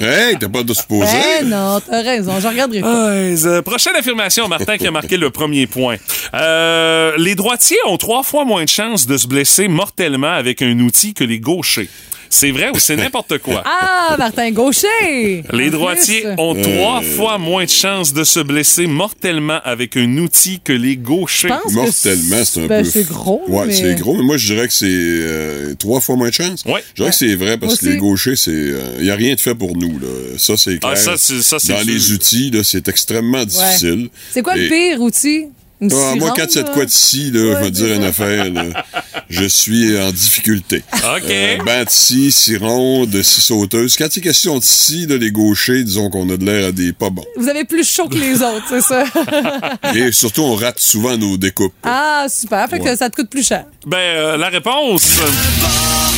Hey, 0.00 0.36
t'as 0.38 0.48
pas 0.48 0.62
de 0.62 0.72
se 0.74 0.82
poser? 0.82 1.10
Eh 1.40 1.44
non, 1.44 1.80
t'as 1.80 2.02
raison, 2.02 2.32
je 2.40 2.46
regarderai 2.48 2.80
pas. 2.80 3.08
Euh, 3.10 3.62
prochaine 3.62 3.94
affirmation, 3.96 4.48
Martin 4.48 4.76
qui 4.78 4.86
a 4.86 4.90
marqué 4.90 5.16
le 5.16 5.30
premier 5.30 5.66
point. 5.66 5.96
Euh, 6.34 7.12
les 7.18 7.34
droitiers 7.34 7.76
ont 7.86 7.96
trois 7.96 8.22
fois 8.22 8.44
moins 8.44 8.64
de 8.64 8.68
chances 8.68 9.06
de 9.06 9.16
se 9.16 9.26
blesser 9.26 9.68
mortellement 9.68 10.32
avec 10.32 10.62
un 10.62 10.78
outil 10.80 11.14
que 11.14 11.24
les 11.24 11.38
gauchers. 11.40 11.88
C'est 12.30 12.50
vrai 12.50 12.70
ou 12.74 12.78
c'est 12.78 12.96
n'importe 12.96 13.38
quoi? 13.38 13.62
Ah, 14.08 14.16
Martin 14.18 14.50
Gaucher! 14.52 15.42
Les 15.52 15.68
En 15.68 15.70
droitiers 15.70 16.20
plus. 16.22 16.30
ont 16.38 16.56
Euh. 16.56 16.62
trois 16.62 17.02
fois 17.02 17.38
moins 17.38 17.64
de 17.64 17.70
chances 17.70 18.12
de 18.12 18.24
se 18.24 18.40
blesser 18.40 18.86
mortellement 18.86 19.58
avec 19.64 19.96
un 19.96 20.16
outil 20.18 20.60
que 20.62 20.72
les 20.72 20.96
gauchers. 20.96 21.48
Je 21.48 21.52
pense 21.54 21.72
que 21.72 21.74
Mortellement, 21.74 22.44
c'est 22.44 22.64
un 22.64 22.66
ben, 22.66 22.84
peu... 22.84 22.90
c'est 22.90 23.08
gros, 23.08 23.42
Ouais, 23.48 23.66
mais- 23.66 23.72
c'est 23.74 23.94
gros, 23.96 24.16
mais 24.16 24.22
moi, 24.22 24.36
je 24.36 24.46
dirais 24.52 24.68
que 24.68 24.74
c'est 24.74 24.86
euh, 24.90 25.74
trois 25.74 26.00
fois 26.00 26.16
moins 26.16 26.28
de 26.28 26.34
chance. 26.34 26.62
Ouais. 26.66 26.82
Je 26.94 27.02
dirais 27.02 27.10
que 27.10 27.16
c'est 27.16 27.34
vrai, 27.34 27.58
parce 27.58 27.78
que 27.78 27.86
les 27.86 27.96
gauchers, 27.96 28.36
c'est... 28.36 28.52
Il 28.98 29.02
n'y 29.04 29.10
a 29.10 29.16
rien 29.16 29.34
de 29.34 29.40
fait 29.40 29.54
pour 29.54 29.76
nous, 29.76 29.98
là. 29.98 30.08
Ça, 30.38 30.56
c'est 30.56 30.78
clair. 30.78 30.92
Ah, 30.92 30.96
ça, 30.96 31.16
c'est- 31.16 31.42
ça, 31.42 31.58
c'est 31.58 31.72
Dans 31.72 31.78
sûr. 31.82 31.86
les 31.92 32.12
outils, 32.12 32.52
c'est 32.64 32.88
extrêmement 32.88 33.44
difficile. 33.44 34.08
C'est 34.32 34.42
quoi 34.42 34.54
le 34.56 34.68
pire 34.68 35.00
outil? 35.00 35.46
Une 35.78 35.92
Ah, 35.92 36.14
moi, 36.16 36.32
quand 36.34 36.46
c'est 36.48 36.62
de 36.62 36.70
quoi 36.70 36.86
de 36.86 36.90
scie, 36.90 37.30
là, 37.32 37.40
je 37.58 37.64
vais 37.64 37.70
te 37.70 37.74
dire 37.74 37.92
une 37.94 38.04
affaire, 38.04 38.50
là, 38.50 38.64
je 39.28 39.44
suis 39.44 39.98
en 39.98 40.10
difficulté. 40.12 40.82
OK. 40.94 41.22
Euh, 41.30 41.56
banc 41.64 41.84
de 41.84 41.90
scie, 41.90 42.30
scie 42.32 42.56
ronde, 42.56 43.22
scie 43.22 43.40
sauteuse. 43.40 43.96
Quand 43.96 44.06
c'est 44.10 44.20
question 44.20 44.58
de 44.58 44.64
scie, 44.64 45.06
les 45.08 45.30
gauchers, 45.30 45.84
disons 45.84 46.10
qu'on 46.10 46.28
a 46.30 46.36
de 46.36 46.44
l'air 46.44 46.68
à 46.68 46.72
des 46.72 46.92
pas 46.92 47.10
bons. 47.10 47.24
Vous 47.36 47.48
avez 47.48 47.64
plus 47.64 47.88
chaud 47.88 48.08
que 48.08 48.16
les 48.16 48.42
autres, 48.42 48.64
c'est 48.68 48.80
ça? 48.82 49.04
Et 49.94 50.12
surtout, 50.12 50.42
on 50.42 50.54
rate 50.54 50.78
souvent 50.78 51.16
nos 51.16 51.36
découpes. 51.36 51.74
ah, 51.82 52.26
super. 52.28 52.68
Fait 52.68 52.78
que 52.80 52.96
ça 52.96 53.10
te 53.10 53.16
coûte 53.16 53.30
plus 53.30 53.46
cher. 53.46 53.64
Ben, 53.86 53.96
euh, 53.98 54.36
la 54.36 54.48
réponse, 54.48 55.02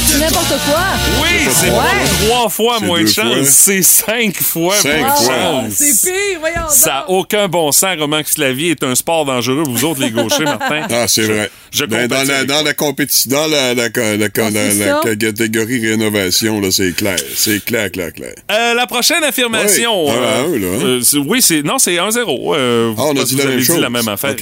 C'est 0.06 0.18
n'importe 0.18 0.48
quoi. 0.66 0.80
oui, 1.22 1.28
c'est 1.54 1.70
Ouais. 1.70 1.76
pas 1.76 2.26
trois 2.26 2.48
fois 2.48 2.76
C'est 2.80 2.86
moins 2.86 3.02
de 3.02 3.06
chance, 3.06 3.48
c'est 3.48 3.82
cinq 3.82 4.36
fois 4.40 4.74
Cinq 4.76 5.00
moins 5.00 5.08
de 5.14 5.24
fois. 5.24 5.34
chance. 5.34 5.72
C'est 5.74 6.10
pire, 6.10 6.40
voyons 6.40 6.60
donc. 6.62 6.70
Ça 6.70 6.90
n'a 6.90 7.10
aucun 7.10 7.48
bon 7.48 7.70
sens 7.72 7.96
la 8.38 8.52
vie 8.52 8.70
est 8.70 8.82
un 8.82 8.94
sport 8.94 9.24
dangereux, 9.24 9.64
vous 9.66 9.84
autres, 9.84 10.00
les 10.00 10.10
gauchers, 10.10 10.44
Martin. 10.44 10.86
Ah, 10.90 11.06
c'est 11.08 11.22
vrai. 11.22 11.50
je 11.70 11.84
Ben, 11.84 12.06
dans, 12.08 12.22
la, 12.26 12.44
dans 12.44 12.62
la 12.62 12.74
compétition, 12.88 13.30
dans 13.30 13.46
la, 13.46 13.74
la, 13.74 13.88
la, 13.88 14.16
la- 14.16 14.28
la- 14.50 14.74
la 14.74 15.02
ça. 15.02 15.16
catégorie 15.18 15.86
rénovation, 15.88 16.60
là, 16.60 16.70
c'est 16.70 16.92
clair. 16.94 17.16
C'est 17.34 17.64
clair, 17.64 17.90
clair, 17.90 18.12
clair. 18.12 18.34
Euh, 18.50 18.74
la 18.74 18.86
prochaine 18.86 19.22
affirmation. 19.24 20.04
Oui, 20.06 20.10
à 20.10 20.14
euh, 20.14 20.44
un, 20.44 20.58
là, 20.58 20.66
hein? 20.66 20.80
euh, 20.84 21.00
c'est- 21.02 21.18
oui, 21.18 21.42
c'est 21.42 21.62
non, 21.62 21.78
c'est 21.78 21.96
1-0. 21.96 22.54
Euh, 22.54 22.92
Ah, 22.96 23.02
on 23.06 23.16
a 23.16 23.24
dit 23.24 23.34
la 23.36 23.42
vous 23.42 23.48
même 23.48 23.48
avez 23.56 23.64
chose. 23.64 23.76
dit 23.76 23.82
la 23.82 23.90
même 23.90 24.08
affaire. 24.08 24.34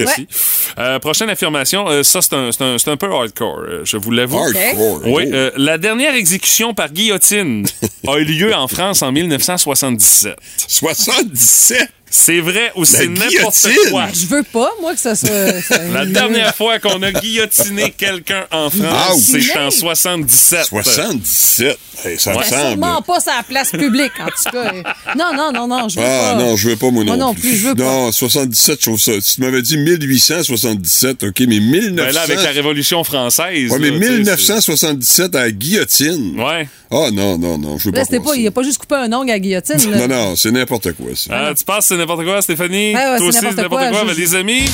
Euh, 0.78 0.98
prochaine 0.98 1.30
affirmation. 1.30 1.88
euh, 1.88 2.02
ça, 2.02 2.20
c'est 2.22 2.34
un, 2.34 2.50
c'est 2.52 2.62
un, 2.62 2.78
c'est 2.78 2.90
un 2.90 2.96
peu 2.96 3.10
hardcore. 3.12 3.62
je 3.84 3.96
vous 3.96 4.10
l'avoue. 4.10 4.38
Hardcore. 4.38 5.00
Oui, 5.06 5.24
oh. 5.26 5.34
euh, 5.34 5.50
la 5.56 5.78
dernière 5.78 6.14
exécution 6.14 6.74
par 6.74 6.90
guillotine 6.92 7.66
a 8.08 8.16
eu 8.18 8.24
lieu 8.24 8.54
en 8.54 8.68
France 8.68 9.02
en 9.02 9.12
1977. 9.12 10.34
77! 10.68 11.88
C'est 12.18 12.40
vrai 12.40 12.72
ou 12.76 12.84
c'est 12.86 13.08
n'importe 13.08 13.68
quoi? 13.90 14.06
Je 14.14 14.26
veux 14.26 14.42
pas, 14.42 14.70
moi, 14.80 14.94
que 14.94 15.00
ça 15.00 15.14
soit. 15.14 15.60
ça- 15.60 15.82
La 15.92 16.06
dernière 16.06 16.54
fois 16.54 16.78
qu'on 16.78 17.02
a 17.02 17.12
guillotiné 17.12 17.90
quelqu'un 17.96 18.46
en 18.50 18.70
France, 18.70 19.28
Ouch. 19.34 19.42
c'est 19.52 19.58
en 19.58 19.70
77. 19.70 20.64
77! 20.64 21.78
Hey, 22.04 22.18
ça 22.18 22.32
Ben, 22.32 22.38
ressemble. 22.40 22.68
sûrement 22.72 23.02
pas 23.02 23.20
sur 23.20 23.32
la 23.36 23.42
place 23.42 23.70
publique, 23.70 24.12
en 24.20 24.26
tout 24.26 24.50
cas. 24.52 24.72
Non, 25.16 25.32
non, 25.34 25.50
non, 25.52 25.66
non, 25.66 25.88
je 25.88 25.98
veux 25.98 26.04
Ah 26.06 26.32
pas. 26.34 26.42
non, 26.42 26.54
je 26.56 26.68
veux 26.70 26.76
pas 26.76 26.90
moi 26.90 27.04
non, 27.04 27.16
Moi 27.16 27.26
non 27.26 27.34
plus, 27.34 27.56
je 27.56 27.68
veux 27.68 27.74
pas. 27.74 27.82
Non, 27.82 28.12
77, 28.12 28.78
je 28.80 28.82
trouve 28.86 29.00
ça. 29.00 29.12
Si 29.20 29.36
tu 29.36 29.40
m'avais 29.40 29.62
dit 29.62 29.76
1877, 29.78 31.24
OK, 31.24 31.40
mais 31.40 31.58
1900 31.60 31.94
Ben 31.96 32.12
là, 32.12 32.20
avec 32.22 32.42
la 32.42 32.50
Révolution 32.50 33.02
française. 33.04 33.70
Ouais, 33.70 33.78
mais 33.78 33.90
là, 33.90 33.98
tu 33.98 34.04
sais, 34.04 34.12
1977 34.18 35.34
à 35.34 35.40
la 35.40 35.50
guillotine. 35.50 36.38
Ouais. 36.40 36.68
Ah 36.90 37.10
non, 37.12 37.36
non, 37.38 37.58
non, 37.58 37.78
je 37.78 37.86
veux 37.86 37.92
Là, 37.92 38.00
pas 38.00 38.04
c'était 38.04 38.18
croire 38.18 38.34
pas, 38.36 38.40
il 38.40 38.46
a 38.46 38.50
pas 38.52 38.62
juste 38.62 38.78
coupé 38.78 38.94
un 38.94 39.12
ongle 39.12 39.30
à 39.30 39.34
la 39.34 39.38
guillotine. 39.40 39.76
là. 39.90 40.06
Non, 40.06 40.08
non, 40.08 40.36
c'est 40.36 40.52
n'importe 40.52 40.92
quoi, 40.92 41.06
ça. 41.16 41.30
Ah, 41.32 41.52
tu 41.56 41.64
penses 41.64 41.78
que 41.78 41.84
c'est 41.86 41.96
n'importe 42.06 42.24
quoi, 42.24 42.42
Stéphanie? 42.42 42.94
Ouais, 42.94 43.10
ouais, 43.10 43.18
Toi 43.18 43.26
aussi, 43.26 43.38
c'est 43.40 43.46
n'importe 43.46 43.68
quoi, 43.68 43.90
quoi. 43.90 44.04
Ben, 44.04 44.14
les 44.14 44.34
amis, 44.34 44.64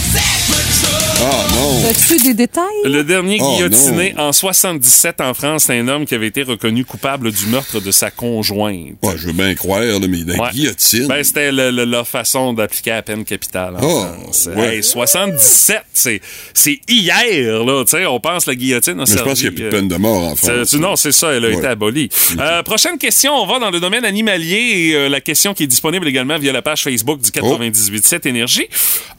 Ah 1.25 1.47
non. 1.55 1.85
As-tu 1.89 2.17
des 2.23 2.35
détails? 2.35 2.65
le 2.85 3.05
dernier 3.05 3.39
Oh, 3.41 3.55
guillotiné 3.57 4.15
en 4.19 4.33
77 4.33 5.21
en 5.21 5.35
France, 5.35 5.65
c'est 5.65 5.79
un 5.79 5.87
homme 5.89 6.05
qui 6.05 6.15
avait 6.15 6.27
été 6.27 6.43
reconnu 6.43 6.85
coupable 6.85 7.31
du 7.31 7.47
meurtre 7.47 7.81
de 7.81 7.91
sa 7.93 8.11
conjointe. 8.11 8.97
Ouais, 9.03 9.15
je 9.17 9.27
veux 9.29 9.33
bien 9.33 9.55
croire, 9.55 9.81
là, 9.83 9.99
mais 10.09 10.19
la 10.27 10.43
Ouais. 10.43 10.51
guillotine. 10.53 11.07
Ben, 11.07 11.23
c'était 11.23 11.53
le- 11.53 11.71
le- 11.71 11.85
leur 11.85 12.09
façon 12.09 12.53
d'appliquer 12.53 12.91
la 12.91 13.03
peine 13.03 13.25
capitale 13.25 13.77
en 13.77 13.81
Oh, 13.83 14.05
France. 14.25 14.49
ouais. 14.55 14.77
Hey, 14.77 14.83
77, 14.83 15.83
c'est 15.93 16.21
c'est 16.55 16.81
hier, 16.89 17.65
là. 17.65 17.85
On 18.11 18.21
pense 18.21 18.47
la 18.47 18.55
guillotine 18.55 18.95
mais 18.97 19.05
je 19.07 19.23
pense 19.23 19.39
qu'il 19.41 19.49
n'y 19.49 19.49
a 19.49 19.53
plus 19.53 19.63
de 19.63 19.67
euh, 19.69 19.71
peine 19.71 19.89
de 19.89 19.97
mort 19.97 20.25
en 20.33 20.37
France. 20.37 20.51
c'est- 20.71 20.79
Non, 20.79 20.97
c'est 20.97 21.13
ça, 21.13 21.33
elle 21.33 21.45
a 21.45 21.49
Ouais. 21.49 21.55
été 21.55 21.67
abolie. 21.67 22.09
Euh, 22.39 22.63
prochaine 22.63 22.99
question, 22.99 23.33
on 23.35 23.47
va 23.47 23.59
dans 23.61 23.71
le 23.71 23.79
domaine 23.81 24.05
animalier 24.05 24.89
et 24.91 24.95
euh, 24.97 25.09
la 25.09 25.21
question 25.21 25.55
qui 25.55 25.63
est 25.65 25.67
disponible 25.69 26.09
également 26.09 26.39
via 26.39 26.53
la 26.53 26.63
page 26.63 26.83
Facebook 26.83 27.21
du 27.21 27.31
98.7 27.31 28.27
Énergie. 28.27 28.67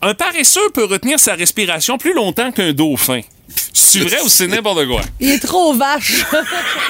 Un 0.02 0.14
paresseux 0.16 0.70
peut 0.74 0.86
retenir 0.86 1.20
sa 1.20 1.36
respiration 1.36 1.93
plus 1.98 2.14
longtemps 2.14 2.52
qu'un 2.52 2.74
dauphin. 2.74 3.22
C'est 3.74 4.00
vrai 4.00 4.22
ou 4.24 4.30
c'est 4.30 4.48
n'importe 4.48 4.88
quoi? 4.88 5.02
Il 5.20 5.32
est 5.32 5.40
trop 5.40 5.74
vache. 5.74 6.26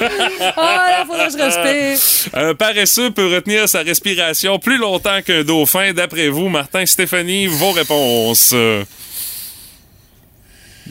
ah, 0.56 0.86
là, 0.90 1.04
faudrait 1.06 1.26
que 1.26 1.32
je 1.32 1.38
respire. 1.38 2.30
Un 2.34 2.54
paresseux 2.54 3.10
peut 3.10 3.34
retenir 3.34 3.68
sa 3.68 3.80
respiration 3.80 4.58
plus 4.58 4.78
longtemps 4.78 5.20
qu'un 5.22 5.42
dauphin. 5.42 5.92
D'après 5.92 6.28
vous, 6.28 6.48
Martin, 6.48 6.86
Stéphanie, 6.86 7.46
vos 7.46 7.72
réponses. 7.72 8.54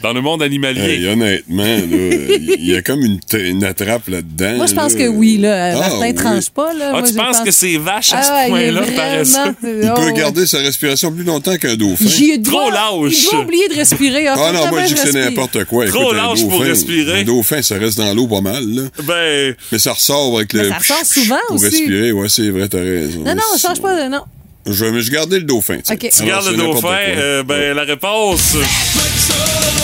Dans 0.03 0.11
le 0.13 0.19
monde 0.21 0.43
animalier. 0.43 0.81
Hey, 0.99 1.07
honnêtement, 1.07 1.63
là, 1.63 1.77
il 1.87 2.65
y 2.69 2.75
a 2.75 2.81
comme 2.81 3.01
une, 3.05 3.19
une 3.39 3.63
attrape 3.63 4.09
là-dedans. 4.09 4.57
Moi, 4.57 4.65
je 4.67 4.73
pense 4.75 4.93
là. 4.93 4.99
que 4.99 5.07
oui, 5.07 5.37
là. 5.37 5.71
Ah, 5.75 5.79
Martin 5.79 5.99
oui. 6.01 6.13
tranche 6.13 6.49
pas, 6.49 6.73
là. 6.73 6.87
Ah, 6.89 6.91
Moi, 6.91 7.01
tu 7.03 7.13
je 7.13 7.17
penses 7.17 7.37
pense- 7.37 7.45
que 7.45 7.51
c'est 7.51 7.77
vache 7.77 8.11
à 8.11 8.17
Ah, 8.17 8.23
ce 8.23 8.45
est 8.45 8.49
point-là, 8.49 8.81
vraiment- 8.81 9.55
Il 9.63 9.89
Oh, 9.91 9.95
peut 9.95 10.05
ouais. 10.07 10.13
garder 10.13 10.45
sa 10.45 10.57
respiration 10.57 11.09
plus 11.13 11.23
longtemps 11.23 11.55
qu'un 11.55 11.75
dauphin. 11.75 12.03
Dois- 12.39 12.43
Trop 12.43 12.69
lâche. 12.71 13.13
Il 13.17 13.29
doit 13.31 13.39
oublier 13.43 13.69
de 13.69 13.75
respirer. 13.75 14.27
Ah 14.27 14.51
non, 14.53 14.67
moi, 14.67 14.81
je 14.83 14.87
dis 14.87 14.93
que 14.95 14.99
c'est 14.99 15.13
n'importe 15.13 15.63
quoi. 15.65 15.87
Trop 15.87 16.01
Écoute, 16.01 16.13
un 16.19 16.27
lâche 16.27 16.41
pour 16.41 16.51
dauphin- 16.59 16.65
respirer. 16.67 17.19
Un 17.21 17.23
dauphin, 17.23 17.61
ça 17.61 17.75
reste 17.77 17.97
dans 17.97 18.13
l'eau 18.13 18.27
pas 18.27 18.41
mal, 18.41 18.63
là. 18.67 18.81
Ben, 19.03 19.55
Mais 19.71 19.79
ça 19.79 19.93
ressort 19.93 20.35
avec 20.35 20.53
Mais 20.53 20.63
le... 20.63 20.69
ça 20.69 20.77
ressort 20.79 21.05
souvent 21.05 21.35
pour 21.47 21.55
aussi. 21.55 21.65
respirer, 21.65 22.11
ouais, 22.11 22.27
c'est 22.27 22.49
vrai, 22.49 22.67
t'as 22.67 22.79
raison. 22.79 23.19
Non, 23.21 23.35
non, 23.35 23.57
change 23.57 23.79
pas 23.81 24.03
de. 24.03 24.09
Non. 24.09 24.21
Je 24.65 24.85
vais 24.85 25.01
je 25.01 25.11
gardais 25.11 25.39
le 25.39 25.43
dauphin, 25.43 25.75
tu 25.77 25.81
sais. 25.85 25.93
OK. 25.93 25.99
Tu 26.09 26.23
Alors, 26.23 26.41
gardes 26.43 26.51
le 26.55 26.57
dauphin, 26.57 26.97
euh, 27.17 27.43
ben, 27.43 27.73
la 27.75 27.83
réponse. 27.83 28.55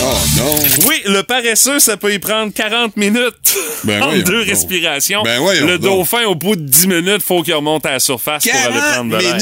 Oh 0.02 0.18
non! 0.38 0.60
Oui, 0.88 1.02
le 1.06 1.24
paresseux, 1.24 1.80
ça 1.80 1.98
peut 1.98 2.14
y 2.14 2.20
prendre 2.20 2.54
40 2.54 2.96
minutes 2.98 3.56
Ben 3.84 4.02
en 4.02 4.14
deux 4.14 4.40
donc. 4.40 4.48
respirations. 4.48 5.24
Ben 5.24 5.40
le 5.66 5.78
donc. 5.78 5.82
dauphin, 5.98 6.26
au 6.26 6.36
bout 6.36 6.56
de 6.56 6.62
10 6.64 6.88
minutes, 6.88 7.22
faut 7.22 7.42
qu'il 7.44 7.54
remonte 7.54 7.86
à 7.86 7.92
la 7.92 8.00
surface 8.00 8.46
pour 8.48 8.60
aller 8.60 8.80
prendre 8.94 9.18
de 9.18 9.22
l'air. 9.22 9.38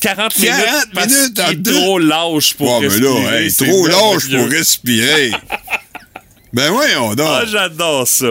40 0.00 0.38
minutes, 0.38 0.52
40 0.52 0.86
parce 0.94 1.06
minutes 1.08 1.40
en 1.40 1.52
deux. 1.54 1.72
trop 1.72 1.98
lâche 1.98 2.54
pour 2.54 2.80
mais 2.80 2.86
respirer. 2.88 3.24
là, 3.24 3.40
hey, 3.40 3.50
c'est 3.50 3.66
trop 3.66 3.86
lâche 3.86 4.30
pour 4.30 4.48
respirer. 4.48 5.32
ben 6.52 6.70
voyons 6.70 7.14
donc. 7.14 7.26
Ah, 7.28 7.44
j'adore 7.46 8.06
ça. 8.06 8.26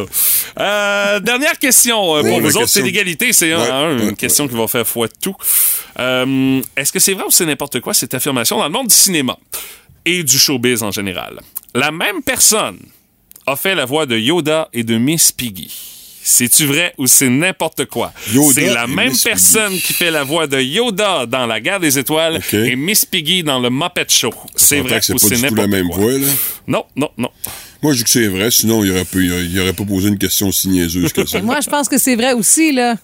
Euh, 0.59 1.19
dernière 1.21 1.57
question 1.57 2.15
euh, 2.17 2.21
Oui, 2.23 2.29
pour 2.29 2.41
vous 2.41 2.57
autres, 2.57 2.69
c'est 2.69 2.81
l'égalité, 2.81 3.33
c'est 3.33 3.51
un 3.53 3.59
Ouais, 3.61 3.69
à 3.69 3.75
un, 3.77 3.97
ouais, 3.97 4.03
une 4.09 4.15
question 4.15 4.47
qui 4.47 4.55
va 4.55 4.67
faire 4.67 4.85
foi 4.87 5.07
de 5.07 5.13
tout. 5.21 5.35
Euh, 5.99 6.61
Est-ce 6.77 6.91
que 6.91 6.99
c'est 6.99 7.13
vrai 7.13 7.23
ou 7.27 7.31
c'est 7.31 7.45
n'importe 7.45 7.79
quoi 7.79 7.93
cette 7.93 8.13
affirmation 8.13 8.57
dans 8.57 8.65
le 8.65 8.69
monde 8.71 8.87
du 8.87 8.95
cinéma? 8.95 9.37
Et 10.05 10.23
du 10.23 10.37
showbiz 10.37 10.83
en 10.83 10.91
général? 10.91 11.39
La 11.73 11.91
même 11.91 12.21
personne 12.23 12.79
a 13.47 13.55
fait 13.55 13.75
la 13.75 13.85
voix 13.85 14.05
de 14.05 14.17
Yoda 14.17 14.69
et 14.73 14.83
de 14.83 14.97
Miss 14.97 15.31
Piggy. 15.31 15.71
C'est-tu 16.23 16.65
vrai 16.65 16.93
ou 16.99 17.07
c'est 17.07 17.29
n'importe 17.29 17.85
quoi? 17.85 18.13
Yoda 18.31 18.53
C'est 18.53 18.73
la 18.73 18.85
même 18.85 19.09
Miss 19.09 19.23
personne 19.23 19.73
qui 19.73 19.93
fait 19.93 20.11
la 20.11 20.23
voix 20.23 20.45
de 20.45 20.59
Yoda 20.61 21.25
dans 21.25 21.47
La 21.47 21.59
Guerre 21.59 21.79
des 21.79 21.97
Étoiles 21.97 22.39
et 22.53 22.75
Miss 22.75 23.05
Piggy 23.05 23.41
dans 23.41 23.59
le 23.59 23.69
Muppet 23.71 24.05
Show. 24.07 24.33
C'est 24.55 24.81
vrai 24.81 24.99
que 24.99 25.13
ou 25.13 25.17
c'est 25.17 25.37
n'importe 25.37 25.57
la 25.57 25.67
même 25.67 25.87
quoi? 25.87 25.97
voix, 25.97 26.11
là? 26.11 26.27
Non, 26.67 26.85
non, 26.95 27.09
non. 27.17 27.29
Moi, 27.81 27.93
je 27.93 27.97
dis 27.97 28.03
que 28.03 28.09
c'est 28.11 28.27
vrai, 28.27 28.51
sinon, 28.51 28.83
il 28.83 28.91
aurait, 28.91 29.05
pas, 29.05 29.17
il 29.17 29.59
aurait 29.59 29.73
pas 29.73 29.83
posé 29.83 30.09
une 30.09 30.19
question 30.19 30.49
aussi 30.49 30.69
niaiseuse 30.69 31.11
que 31.11 31.25
ça. 31.25 31.39
Et 31.39 31.41
moi, 31.41 31.59
je 31.61 31.69
pense 31.69 31.89
que 31.89 31.97
c'est 31.97 32.15
vrai 32.15 32.33
aussi, 32.33 32.71
là. 32.71 32.95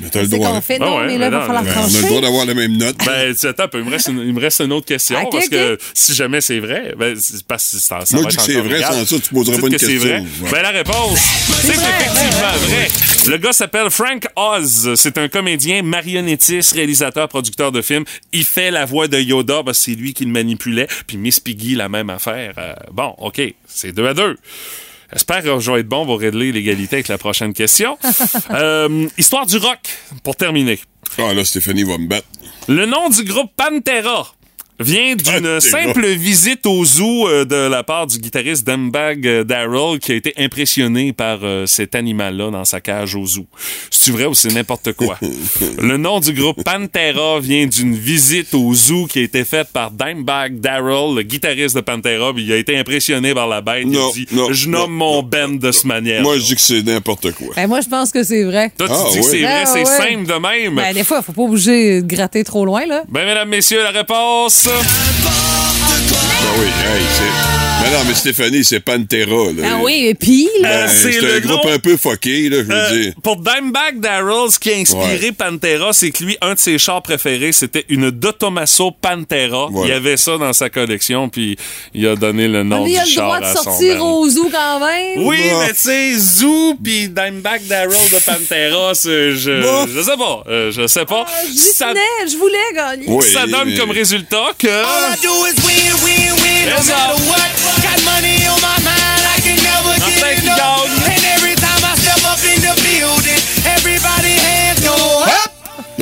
Mais 0.00 0.10
t'as 0.10 0.22
le 0.22 0.28
C'est 0.28 0.36
droit. 0.36 0.50
qu'on 0.50 0.60
fait. 0.60 0.78
Ah 0.80 0.84
Non, 0.84 0.96
ouais, 0.98 1.06
mais 1.06 1.18
là, 1.18 1.26
il 1.26 1.32
va 1.32 1.40
falloir 1.42 1.62
Ben, 1.62 1.70
on 1.76 1.80
a 1.80 1.86
le 1.86 1.90
trancher. 1.92 2.06
droit 2.08 2.20
d'avoir 2.20 2.46
la 2.46 2.54
même 2.54 2.76
note. 2.76 2.96
Ben, 3.04 3.34
tu- 3.34 3.46
attends 3.46 3.66
il 3.74 3.80
me 3.84 3.90
reste 3.90 4.08
une, 4.08 4.18
il 4.20 4.32
me 4.32 4.40
reste 4.40 4.60
une 4.60 4.72
autre 4.72 4.86
question. 4.86 5.18
Parce 5.30 5.48
que 5.48 5.78
si 5.94 6.14
jamais 6.14 6.40
c'est 6.40 6.60
vrai, 6.60 6.94
ben, 6.98 7.16
c'est 7.18 7.42
parce 7.44 7.70
que 7.70 7.78
ça, 7.78 8.00
ça 8.04 8.16
Moi, 8.16 8.24
va 8.24 8.30
je 8.30 8.36
dis 8.36 8.40
être 8.42 8.46
que 8.46 8.52
c'est 8.52 8.60
vrai, 8.60 8.82
sans 8.82 9.04
ça, 9.06 9.16
tu 9.20 9.34
poserais 9.34 9.52
Dites 9.56 9.60
pas 9.60 9.66
une 9.68 9.72
que 9.72 9.78
c'est 9.78 9.86
question. 9.92 10.08
vrai. 10.10 10.18
Ouais. 10.42 10.50
Ben, 10.52 10.62
la 10.62 10.70
réponse, 10.70 11.18
c'est 11.62 11.68
effectivement 11.68 12.52
vrai. 12.68 12.88
Le 13.28 13.36
gars 13.38 13.52
s'appelle 13.52 13.90
Frank 13.90 14.26
Oz. 14.36 14.94
C'est 14.96 15.18
un 15.18 15.28
comédien, 15.28 15.82
marionnettiste, 15.82 16.72
réalisateur, 16.72 17.28
producteur 17.28 17.72
de 17.72 17.82
films. 17.82 18.04
Il 18.32 18.44
fait 18.44 18.70
la 18.70 18.84
voix 18.84 19.08
de 19.08 19.18
Yoda, 19.18 19.62
parce 19.64 19.78
que 19.78 19.84
c'est 19.86 19.94
lui 19.96 20.14
qui 20.14 20.24
le 20.24 20.30
manipulait. 20.30 20.88
Puis 21.06 21.16
Miss 21.16 21.40
Piggy, 21.40 21.74
la 21.74 21.88
même 21.88 22.10
affaire. 22.10 22.54
Euh, 22.58 22.74
bon, 22.92 23.14
OK, 23.18 23.40
c'est 23.66 23.92
deux 23.92 24.06
à 24.06 24.14
deux. 24.14 24.36
J'espère 25.12 25.42
que 25.42 25.58
je 25.58 25.72
vais 25.72 25.80
être 25.80 25.88
bon 25.88 26.04
pour 26.04 26.20
régler 26.20 26.52
l'égalité 26.52 26.96
avec 26.96 27.08
la 27.08 27.18
prochaine 27.18 27.52
question. 27.52 27.98
Euh, 28.50 29.06
histoire 29.18 29.46
du 29.46 29.56
rock, 29.58 29.78
pour 30.22 30.34
terminer. 30.36 30.78
Ah, 31.18 31.34
là, 31.34 31.44
Stéphanie 31.44 31.82
va 31.82 31.98
me 31.98 32.06
battre. 32.06 32.26
Le 32.66 32.86
nom 32.86 33.08
du 33.08 33.24
groupe 33.24 33.50
Pantera 33.56 34.34
vient 34.80 35.16
d'une 35.16 35.60
simple 35.60 36.06
visite 36.06 36.64
au 36.66 36.84
zoo 36.84 37.28
euh, 37.28 37.44
de 37.44 37.68
la 37.68 37.82
part 37.82 38.06
du 38.06 38.18
guitariste 38.18 38.66
Dumbag 38.66 39.26
euh, 39.26 39.44
Darrell 39.44 39.98
qui 39.98 40.12
a 40.12 40.14
été 40.14 40.32
impressionné 40.36 41.12
par 41.12 41.38
euh, 41.42 41.66
cet 41.66 41.94
animal-là 41.94 42.50
dans 42.50 42.64
sa 42.64 42.80
cage 42.80 43.14
au 43.14 43.26
zoo. 43.26 43.46
C'est 43.90 44.12
vrai 44.12 44.26
ou 44.26 44.34
c'est 44.34 44.52
n'importe 44.52 44.92
quoi? 44.92 45.18
le 45.82 45.96
nom 45.96 46.20
du 46.20 46.32
groupe 46.32 46.62
Pantera 46.62 47.40
vient 47.40 47.66
d'une 47.66 47.94
visite 47.94 48.54
au 48.54 48.72
zoo 48.74 49.06
qui 49.06 49.18
a 49.18 49.22
été 49.22 49.44
faite 49.44 49.68
par 49.72 49.90
Dimebag 49.90 50.60
Darrell, 50.60 51.14
le 51.16 51.22
guitariste 51.22 51.74
de 51.74 51.80
Pantera, 51.80 52.32
puis 52.32 52.44
il 52.44 52.52
a 52.52 52.56
été 52.56 52.76
impressionné 52.78 53.34
par 53.34 53.48
la 53.48 53.60
bête. 53.60 53.86
Non, 53.86 54.10
il 54.14 54.22
a 54.22 54.24
dit, 54.26 54.36
non, 54.36 54.52
je 54.52 54.68
nomme 54.68 54.90
non, 54.92 54.96
mon 55.06 55.22
band 55.22 55.48
de 55.48 55.72
ce 55.72 55.86
manière. 55.86 56.22
Moi, 56.22 56.38
je 56.38 56.44
dis 56.44 56.54
que 56.54 56.60
c'est 56.60 56.82
n'importe 56.82 57.32
quoi. 57.32 57.48
Ben, 57.56 57.66
moi, 57.66 57.80
je 57.80 57.88
pense 57.88 58.12
que 58.12 58.22
c'est 58.22 58.44
vrai. 58.44 58.72
Toi, 58.78 58.86
tu 58.86 58.94
Ah, 58.94 59.04
dis 59.12 59.18
que 59.18 59.24
c'est 59.24 59.40
vrai, 59.42 59.62
Ah, 59.62 59.66
c'est 59.66 59.78
ouais. 59.80 59.84
simple 59.84 60.26
de 60.26 60.34
même. 60.40 60.74
Ben, 60.76 60.94
des 60.94 61.04
fois, 61.04 61.22
faut 61.22 61.32
pas 61.32 61.46
bouger 61.46 62.00
de 62.02 62.06
gratter 62.06 62.44
trop 62.44 62.64
loin, 62.64 62.86
là. 62.86 63.02
Ben, 63.08 63.24
mesdames, 63.26 63.48
messieurs, 63.48 63.82
la 63.82 63.90
réponse... 63.90 64.67
Ah 64.70 66.54
oui, 66.58 66.66
hey, 66.66 67.06
c'est... 67.14 67.67
Mais 67.80 67.90
non, 67.96 68.02
mais 68.08 68.14
Stéphanie, 68.14 68.64
c'est 68.64 68.80
Pantera, 68.80 69.52
là. 69.56 69.62
Ah 69.64 69.78
oui, 69.82 70.06
et 70.08 70.14
puis, 70.14 70.48
là? 70.60 70.86
Ben, 70.86 70.88
c'est 70.88 71.12
c'est 71.12 71.20
le 71.20 71.34
un 71.36 71.40
groupe 71.40 71.64
nom- 71.64 71.70
un 71.72 71.78
peu 71.78 71.96
fucké, 71.96 72.48
là, 72.48 72.56
je 72.58 72.62
veux 72.64 72.74
Euh, 72.74 73.02
dire. 73.02 73.12
pour 73.22 73.36
Dimebag 73.36 74.00
Darrell, 74.00 74.50
ce 74.50 74.58
qui 74.58 74.72
a 74.72 74.76
inspiré 74.76 75.26
Ouais. 75.28 75.32
Pantera, 75.32 75.92
c'est 75.92 76.10
que 76.10 76.24
lui, 76.24 76.36
un 76.40 76.54
de 76.54 76.58
ses 76.58 76.76
chars 76.76 77.02
préférés, 77.02 77.52
c'était 77.52 77.84
une 77.88 78.10
Dotomaso 78.10 78.90
Pantera. 78.90 79.68
Ouais. 79.70 79.86
Il 79.88 79.92
avait 79.92 80.16
ça 80.16 80.36
dans 80.38 80.52
sa 80.52 80.68
collection, 80.70 81.28
puis 81.28 81.56
il 81.94 82.06
a 82.08 82.16
donné 82.16 82.48
le 82.48 82.64
nom 82.64 82.82
On 82.82 82.86
du 82.86 82.96
a 82.96 83.04
le 83.04 83.08
char 83.10 83.24
droit 83.26 83.40
de 83.48 83.56
sortir 83.56 84.04
au 84.04 84.28
zoo 84.28 84.50
quand 84.52 84.80
même. 84.80 85.24
Oui, 85.26 85.38
Bah. 85.50 85.64
mais 85.68 85.72
tu 85.72 85.80
sais, 85.80 86.14
Zoo 86.18 86.74
puis 86.82 87.08
Dimebag 87.08 87.64
Darrell 87.68 87.90
de 88.12 88.18
Pantera, 88.18 88.94
c'est- 88.94 89.34
je, 89.36 89.62
Bah. 89.62 89.86
je 89.94 90.02
sais 90.02 90.16
pas. 90.16 90.42
euh, 90.48 90.72
je 90.72 90.86
sais 90.88 91.04
pas. 91.06 91.24
Ah, 91.28 91.32
J'y 91.48 91.58
ça, 91.58 91.92
je 92.28 92.36
voulais 92.36 92.58
gagner. 92.74 93.04
Oui, 93.06 93.24
ça 93.32 93.46
donne 93.46 93.68
mais- 93.70 93.76
comme 93.78 93.90
résultat 93.92 94.48
que... 94.58 94.66
Got 97.82 98.00
money 98.04 98.46
on 98.48 98.60
my 98.60 98.78
mind, 98.80 99.22
I 99.28 99.36
can 99.44 99.56
never 99.62 99.92
now 100.00 100.08
get 100.08 100.20
thank. 100.20 100.42
You, 100.42 100.56
dog. 100.56 101.17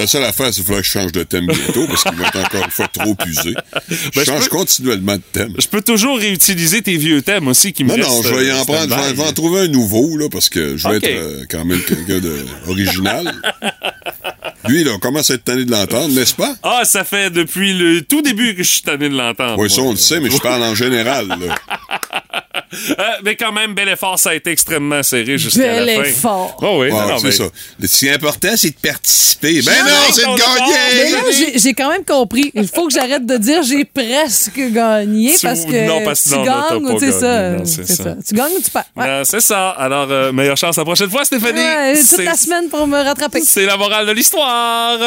La 0.06 0.10
seule 0.10 0.22
affaire, 0.22 0.46
c'est 0.46 0.54
qu'il 0.60 0.64
faudra 0.66 0.82
que 0.82 0.86
je 0.86 0.92
change 0.92 1.10
de 1.10 1.24
thème 1.24 1.46
bientôt, 1.48 1.84
parce 1.88 2.04
qu'il 2.04 2.14
va 2.14 2.28
être 2.28 2.38
encore 2.38 2.64
une 2.64 2.70
fois 2.70 2.86
trop 2.86 3.16
usé. 3.26 3.54
Je 3.88 3.94
Ben, 3.96 4.10
je 4.14 4.24
change 4.24 4.44
peux- 4.48 4.56
continuellement 4.56 5.16
de 5.16 5.22
thème. 5.32 5.52
Je 5.58 5.66
peux 5.66 5.82
toujours 5.82 6.16
réutiliser 6.18 6.80
tes 6.80 6.96
vieux 6.96 7.22
thèmes 7.22 7.48
aussi 7.48 7.72
qui 7.72 7.82
me 7.82 7.88
Non, 7.96 7.96
non, 8.08 8.22
je 8.22 8.28
vais 8.32 8.50
euh, 8.50 8.56
en 8.60 8.64
prendre, 8.64 8.82
je 8.82 8.86
vais, 8.88 8.94
stand-by. 8.94 9.08
je 9.10 9.14
vais 9.22 9.28
en 9.28 9.32
trouver 9.32 9.60
un 9.62 9.66
nouveau, 9.66 10.16
là, 10.16 10.28
parce 10.30 10.48
que 10.48 10.76
je 10.76 10.86
vais 10.88 10.98
être 10.98 11.08
euh, 11.08 11.44
quand 11.50 11.64
même 11.64 11.80
quelqu'un 11.82 12.20
de 12.20 12.36
original. 12.68 13.34
Lui, 14.68 14.84
là, 14.84 14.92
on 14.94 14.98
commence 15.00 15.28
à 15.32 15.34
être 15.34 15.42
tanné 15.44 15.64
de 15.64 15.72
l'entendre, 15.72 16.14
n'est-ce 16.14 16.34
pas? 16.34 16.54
Ah, 16.62 16.82
ça 16.84 17.02
fait 17.02 17.30
depuis 17.30 17.72
le 17.76 18.02
tout 18.02 18.22
début 18.22 18.54
que 18.54 18.62
je 18.62 18.68
suis 18.68 18.82
tanné 18.82 19.08
de 19.08 19.16
l'entendre. 19.16 19.58
Oui, 19.58 19.68
ça, 19.68 19.80
on 19.80 19.90
le 19.90 19.96
sait, 19.96 20.20
mais 20.20 20.30
je 20.30 20.38
parle 20.38 20.62
en 20.62 20.76
général, 20.76 21.26
là. 21.26 21.56
Euh, 22.72 23.02
mais 23.24 23.36
quand 23.36 23.52
même, 23.52 23.74
bel 23.74 23.88
effort, 23.88 24.18
ça 24.18 24.30
a 24.30 24.34
été 24.34 24.50
extrêmement 24.50 25.02
serré 25.02 25.38
jusqu'à 25.38 25.60
Bel 25.62 25.86
la 25.86 25.94
fin. 25.94 26.02
effort. 26.02 26.56
Oh 26.62 26.78
oui, 26.80 26.88
Ah, 26.92 27.06
non, 27.08 27.18
c'est 27.18 27.26
mais- 27.26 27.32
ça. 27.32 27.44
Ce 27.84 27.98
qui 27.98 28.06
est 28.08 28.12
important, 28.14 28.48
c'est 28.56 28.70
de 28.70 28.88
participer. 28.88 29.62
Ben 29.62 29.72
Non, 29.78 29.84
non, 29.84 30.12
c'est 30.12 30.22
de. 30.22 30.26
Mais 30.30 30.36
gagner! 30.36 31.12
là, 31.12 31.50
j'ai- 31.56 31.74
quand 31.74 31.90
même 31.90 32.04
compris. 32.04 32.50
Il 32.54 32.66
faut 32.68 32.86
que 32.88 32.92
j'arrête 32.94 33.24
de 33.26 33.36
dire 33.36 33.62
j'ai 33.62 33.84
presque 33.84 34.58
gagné 34.72 35.34
Tu- 35.34 35.46
parce 35.46 35.64
que 35.64 35.86
non, 35.86 36.02
parce 36.04 36.24
que 36.24 36.28
tu 36.30 36.34
non, 36.36 36.44
gagnes 36.44 36.84
ou 36.86 36.98
tu 36.98 37.00
sais 37.00 37.06
gagné. 37.06 37.20
ça. 37.20 37.50
Non, 37.50 37.64
c'est 37.64 37.86
ça. 37.86 38.04
ça. 38.04 38.16
Tu 38.26 38.34
gagnes 38.34 38.52
ou 38.56 38.60
tu 38.62 38.70
perds. 38.70 38.84
Ouais. 38.96 39.22
C'est 39.24 39.40
ça. 39.40 39.70
Alors, 39.70 40.08
euh, 40.10 40.32
meilleure 40.32 40.56
chance 40.56 40.76
la 40.76 40.84
prochaine 40.84 41.10
fois, 41.10 41.24
Stéphanie. 41.24 41.60
Ouais, 41.60 41.94
toute 41.98 42.24
la 42.24 42.34
semaine 42.36 42.68
pour 42.68 42.86
me 42.86 42.96
rattraper. 43.02 43.40
C'est 43.44 43.66
la 43.66 43.76
morale 43.76 44.06
de 44.06 44.12
l'histoire. 44.12 44.98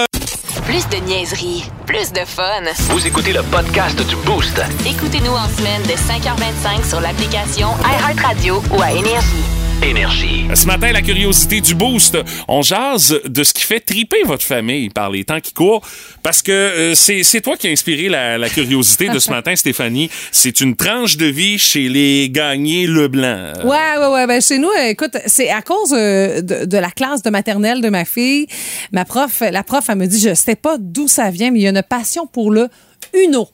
Plus 0.69 0.87
de 0.89 0.97
niaiserie, 1.03 1.65
plus 1.87 2.13
de 2.13 2.19
fun. 2.19 2.61
Vous 2.91 3.07
écoutez 3.07 3.33
le 3.33 3.41
podcast 3.41 3.99
du 4.07 4.15
Boost. 4.17 4.61
Écoutez-nous 4.85 5.31
en 5.31 5.47
semaine 5.47 5.81
de 5.81 5.93
5h25 5.93 6.87
sur 6.87 7.01
l'application 7.01 7.69
iHeartRadio 7.83 8.61
ou 8.77 8.79
à 8.79 8.91
Énergie. 8.91 9.58
Énergie. 9.83 10.45
Ce 10.55 10.65
matin, 10.65 10.91
la 10.91 11.01
curiosité 11.01 11.61
du 11.61 11.73
boost. 11.73 12.17
On 12.47 12.61
jase 12.61 13.19
de 13.25 13.43
ce 13.43 13.53
qui 13.53 13.63
fait 13.63 13.79
triper 13.79 14.23
votre 14.25 14.43
famille 14.43 14.89
par 14.89 15.09
les 15.09 15.23
temps 15.23 15.39
qui 15.39 15.53
courent. 15.53 15.81
Parce 16.21 16.41
que 16.41 16.51
euh, 16.51 16.95
c'est 16.95 17.23
c'est 17.23 17.39
toi 17.41 17.55
qui 17.55 17.67
as 17.67 17.71
inspiré 17.71 18.09
la, 18.09 18.37
la 18.37 18.49
curiosité 18.49 19.09
de 19.09 19.19
ce 19.19 19.29
matin, 19.31 19.55
Stéphanie. 19.55 20.09
C'est 20.31 20.59
une 20.61 20.75
tranche 20.75 21.17
de 21.17 21.25
vie 21.25 21.57
chez 21.57 21.87
les 21.87 22.29
gagnés 22.29 22.87
Leblanc. 22.87 23.53
Ouais, 23.63 23.97
ouais, 23.99 24.13
ouais. 24.13 24.27
Ben, 24.27 24.41
chez 24.41 24.57
nous, 24.57 24.69
euh, 24.69 24.89
écoute, 24.89 25.15
c'est 25.25 25.49
à 25.49 25.61
cause 25.61 25.93
euh, 25.93 26.41
de, 26.41 26.65
de 26.65 26.77
la 26.77 26.91
classe 26.91 27.21
de 27.21 27.29
maternelle 27.29 27.81
de 27.81 27.89
ma 27.89 28.05
fille. 28.05 28.47
Ma 28.91 29.05
prof, 29.05 29.41
la 29.49 29.63
prof, 29.63 29.85
elle 29.87 29.95
me 29.97 30.07
dit, 30.07 30.19
je 30.19 30.33
sais 30.33 30.55
pas 30.55 30.75
d'où 30.77 31.07
ça 31.07 31.29
vient, 31.31 31.51
mais 31.51 31.59
il 31.59 31.63
y 31.63 31.67
a 31.67 31.71
une 31.71 31.83
passion 31.83 32.27
pour 32.27 32.51
le 32.51 32.67
Uno. 33.13 33.47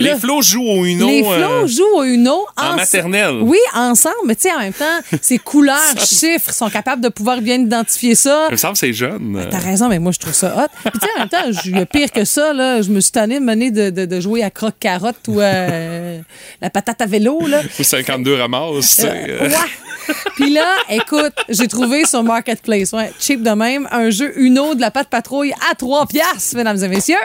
Les 0.00 0.14
flots 0.16 0.42
jouent 0.42 0.66
au 0.66 0.84
Uno. 0.84 1.06
les 1.06 1.22
euh, 1.22 1.36
flots 1.38 1.66
jouent 1.68 1.96
au 1.98 2.02
Uno 2.04 2.46
en 2.56 2.70
ense- 2.70 2.76
maternelle. 2.76 3.38
Oui, 3.42 3.58
ensemble, 3.74 4.16
mais 4.26 4.34
tu 4.34 4.42
sais, 4.42 4.52
en 4.52 4.58
même 4.60 4.72
temps, 4.72 4.84
ces 5.22 5.38
couleurs, 5.38 5.78
chiffres, 5.98 6.52
sont 6.52 6.70
capables 6.70 7.02
de 7.02 7.08
pouvoir 7.08 7.40
bien 7.40 7.56
identifier 7.56 8.14
ça. 8.14 8.46
Il 8.48 8.52
me 8.52 8.56
semble 8.56 8.72
que 8.74 8.78
c'est 8.80 8.92
jeune. 8.92 9.46
T'as 9.50 9.58
raison, 9.58 9.88
mais 9.88 9.98
moi, 9.98 10.12
je 10.12 10.18
trouve 10.18 10.32
ça 10.32 10.54
hot. 10.56 10.90
Puis, 10.90 10.98
tu 11.00 11.06
sais, 11.06 11.12
en 11.16 11.20
même 11.20 11.28
temps, 11.28 11.80
a 11.80 11.86
pire 11.86 12.10
que 12.12 12.24
ça, 12.24 12.52
là. 12.52 12.82
Je 12.82 12.90
me 12.90 13.00
suis 13.00 13.12
tanné 13.12 13.38
de 13.38 13.44
mener 13.44 13.70
de, 13.70 13.90
de, 13.90 14.06
de 14.06 14.20
jouer 14.20 14.42
à 14.42 14.50
croque-carotte 14.50 15.16
ou 15.28 15.40
à 15.40 15.44
euh, 15.44 16.20
la 16.60 16.70
patate 16.70 17.00
à 17.02 17.06
vélo, 17.06 17.46
là. 17.46 17.60
Ou 17.78 17.82
52 17.82 18.34
ramasses. 18.34 19.00
Euh, 19.04 19.08
euh. 19.42 19.48
ouais. 19.48 20.14
Puis 20.36 20.50
là, 20.50 20.74
écoute, 20.88 21.34
j'ai 21.48 21.68
trouvé 21.68 22.04
sur 22.04 22.22
Marketplace, 22.24 22.92
ouais, 22.92 23.12
cheap 23.20 23.42
de 23.42 23.50
même, 23.50 23.86
un 23.92 24.10
jeu 24.10 24.32
Uno 24.40 24.74
de 24.74 24.80
la 24.80 24.90
patte 24.90 25.08
patrouille 25.08 25.52
à 25.70 25.74
3 25.74 26.06
piastres, 26.06 26.56
mesdames 26.56 26.82
et 26.82 26.88
messieurs. 26.88 27.16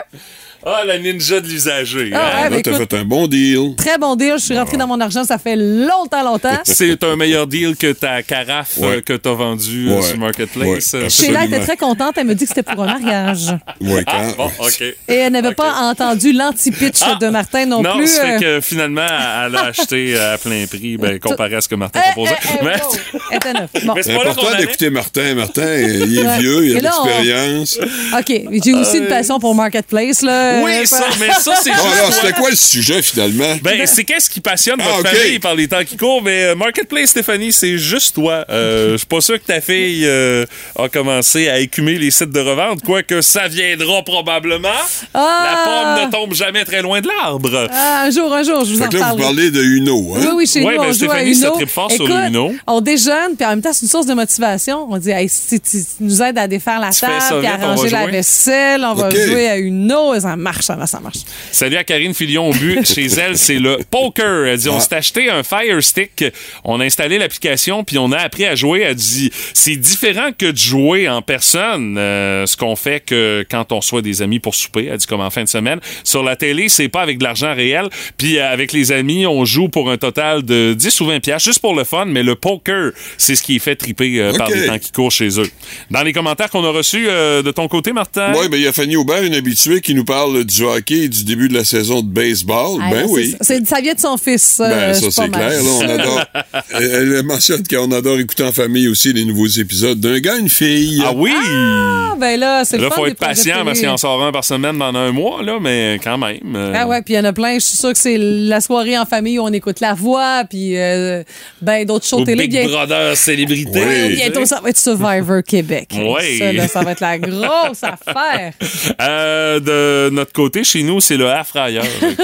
Ah, 0.68 0.82
la 0.84 0.98
ninja 0.98 1.40
de 1.40 1.46
l'usager. 1.46 2.10
Ah, 2.12 2.18
hein? 2.18 2.50
ouais, 2.50 2.56
Là, 2.56 2.62
t'as 2.62 2.74
fait 2.76 2.94
un 2.94 3.04
bon 3.04 3.28
deal. 3.28 3.76
Très 3.76 3.98
bon 3.98 4.16
deal. 4.16 4.32
Je 4.36 4.44
suis 4.46 4.58
rentrée 4.58 4.76
dans 4.76 4.88
mon 4.88 5.00
argent, 5.00 5.22
ça 5.22 5.38
fait 5.38 5.54
longtemps, 5.54 6.24
longtemps. 6.24 6.58
C'est 6.64 7.04
un 7.04 7.14
meilleur 7.14 7.46
deal 7.46 7.76
que 7.76 7.92
ta 7.92 8.24
carafe 8.24 8.76
Ouais. 8.78 8.96
euh, 8.96 9.00
que 9.00 9.12
t'as 9.12 9.30
vendue 9.32 9.88
euh, 9.90 9.96
Ouais. 9.96 10.02
sur 10.02 10.18
Marketplace. 10.18 10.92
Ouais, 10.94 11.00
Euh, 11.04 11.08
Sheila 11.08 11.38
absolument. 11.40 11.42
était 11.56 11.60
très 11.66 11.76
contente. 11.76 12.14
Elle 12.16 12.26
me 12.26 12.34
dit 12.34 12.44
que 12.46 12.48
c'était 12.48 12.64
pour 12.64 12.82
un 12.82 12.98
mariage. 12.98 13.54
Ah, 13.68 14.02
quand... 14.06 14.36
bon, 14.36 14.50
OK. 14.66 14.80
Et 14.80 14.94
elle 15.14 15.32
n'avait 15.32 15.54
pas 15.54 15.72
entendu 15.82 16.32
l'anti-pitch 16.32 16.98
Ah! 17.02 17.16
de 17.20 17.28
Martin 17.28 17.66
non, 17.66 17.82
Non, 17.82 17.96
plus. 17.98 18.08
ça 18.08 18.22
euh, 18.24 18.38
fait 18.38 18.44
que 18.44 18.60
finalement, 18.60 19.06
elle 19.06 19.54
a 19.56 19.66
acheté 19.66 20.18
à 20.18 20.36
plein 20.38 20.66
prix, 20.66 20.96
ben, 20.96 21.18
comparé 21.20 21.54
à 21.54 21.60
ce 21.60 21.68
que 21.68 21.74
Martin 21.76 22.00
eh, 22.04 22.12
proposait. 22.12 22.34
eh, 22.42 22.56
eh, 22.60 22.64
Mais- 22.64 23.84
wow. 23.86 23.94
Mais 23.94 24.02
c'est 24.02 24.12
là 24.14 24.20
important 24.30 24.56
d'écouter 24.58 24.90
Martin. 24.90 25.34
Martin, 25.34 25.74
il 25.76 26.18
est 26.18 26.38
vieux, 26.38 26.66
il 26.66 26.76
a 26.76 26.80
de 26.80 26.84
là, 26.84 26.90
l'expérience. 27.04 27.78
OK. 28.18 28.60
J'ai 28.64 28.74
aussi 28.74 28.98
une 28.98 29.06
passion 29.06 29.38
pour 29.38 29.54
Marketplace. 29.54 30.22
Là. 30.22 30.55
Oui, 30.64 30.72
Euh, 30.82 30.84
ça, 30.84 31.04
mais 31.20 31.28
ça, 31.32 31.54
c'est 31.62 31.70
juste 31.72 31.84
alors, 31.98 32.12
c'était 32.12 32.32
quoi 32.32 32.50
le 32.50 32.56
sujet, 32.56 33.02
finalement? 33.02 33.56
Ben, 33.62 33.86
c'est 33.86 34.04
qu'est-ce 34.04 34.28
qui 34.30 34.40
passionne 34.40 34.80
Ah, 34.80 34.96
votre 34.96 35.08
famille 35.10 35.38
par 35.38 35.54
les 35.54 35.68
temps 35.68 35.84
qui 35.84 35.96
courent, 35.96 36.22
mais 36.22 36.44
euh, 36.44 36.54
Marketplace, 36.54 37.10
Stéphanie, 37.10 37.52
c'est 37.52 37.78
juste 37.78 38.14
toi. 38.14 38.44
Euh, 38.50 38.92
Je 38.92 38.96
suis 38.98 39.06
pas 39.06 39.20
sûr 39.20 39.40
que 39.40 39.46
ta 39.46 39.60
fille 39.60 40.04
euh, 40.06 40.44
a 40.78 40.88
commencé 40.88 41.48
à 41.48 41.58
écumer 41.58 41.98
les 41.98 42.10
sites 42.10 42.30
de 42.30 42.40
revente, 42.40 42.82
quoique 42.82 43.20
ça 43.22 43.48
viendra 43.48 44.02
probablement. 44.02 44.68
Ah! 45.14 45.46
La 45.46 45.64
pomme 45.64 46.06
ne 46.06 46.10
tombe 46.12 46.34
jamais 46.34 46.64
très 46.64 46.82
loin 46.82 47.00
de 47.00 47.08
l'arbre. 47.08 47.68
Ah, 47.72 48.04
un 48.06 48.10
jour, 48.10 48.32
un 48.32 48.42
jour, 48.42 48.64
je 48.64 48.72
vous 48.74 48.80
en 48.80 48.84
Fait 48.84 48.90
que 48.90 48.96
là, 48.96 49.10
vous 49.10 49.16
parle. 49.18 49.20
parlez 49.34 49.50
de 49.50 49.62
Uno, 49.62 50.14
hein? 50.14 50.20
Oui, 50.20 50.28
oui, 50.36 50.46
chez 50.46 50.62
Ouais, 50.62 50.74
nous, 50.76 50.82
ben, 50.82 50.88
on 50.88 50.92
joue 50.92 51.04
à 51.04 51.08
Stéphanie, 51.10 51.38
Uno. 51.38 51.50
tripe 51.52 51.68
fort 51.70 51.90
sur 51.90 52.04
Écoute, 52.04 52.16
le 52.20 52.28
Uno. 52.28 52.52
On 52.66 52.80
déjeune, 52.80 53.36
puis 53.36 53.46
en 53.46 53.50
même 53.50 53.62
temps, 53.62 53.72
c'est 53.72 53.82
une 53.82 53.88
source 53.88 54.06
de 54.06 54.14
motivation. 54.14 54.86
On 54.90 54.96
dit, 54.98 55.10
hey, 55.10 55.28
si 55.28 55.60
tu 55.60 55.78
nous 56.00 56.22
aides 56.22 56.38
à 56.38 56.46
défaire 56.48 56.80
la 56.80 56.90
Tu 56.90 57.00
table, 57.00 57.38
puis 57.40 57.46
à 57.46 57.56
ranger 57.56 57.90
la 57.90 58.06
vaisselle, 58.06 58.84
on 58.84 58.94
va 58.94 59.10
jouer 59.10 59.48
à 59.48 59.58
Uno, 59.58 60.18
ça 60.20 60.36
marche, 60.46 60.64
ça, 60.64 60.86
ça 60.86 61.00
marche. 61.00 61.18
Salut 61.50 61.76
à 61.76 61.82
Karine 61.84 62.14
Filion 62.14 62.48
au 62.48 62.52
but. 62.52 62.86
Chez 62.94 63.06
elle, 63.06 63.36
c'est 63.36 63.58
le 63.58 63.78
poker. 63.90 64.46
Elle 64.46 64.58
dit, 64.58 64.68
on 64.68 64.76
Ah. 64.76 64.80
s'est 64.80 64.94
acheté 64.94 65.28
un 65.30 65.42
Fire 65.42 65.82
Stick. 65.82 66.24
On 66.64 66.78
a 66.80 66.84
installé 66.84 67.18
l'application, 67.18 67.82
puis 67.82 67.98
on 67.98 68.12
a 68.12 68.18
appris 68.18 68.44
à 68.46 68.54
jouer. 68.54 68.82
Elle 68.82 68.94
dit, 68.94 69.30
c'est 69.54 69.74
différent 69.76 70.30
que 70.38 70.46
de 70.46 70.56
jouer 70.56 71.08
en 71.08 71.20
personne. 71.22 71.96
euh, 71.98 72.46
ce 72.46 72.56
qu'on 72.56 72.76
fait 72.76 73.00
que 73.04 73.44
quand 73.50 73.72
on 73.72 73.78
reçoit 73.80 74.02
des 74.02 74.22
amis 74.22 74.38
pour 74.38 74.54
souper. 74.54 74.86
Elle 74.90 74.98
dit, 74.98 75.06
comme 75.06 75.20
en 75.20 75.30
fin 75.30 75.42
de 75.42 75.48
semaine. 75.48 75.80
Sur 76.04 76.22
la 76.22 76.36
télé, 76.36 76.68
c'est 76.68 76.88
pas 76.88 77.02
avec 77.02 77.18
de 77.18 77.24
l'argent 77.24 77.54
réel. 77.54 77.88
Puis 78.16 78.38
euh, 78.38 78.48
avec 78.50 78.72
les 78.72 78.92
amis, 78.92 79.26
on 79.26 79.44
joue 79.44 79.68
pour 79.68 79.90
un 79.90 79.96
total 79.96 80.44
de 80.44 80.74
10 80.74 81.00
ou 81.00 81.06
20 81.06 81.20
piastres, 81.20 81.48
juste 81.48 81.60
pour 81.60 81.74
le 81.74 81.82
fun. 81.84 82.04
Mais 82.06 82.22
le 82.22 82.34
poker, 82.36 82.92
c'est 83.18 83.34
ce 83.34 83.42
qui 83.42 83.56
est 83.56 83.58
fait 83.58 83.74
triper 83.76 84.20
euh, 84.20 84.32
par 84.34 84.48
les 84.50 84.66
temps 84.66 84.78
qui 84.78 84.92
courent 84.92 85.10
chez 85.12 85.40
eux. 85.40 85.50
Dans 85.90 86.02
les 86.02 86.12
commentaires 86.12 86.50
qu'on 86.50 86.64
a 86.64 86.70
reçus 86.70 87.06
euh, 87.08 87.42
de 87.42 87.50
ton 87.50 87.66
côté, 87.68 87.92
Martin? 87.92 88.32
Oui, 88.36 88.48
ben 88.48 88.56
il 88.58 88.62
y 88.62 88.68
a 88.68 88.72
Fanny 88.72 88.96
Aubert, 88.96 89.22
une 89.22 89.34
habituée, 89.34 89.80
qui 89.80 89.94
nous 89.94 90.04
parle 90.04 90.25
du 90.44 90.62
hockey 90.64 91.04
et 91.04 91.08
du 91.08 91.24
début 91.24 91.48
de 91.48 91.54
la 91.54 91.64
saison 91.64 92.00
de 92.02 92.06
baseball. 92.08 92.78
Ah, 92.82 92.88
ben 92.90 93.00
là, 93.00 93.06
oui. 93.08 93.34
ça 93.40 93.80
vient 93.80 93.94
de 93.94 94.00
son 94.00 94.16
fils. 94.16 94.58
euh, 94.60 94.68
Ben, 94.68 94.94
je 94.94 95.10
ça, 95.10 95.22
c'est 95.24 95.30
clair. 95.30 95.50
Là, 95.50 95.70
on 95.78 95.88
adore. 95.88 96.24
elle, 96.74 97.12
elle 97.18 97.22
mentionne 97.22 97.62
qu'on 97.66 97.90
adore 97.92 98.18
écouter 98.18 98.42
en 98.44 98.52
famille 98.52 98.88
aussi 98.88 99.12
les 99.12 99.24
nouveaux 99.24 99.46
épisodes 99.46 99.98
d'un 100.00 100.18
gars, 100.18 100.36
une 100.38 100.48
fille. 100.48 101.02
Ah 101.04 101.12
oui! 101.14 101.32
Ah, 101.34 102.14
ben 102.18 102.38
là, 102.40 102.64
c'est 102.64 102.76
le 102.76 102.84
Là, 102.84 102.90
fun 102.90 102.96
faut 102.96 103.06
être 103.06 103.18
patient 103.18 103.64
parce 103.64 103.78
qu'il 103.78 103.88
en 103.88 103.96
sort 103.96 104.22
un 104.22 104.32
par 104.32 104.44
semaine 104.44 104.78
pendant 104.78 104.98
un 104.98 105.12
mois, 105.12 105.42
là, 105.42 105.58
mais 105.60 105.98
quand 106.02 106.18
même. 106.18 106.38
euh, 106.54 106.72
Ah 106.74 106.86
ouais, 106.88 107.02
puis 107.02 107.14
il 107.14 107.16
y 107.16 107.20
en 107.20 107.24
a 107.24 107.32
plein. 107.32 107.54
Je 107.54 107.64
suis 107.64 107.76
sûre 107.76 107.92
que 107.92 107.98
c'est 107.98 108.16
la 108.18 108.60
soirée 108.60 108.96
en 108.98 109.04
famille 109.04 109.38
où 109.38 109.42
on 109.42 109.52
écoute 109.52 109.80
la 109.80 109.94
voix, 109.94 110.42
puis 110.48 110.76
euh, 110.78 111.22
ben 111.60 111.84
d'autres 111.84 112.06
shows 112.06 112.20
au 112.20 112.24
télé. 112.24 112.46
Big 112.46 112.50
bien- 112.52 112.68
Brother 112.68 113.16
célébrité. 113.16 113.70
Oui. 113.84 114.14
Bientôt, 114.16 114.44
ça 114.46 114.60
va 114.62 114.70
être 114.70 114.78
Survivor 114.78 115.42
Québec. 115.46 115.90
Oui. 115.94 116.38
Ça, 116.38 116.52
là, 116.52 116.68
ça 116.68 116.80
va 116.82 116.92
être 116.92 117.00
la 117.00 117.18
grosse 117.18 117.82
affaire. 117.82 118.52
Euh, 119.00 119.60
de 119.60 120.14
notre 120.16 120.32
côté, 120.32 120.64
chez 120.64 120.82
nous, 120.82 121.00
c'est 121.00 121.16
le 121.16 121.26
euh, 121.26 121.42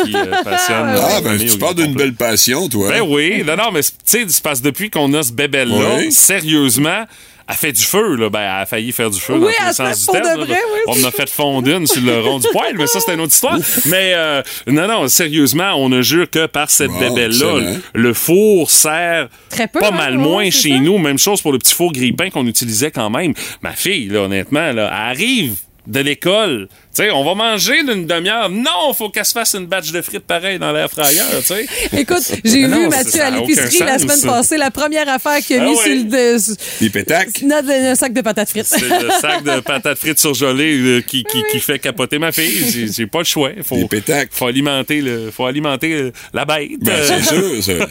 qui 0.05 0.17
euh, 0.17 0.25
passionne. 0.45 0.89
Ah, 0.97 1.21
notre 1.21 1.23
ben, 1.23 1.39
tu 1.39 1.59
parles 1.59 1.75
d'une 1.77 1.95
belle 1.95 2.15
passion, 2.15 2.69
toi. 2.69 2.89
Ben 2.89 3.03
oui, 3.03 3.43
non, 3.47 3.57
non, 3.57 3.71
mais 3.73 3.83
tu 3.83 3.91
sais, 4.05 4.27
parce 4.43 4.61
que 4.61 4.65
depuis 4.67 4.91
qu'on 4.91 5.13
a 5.15 5.23
ce 5.23 5.33
bébel-là, 5.33 5.97
Oui. 5.99 6.13
sérieusement, 6.13 7.05
elle 7.49 7.55
fait 7.57 7.73
du 7.73 7.83
feu, 7.83 8.15
là. 8.17 8.31
Ben, 8.31 8.41
elle 8.41 8.63
a 8.63 8.67
failli 8.67 8.93
faire 8.93 9.11
du 9.11 9.21
feu 9.21 9.35
Oui, 9.35 9.53
dans 9.59 9.67
tous 9.67 9.71
se 9.71 10.05
sens 10.05 10.07
du 10.07 10.21
terme. 10.23 10.41
vrai, 10.45 10.59
oui. 10.73 10.81
On 10.87 10.93
en 11.05 11.09
a 11.09 11.11
fait 11.11 11.29
fondre 11.29 11.69
une 11.69 11.87
sur 11.87 12.01
le 12.03 12.21
rond 12.21 12.39
du 12.39 12.47
poil, 12.53 12.75
mais 12.77 12.87
ça, 12.87 13.01
c'est 13.05 13.15
une 13.15 13.21
autre 13.21 13.35
histoire. 13.35 13.59
mais 13.87 14.13
euh, 14.15 14.43
non, 14.69 14.87
non, 14.87 15.09
sérieusement, 15.09 15.75
on 15.75 15.89
ne 15.89 16.03
jure 16.03 16.31
que 16.31 16.47
par 16.47 16.71
cette 16.71 16.91
Bon, 16.93 17.01
bébelle-là. 17.01 17.75
Le 17.95 18.15
four 18.15 18.71
sert 18.71 19.29
Très 19.51 19.67
peu, 19.69 19.81
pas 19.81 19.89
hein, 19.89 19.97
mal 19.97 20.19
moins 20.19 20.51
chez 20.51 20.71
ça. 20.71 20.79
nous. 20.79 20.99
Même 20.99 21.19
chose 21.19 21.43
pour 21.43 21.53
le 21.53 21.59
petit 21.59 21.75
four 21.75 21.93
grille-pain 21.93 22.31
qu'on 22.31 22.47
utilisait 22.47 22.91
quand 22.93 23.11
même. 23.11 23.35
Ma 23.63 23.73
fille, 23.73 24.07
là, 24.09 24.21
honnêtement, 24.21 24.73
là, 24.73 24.87
elle 24.91 25.11
arrive 25.11 25.55
de 25.87 25.99
l'école. 26.01 26.69
Tu 26.95 27.03
sais, 27.05 27.11
on 27.11 27.25
va 27.25 27.35
manger 27.35 27.83
d'une 27.85 28.05
demi-heure. 28.07 28.51
Non, 28.51 28.93
faut 28.93 29.09
qu'elle 29.09 29.25
se 29.25 29.33
fasse 29.33 29.55
une 29.55 29.65
batch 29.65 29.93
de 29.93 30.03
frites 30.03 30.27
pareil 30.27 30.59
dans 30.59 30.73
l'air 30.73 30.91
fryer, 30.91 31.23
tu 31.39 31.43
sais. 31.43 31.67
Écoute, 31.97 32.23
j'ai 32.45 32.67
vu 32.67 32.87
Mathieu 32.89 33.23
à 33.23 33.27
a 33.29 33.31
l'épicerie 33.31 33.79
la 33.79 33.99
semaine 33.99 34.21
passée. 34.21 34.59
La 34.59 34.71
première 34.71 35.09
affaire 35.09 35.39
qu'il 35.39 35.57
a 35.59 35.63
Ah 35.63 35.65
mis 35.69 35.75
ouais. 35.75 35.83
sur 35.83 35.95
le 35.95 36.03
de- 36.05 36.57
Les 36.83 36.91
pétacs. 36.91 37.43
notre 37.45 37.71
un 37.71 37.95
sac 37.95 38.13
de 38.13 38.21
patates 38.21 38.51
frites. 38.51 38.67
C'est 38.67 38.81
le 38.83 39.09
sac 39.23 39.43
de 39.43 39.61
patates 39.65 39.97
frites 39.99 40.19
surgelées 40.19 40.77
euh, 40.79 41.01
qui, 41.01 41.25
qui, 41.25 41.43
qui 41.51 41.61
fait 41.61 41.79
capoter 41.79 42.19
ma 42.19 42.31
fille. 42.31 42.71
J'ai- 42.71 42.93
J'ai 42.93 43.07
pas 43.07 43.21
le 43.21 43.25
choix. 43.25 43.51
Faut, 43.63 43.77
Les 43.77 43.87
pétacs. 43.87 44.29
faut 44.31 44.47
alimenter, 44.47 45.01
le, 45.01 45.31
faut 45.31 45.47
alimenter 45.47 45.95
euh, 45.95 46.13
la 46.35 46.45
bête. 46.45 46.73
Ben, 46.81 46.93
Euh, 46.93 47.09
c'est 47.23 47.63
sûr. 47.63 47.79
ça. 47.79 47.87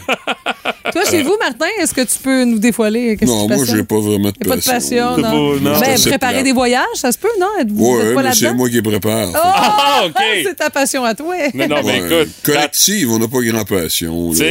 Toi, 0.92 1.02
chez 1.10 1.22
vous, 1.22 1.36
Martin, 1.40 1.66
est-ce 1.80 1.92
que 1.94 2.02
tu 2.02 2.18
peux 2.22 2.44
nous 2.44 2.58
dévoiler 2.60 3.16
Non, 3.22 3.48
moi, 3.48 3.64
j'ai 3.66 3.82
pas 3.82 3.98
vraiment 3.98 4.30
de 4.30 4.34
a 4.44 4.48
pas 4.48 4.56
de 4.56 4.62
passion, 4.64 5.16
T'as 5.16 5.22
non. 5.22 5.54
pas- 5.58 5.60
non. 5.70 5.80
Ben, 5.80 6.00
préparer 6.00 6.42
des 6.44 6.52
voyages, 6.52 6.84
ça 6.94 7.10
se 7.10 7.18
peut, 7.18 7.28
non? 7.40 7.46
Êtes-vous 7.60 7.98
êtes 7.98 8.04
Ouais, 8.08 8.14
pas 8.14 8.22
mais 8.22 8.32
c'est 8.32 8.44
là-dedans? 8.44 8.58
Moi 9.00 9.00
qui 9.00 9.08
prépare. 9.08 9.28
Ah, 9.34 10.02
OK. 10.06 10.14
c'est 10.44 10.54
ta 10.56 10.70
passion 10.70 11.04
à 11.04 11.14
toi. 11.14 11.34
Non, 11.54 11.68
non, 11.68 11.76
mais 11.84 12.00
Ouais. 12.02 12.22
écoute, 12.22 12.34
Collective, 12.42 13.10
on 13.10 13.18
n'a 13.18 13.28
pas 13.28 13.40
grand 13.42 13.64
passion. 13.64 14.32
là. 14.32 14.44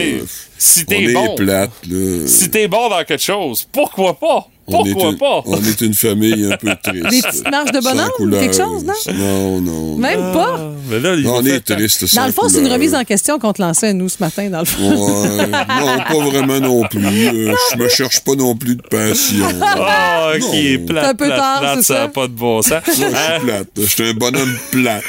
Si 0.58 0.86
t'es 0.86 1.12
bon, 1.12 1.36
plate, 1.36 1.72
là. 1.90 2.28
si 2.28 2.50
t'es 2.52 2.68
bon 2.68 2.88
dans 2.90 3.04
quelque 3.04 3.24
chose, 3.24 3.68
pourquoi 3.72 4.18
pas? 4.20 4.48
On 4.74 4.86
est, 4.86 4.92
Pourquoi 4.94 5.10
une, 5.12 5.18
pas? 5.18 5.42
on 5.46 5.64
est 5.64 5.82
une 5.82 5.94
famille 5.94 6.52
un 6.52 6.58
peu 6.58 6.70
triste. 6.84 7.10
Des 7.10 7.22
petites 7.22 7.52
marches 7.52 7.72
de 7.72 7.80
bonhomme? 7.80 8.40
Quelque 8.40 8.56
chose, 8.58 8.84
non? 8.84 8.94
Non, 9.14 9.62
non. 9.62 9.98
Même 9.98 10.32
pas. 10.34 10.74
Mais 10.90 11.00
là, 11.00 11.16
il 11.16 11.24
Non, 11.24 11.34
va 11.34 11.38
on 11.40 11.46
est 11.46 11.60
triste 11.60 12.06
sans 12.06 12.22
Dans 12.22 12.28
le 12.28 12.34
fond, 12.34 12.50
c'est 12.50 12.60
une 12.60 12.68
remise 12.72 12.94
en 12.96 13.04
question 13.04 13.40
qu'on 13.40 13.54
te 13.54 13.62
lançait, 13.62 13.94
nous, 13.94 14.10
ce 14.10 14.18
matin, 14.20 14.50
dans 14.50 14.60
le 14.60 14.66
fond. 14.66 14.90
Ouais, 14.92 15.48
non, 15.48 15.98
pas 16.08 16.26
vraiment 16.30 16.60
non 16.60 16.84
plus. 16.90 17.00
Euh, 17.28 17.54
je 17.74 17.78
me 17.78 17.88
cherche 17.90 18.20
pas 18.22 18.36
non 18.36 18.56
plus 18.56 18.76
de 18.76 18.82
passion. 18.82 19.46
Ah, 19.64 20.34
Non. 20.40 20.50
qui 20.52 20.68
est 20.74 20.78
plate, 20.78 21.04
C'est 21.04 21.10
un 21.10 21.16
peu 21.16 21.26
plate, 21.26 21.38
tard, 21.40 21.60
plate, 21.60 21.76
c'est 21.78 21.84
ça 21.84 21.94
ça? 21.96 22.00
n'a 22.02 22.08
pas 22.10 22.28
de 22.28 22.34
bon 22.34 22.62
sens. 22.62 22.72
Moi, 22.72 22.84
je 22.98 23.04
Euh, 23.04 23.08
suis 23.38 23.46
plate. 23.46 23.68
Je 23.78 23.86
suis 23.86 24.04
un 24.10 24.14
bonhomme 24.14 24.56
plate. 24.72 25.04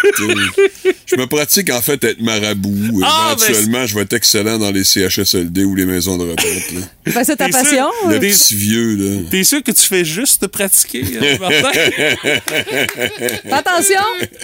Je 1.07 1.17
me 1.17 1.27
pratique 1.27 1.71
en 1.71 1.81
fait 1.83 2.03
à 2.05 2.09
être 2.09 2.21
marabout. 2.21 3.01
Ah, 3.05 3.35
Éventuellement, 3.37 3.87
je 3.87 3.95
vais 3.95 4.03
être 4.03 4.13
excellent 4.15 4.59
dans 4.59 4.71
les 4.71 4.85
CHSLD 4.85 5.65
ou 5.65 5.75
les 5.75 5.85
maisons 5.87 6.17
de 6.17 6.31
retraite. 6.31 6.73
Ben, 7.07 7.25
c'est 7.25 7.37
ta 7.37 7.47
sûr? 7.51 7.53
passion. 7.63 7.87
Le 8.09 8.15
euh, 8.17 8.21
petit 8.21 8.55
vieux, 8.57 8.97
là. 8.97 9.21
Sûr 9.53 9.63
que 9.63 9.71
tu 9.71 9.83
fais 9.83 10.03
juste 10.03 10.41
te 10.41 10.47
pratiquer, 10.47 11.05
euh, 11.21 11.39
Martin? 11.41 11.73
Fais 11.73 13.53
Attention, 13.53 14.01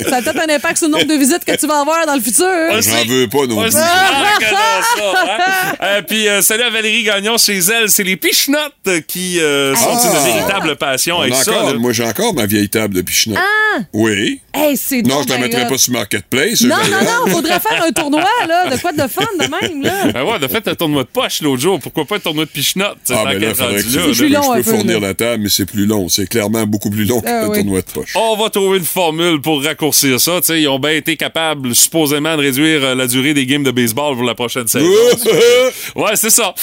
ça 0.07 0.17
a 0.17 0.21
peut-être 0.23 0.51
un 0.51 0.55
impact 0.55 0.77
sur 0.77 0.87
le 0.89 0.93
nombre 0.93 1.07
de 1.07 1.15
visites 1.15 1.47
que 1.47 1.57
tu 1.57 1.67
vas 1.67 1.81
avoir 1.81 2.05
dans 2.05 2.15
le 2.15 2.21
futur. 2.21 2.45
On 2.45 2.79
J'en 2.83 3.05
veux 3.07 3.27
pas 3.27 3.47
non 3.47 3.59
on 3.59 3.63
plus. 3.63 3.73
Ah, 3.75 4.35
que 4.39 4.45
hein? 5.73 5.75
Euh, 5.83 6.03
Puis 6.03 6.29
euh, 6.29 6.43
salut 6.43 6.65
à 6.65 6.69
Valérie 6.69 7.05
Gagnon 7.05 7.39
chez 7.39 7.57
elle. 7.57 7.89
C'est 7.89 8.05
les 8.05 8.17
pichenottes 8.17 9.07
qui 9.07 9.41
euh, 9.41 9.75
sont 9.77 9.89
Ah! 9.95 10.19
une 10.27 10.33
véritable 10.35 10.77
passion 10.77 11.17
On 11.17 11.23
avec 11.23 11.33
a 11.33 11.37
ça. 11.43 11.53
encore, 11.53 11.73
là. 11.73 11.79
moi, 11.79 11.93
j'ai 11.95 12.05
encore 12.05 12.35
ma 12.35 12.45
vieille 12.45 12.69
table 12.69 12.95
de 12.95 13.01
Pichenot. 13.01 13.37
Ah! 13.39 13.79
Oui. 13.95 14.41
Hey, 14.53 14.77
c'est 14.77 15.03
Non, 15.03 15.23
je 15.23 15.29
la 15.29 15.37
bien 15.37 15.47
mettrai 15.47 15.63
hot. 15.65 15.69
pas 15.69 15.79
sur 15.79 15.93
Marketplace. 15.93 16.63
Non, 16.63 16.77
non, 16.77 17.27
non, 17.27 17.33
faudrait 17.33 17.61
faire 17.61 17.85
un 17.87 17.93
tournoi, 17.93 18.25
là, 18.47 18.69
de 18.69 18.77
quoi 18.81 18.93
de 18.93 19.07
fun 19.07 19.23
de 19.39 19.47
même, 19.69 19.83
là? 19.83 20.13
Ben 20.13 20.25
ouais, 20.25 20.39
de 20.39 20.49
fait, 20.49 20.67
un 20.69 20.75
tournoi 20.75 21.05
de 21.05 21.09
poche 21.09 21.41
l'autre 21.43 21.63
jour. 21.63 21.79
Pourquoi 21.81 22.05
pas 22.05 22.17
un 22.17 22.21
tournoi 22.21 22.45
de 22.45 22.51
pichenottes? 22.51 22.99
Ah, 23.11 23.23
ben 23.25 23.39
là, 23.41 23.55
faudrait 23.55 23.77
que 23.77 23.83
C'est 23.83 24.13
je, 24.13 24.25
peux 24.25 24.63
peu, 24.63 24.63
fournir 24.63 24.98
la 25.01 25.15
table, 25.15 25.43
mais 25.45 25.49
c'est 25.49 25.67
plus 25.67 25.87
long. 25.87 26.09
C'est 26.09 26.29
clairement 26.29 26.67
beaucoup 26.67 26.91
plus 26.91 27.05
long 27.05 27.23
Ah, 27.25 27.41
que 27.41 27.45
le 27.45 27.51
oui. 27.51 27.57
tournoi 27.59 27.81
de 27.83 27.87
poche. 27.93 28.13
On 28.17 28.37
va 28.37 28.51
trouver 28.51 28.79
une 28.79 28.85
formule 28.85 29.41
pour 29.41 29.63
raccourcir 29.63 30.21
ça. 30.21 30.41
Tu 30.41 30.47
sais, 30.47 30.61
ils 30.63 30.69
ont 30.69 30.79
bien 30.79 30.93
été 30.93 31.17
capables, 31.17 31.75
supposément, 31.75 32.37
de 32.37 32.43
réduire 32.43 32.85
euh, 32.85 32.95
la 32.95 33.07
durée 33.07 33.35
des 33.35 33.47
games 33.47 33.65
de 33.65 33.71
baseball 33.71 34.15
pour 34.17 34.25
la 34.25 34.35
prochaine 34.35 34.67
saison. 34.69 34.87
ouais, 35.97 36.15
c'est 36.15 36.31
ça. 36.31 36.55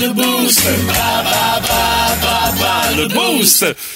Le 0.00 0.08
boost. 0.14 0.60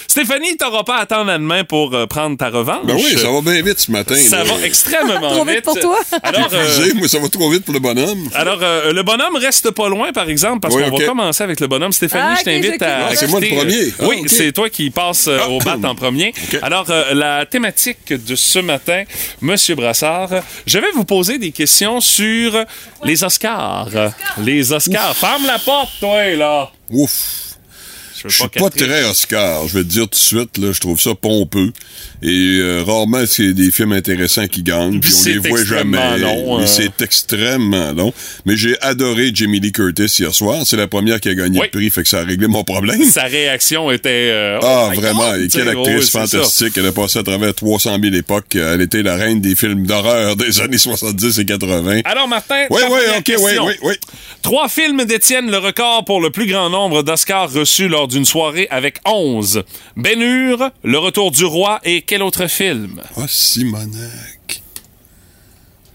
Stéphanie, 0.09 0.57
t'auras 0.57 0.83
pas 0.85 0.97
à 0.97 1.01
attendre 1.03 1.31
à 1.31 1.39
demain 1.39 1.65
pour 1.65 1.95
euh, 1.95 2.07
prendre 2.07 2.37
ta 2.37 2.49
revanche. 2.49 2.85
Ben 2.87 2.95
oui, 2.95 3.17
ça 3.19 3.31
va 3.31 3.41
bien 3.41 3.63
vite 3.63 3.79
ce 3.79 3.91
matin. 3.91 4.15
Ça 4.17 4.39
là. 4.39 4.45
va 4.45 4.67
extrêmement 4.67 5.31
Trop 5.31 5.45
vite 5.45 5.63
pour 5.63 5.79
toi. 5.79 5.99
Alors, 6.23 6.49
euh, 6.53 6.93
moi, 6.95 7.09
ça 7.09 7.19
va 7.19 7.29
trop 7.29 7.51
vite 7.51 7.65
pour 7.65 7.75
le 7.75 7.81
bonhomme. 7.81 8.29
alors 8.35 8.59
euh, 8.63 8.93
le 8.93 9.03
bonhomme 9.03 9.37
reste 9.37 9.71
pas 9.73 9.89
loin, 9.89 10.13
par 10.13 10.29
exemple, 10.29 10.61
parce 10.61 10.75
Oui, 10.75 10.83
qu'on 10.89 10.97
va 10.97 11.05
commencer 11.07 11.43
avec 11.45 11.61
le 11.61 11.67
bonhomme. 11.67 11.93
Stéphanie, 11.93 12.35
Ah, 12.35 12.37
je 12.39 12.45
t'invite 12.45 12.83
à. 12.83 13.07
Ah, 13.09 13.17
c'est 13.17 13.29
moi 13.29 13.41
le 13.41 13.49
premier. 13.49 13.93
Ah, 14.01 14.05
oui, 14.09 14.17
ok. 14.21 14.29
c'est 14.29 14.53
toi 14.53 14.71
qui 14.71 14.91
passes 14.91 15.29
euh, 15.29 15.39
au 15.49 15.59
bat 15.59 15.77
en 15.85 15.95
premier. 15.95 16.33
Alors, 16.63 16.87
euh, 16.91 17.15
la 17.15 17.47
thématique 17.47 18.13
de 18.13 18.35
ce 18.35 18.59
matin, 18.59 19.05
Monsieur 19.41 19.75
Brassard, 19.75 20.31
je 20.67 20.79
vais 20.79 20.91
vous 20.95 21.05
poser 21.05 21.39
des 21.39 21.53
questions 21.53 22.01
sur 22.01 22.65
les 23.05 23.25
Oscars. 23.25 23.89
Les 24.39 24.73
Oscars. 24.73 25.15
Ferme 25.17 25.47
la 25.47 25.59
porte, 25.59 25.91
toi, 26.01 26.25
là. 26.35 26.71
Ouf. 26.91 27.46
Je 28.25 28.29
suis 28.29 28.49
pas 28.49 28.71
très 28.71 29.05
Oscar, 29.05 29.67
je 29.69 29.79
vais 29.79 29.85
te 29.85 29.89
dire 29.89 30.05
tout 30.05 30.11
de 30.11 30.15
suite, 30.15 30.59
là, 30.59 30.73
je 30.73 30.81
trouve 30.81 31.01
ça 31.01 31.15
pompeux. 31.15 31.73
Et 32.23 32.59
euh, 32.61 32.83
rarement 32.87 33.25
c'est 33.27 33.53
des 33.53 33.71
films 33.71 33.93
intéressants 33.93 34.47
qui 34.47 34.63
gagnent, 34.63 35.01
puis 35.01 35.13
on 35.15 35.25
les 35.29 35.39
voit 35.39 35.65
jamais. 35.65 36.19
long, 36.19 36.61
euh. 36.61 36.67
c'est 36.67 37.03
extrêmement 37.03 37.93
long. 37.93 38.13
Mais 38.47 38.57
j'ai 38.57 38.81
adoré 38.81 39.31
Jamie 39.35 39.61
Lee 39.61 39.73
Curtis 39.73 40.07
hier 40.19 40.35
soir. 40.35 40.63
C'est 40.65 40.77
la 40.77 40.87
première 40.89 41.21
qui 41.21 41.29
a 41.29 41.35
gagné 41.35 41.59
Oui. 41.61 41.67
le 41.73 41.79
prix, 41.79 41.91
fait 41.91 42.03
que 42.03 42.09
ça 42.09 42.21
a 42.21 42.25
réglé 42.25 42.47
mon 42.47 42.65
problème. 42.65 43.03
Sa 43.05 43.25
réaction 43.25 43.91
était. 43.91 44.09
euh, 44.31 44.59
Ah, 44.63 44.89
oh 44.91 44.95
vraiment. 44.95 45.31
God! 45.33 45.41
Et 45.43 45.49
quelle 45.49 45.69
actrice 45.69 46.11
ça. 46.11 46.21
fantastique. 46.27 46.73
Elle 46.77 46.87
a 46.87 46.93
passé 46.93 47.19
à 47.19 47.23
travers 47.23 47.55
300 47.55 47.99
000 48.03 48.15
époques. 48.15 48.55
Elle 48.57 48.81
était 48.81 49.03
la 49.03 49.17
reine 49.17 49.41
des 49.41 49.55
films 49.55 49.87
d'horreur 49.87 50.37
des 50.37 50.61
années 50.63 50.79
70 50.79 51.39
et 51.39 51.45
80. 51.45 52.01
Alors, 52.05 52.29
Martin, 52.29 52.65
Oui, 52.71 52.81
oui, 52.91 53.01
ok, 53.19 53.33
oui, 53.41 53.53
oui, 53.63 53.73
oui. 53.83 53.95
Trois 54.43 54.69
films 54.69 55.05
détiennent 55.05 55.51
le 55.51 55.59
record 55.59 56.05
pour 56.05 56.21
le 56.21 56.31
plus 56.31 56.47
grand 56.47 56.71
nombre 56.71 57.03
d'Oscars 57.03 57.53
reçus 57.53 57.89
lors 57.89 58.09
d'une 58.09 58.25
soirée 58.25 58.69
avec 58.71 58.99
11. 59.05 59.63
Ben 59.97 60.21
Hur, 60.21 60.71
Le 60.85 60.99
Retour 60.99 61.31
du 61.31 61.45
Roi 61.45 61.81
et 61.85 62.03
quel 62.07 62.23
autre 62.23 62.47
film? 62.47 63.03
Ah, 63.17 63.27
Simonac. 63.29 64.63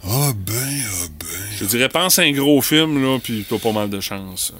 Ah 0.03 0.31
ben, 0.35 0.53
ah 0.53 1.07
ben. 1.19 1.27
Je 1.59 1.65
dirais, 1.65 1.89
pense 1.89 2.19
à 2.19 2.23
un 2.23 2.31
gros 2.31 2.61
film, 2.61 3.01
là, 3.01 3.19
puis 3.19 3.45
t'as 3.47 3.59
pas 3.59 3.71
mal 3.71 3.89
de 3.89 3.99
chance. 3.99 4.53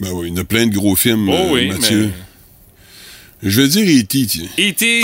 Ben 0.00 0.10
oui, 0.12 0.28
il 0.28 0.34
y 0.34 0.38
en 0.38 0.42
a 0.42 0.44
plein 0.44 0.66
de 0.66 0.74
gros 0.74 0.96
films, 0.96 1.28
Oh 1.28 1.32
euh, 1.32 1.52
oui, 1.52 1.68
Mathieu. 1.68 2.10
Je 3.42 3.60
vais 3.60 3.68
dire 3.68 4.00
E.T., 4.00 4.26
tiens. 4.26 4.48
E.T. 4.58 5.02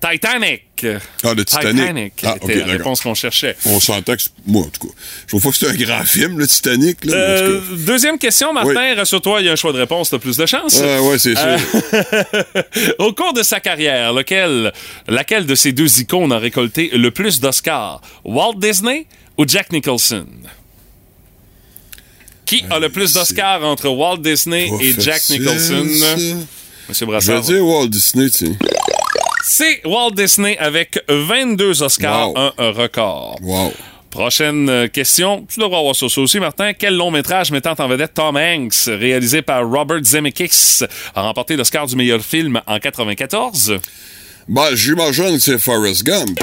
Titanic. 0.00 0.62
Ah, 1.24 1.32
le 1.34 1.44
Titanic. 1.44 2.12
Ah, 2.24 2.34
était 2.36 2.60
ok, 2.60 2.66
la 2.66 2.72
réponse 2.72 3.00
qu'on 3.00 3.14
cherchait. 3.14 3.56
On 3.64 3.80
s'entend 3.80 4.14
que... 4.14 4.22
c'est- 4.22 4.30
Moi, 4.46 4.62
en 4.62 4.68
tout 4.68 4.86
cas, 4.88 4.94
je 5.22 5.26
trouve 5.28 5.42
pas 5.42 5.50
que 5.50 5.56
c'est 5.56 5.68
un 5.68 5.74
grand 5.74 6.04
film, 6.04 6.38
le 6.38 6.46
Titanic, 6.46 7.04
là. 7.06 7.14
Euh, 7.14 7.60
deuxième 7.78 8.18
question, 8.18 8.52
Martin. 8.52 8.94
Rassure-toi, 8.94 9.40
il 9.40 9.46
y 9.46 9.48
a 9.48 9.52
un 9.52 9.56
choix 9.56 9.72
de 9.72 9.78
réponse, 9.78 10.10
t'as 10.10 10.18
plus 10.18 10.36
de 10.36 10.44
chance. 10.46 10.80
Ah, 10.84 11.02
ouais, 11.02 11.18
c'est 11.18 11.34
sûr. 11.34 11.44
Euh, 11.46 12.62
Au 12.98 13.12
cours 13.14 13.32
de 13.32 13.42
sa 13.42 13.58
carrière, 13.60 14.12
lequel, 14.12 14.72
laquelle 15.08 15.46
de 15.46 15.54
ces 15.54 15.72
deux 15.72 16.00
icônes 16.00 16.32
a 16.32 16.38
récolté 16.38 16.90
le 16.92 17.10
plus 17.10 17.40
d'Oscars? 17.40 18.00
Walt 18.24 18.54
Disney 18.58 19.06
ou 19.38 19.44
Jack 19.48 19.72
Nicholson? 19.72 20.26
Qui 22.44 22.64
a 22.70 22.78
le 22.78 22.90
plus 22.90 23.12
d'Oscars 23.12 23.64
entre 23.64 23.88
Walt 23.88 24.18
Disney 24.18 24.70
et 24.80 24.94
Jack 25.00 25.22
Nicholson? 25.30 25.86
ça? 25.98 26.16
Monsieur 26.88 27.04
Je 27.06 27.10
Brassard. 27.10 27.42
vais 27.42 27.54
dire 27.54 27.64
Walt 27.66 27.88
Disney, 27.88 28.30
tiens. 28.30 28.54
C'est 29.48 29.80
Walt 29.86 30.10
Disney 30.10 30.58
avec 30.58 30.98
22 31.08 31.80
Oscars, 31.82 32.30
Wow. 32.30 32.36
un, 32.36 32.52
un 32.58 32.70
record. 32.72 33.38
Wow. 33.42 33.72
Prochaine 34.10 34.68
euh, 34.68 34.88
question. 34.88 35.46
Tu 35.48 35.60
devras 35.60 35.78
avoir 35.78 35.94
ça, 35.94 36.08
ça 36.08 36.20
aussi, 36.20 36.40
Martin. 36.40 36.72
Quel 36.72 36.96
long 36.96 37.12
métrage 37.12 37.52
mettant 37.52 37.74
en 37.78 37.86
vedette 37.86 38.14
Tom 38.14 38.36
Hanks, 38.36 38.86
réalisé 38.88 39.42
par 39.42 39.68
Robert 39.68 40.02
Zemeckis, 40.02 40.80
a 41.14 41.22
remporté 41.22 41.54
l'Oscar 41.56 41.86
du 41.86 41.94
meilleur 41.94 42.20
film 42.22 42.60
en 42.66 42.78
94? 42.80 43.78
Ben, 44.48 44.74
j'imagine 44.74 45.34
que 45.34 45.38
c'est 45.38 45.58
Forrest 45.58 46.02
Gump. 46.04 46.40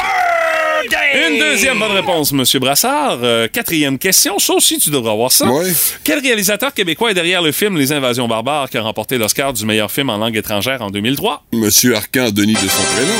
Une 1.27 1.39
deuxième 1.39 1.79
bonne 1.79 1.91
réponse, 1.91 2.31
Monsieur 2.33 2.59
Brassard. 2.59 3.19
Euh, 3.23 3.47
quatrième 3.47 3.97
question. 3.97 4.39
Ça 4.39 4.53
aussi, 4.53 4.77
tu 4.79 4.89
devras 4.89 5.11
avoir 5.13 5.31
ça. 5.31 5.45
Ouais. 5.47 5.71
Quel 6.03 6.19
réalisateur 6.19 6.73
québécois 6.73 7.11
est 7.11 7.13
derrière 7.13 7.41
le 7.41 7.51
film 7.51 7.77
Les 7.77 7.91
Invasions 7.91 8.27
barbares 8.27 8.69
qui 8.69 8.77
a 8.77 8.81
remporté 8.81 9.17
l'Oscar 9.17 9.53
du 9.53 9.65
meilleur 9.65 9.91
film 9.91 10.09
en 10.09 10.17
langue 10.17 10.35
étrangère 10.35 10.81
en 10.81 10.89
2003? 10.89 11.45
Monsieur 11.53 11.95
Arcan 11.95 12.29
Denis 12.31 12.53
de 12.53 12.59
son 12.67 12.83
prénom. 12.83 13.13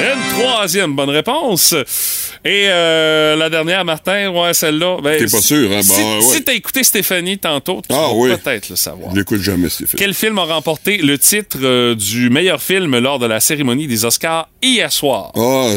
Une 0.00 0.38
troisième 0.40 0.96
bonne 0.96 1.10
réponse. 1.10 1.74
Et 2.44 2.64
euh, 2.66 3.36
la 3.36 3.50
dernière, 3.50 3.84
Martin, 3.84 4.30
ouais, 4.30 4.52
celle-là. 4.54 4.96
Ben, 5.02 5.18
T'es 5.18 5.30
pas 5.30 5.40
sûr, 5.42 5.70
hein? 5.70 5.82
Si, 5.82 5.90
Ben, 5.92 6.16
ouais. 6.16 6.22
si 6.22 6.42
t'as 6.42 6.54
écouté 6.54 6.82
Stéphanie 6.82 7.38
tantôt, 7.38 7.82
tu 7.88 7.94
Ah, 7.94 8.08
vas 8.08 8.12
oui. 8.14 8.30
peut-être 8.42 8.70
le 8.70 8.76
savoir. 8.76 9.10
Je 9.12 9.18
l'écoute 9.20 9.42
jamais, 9.42 9.68
Stéphane. 9.68 9.98
Quel 9.98 10.14
film 10.14 10.38
a 10.38 10.44
remporté 10.44 10.96
le 10.98 11.18
titre 11.18 11.58
euh, 11.62 11.94
du 11.94 12.30
meilleur 12.30 12.60
film 12.60 12.98
lors 12.98 13.18
de 13.20 13.26
la 13.26 13.38
cérémonie 13.38 13.86
des 13.86 14.04
Oscars 14.04 14.48
hier 14.60 14.90
soir? 14.90 15.30
Ah, 15.36 15.68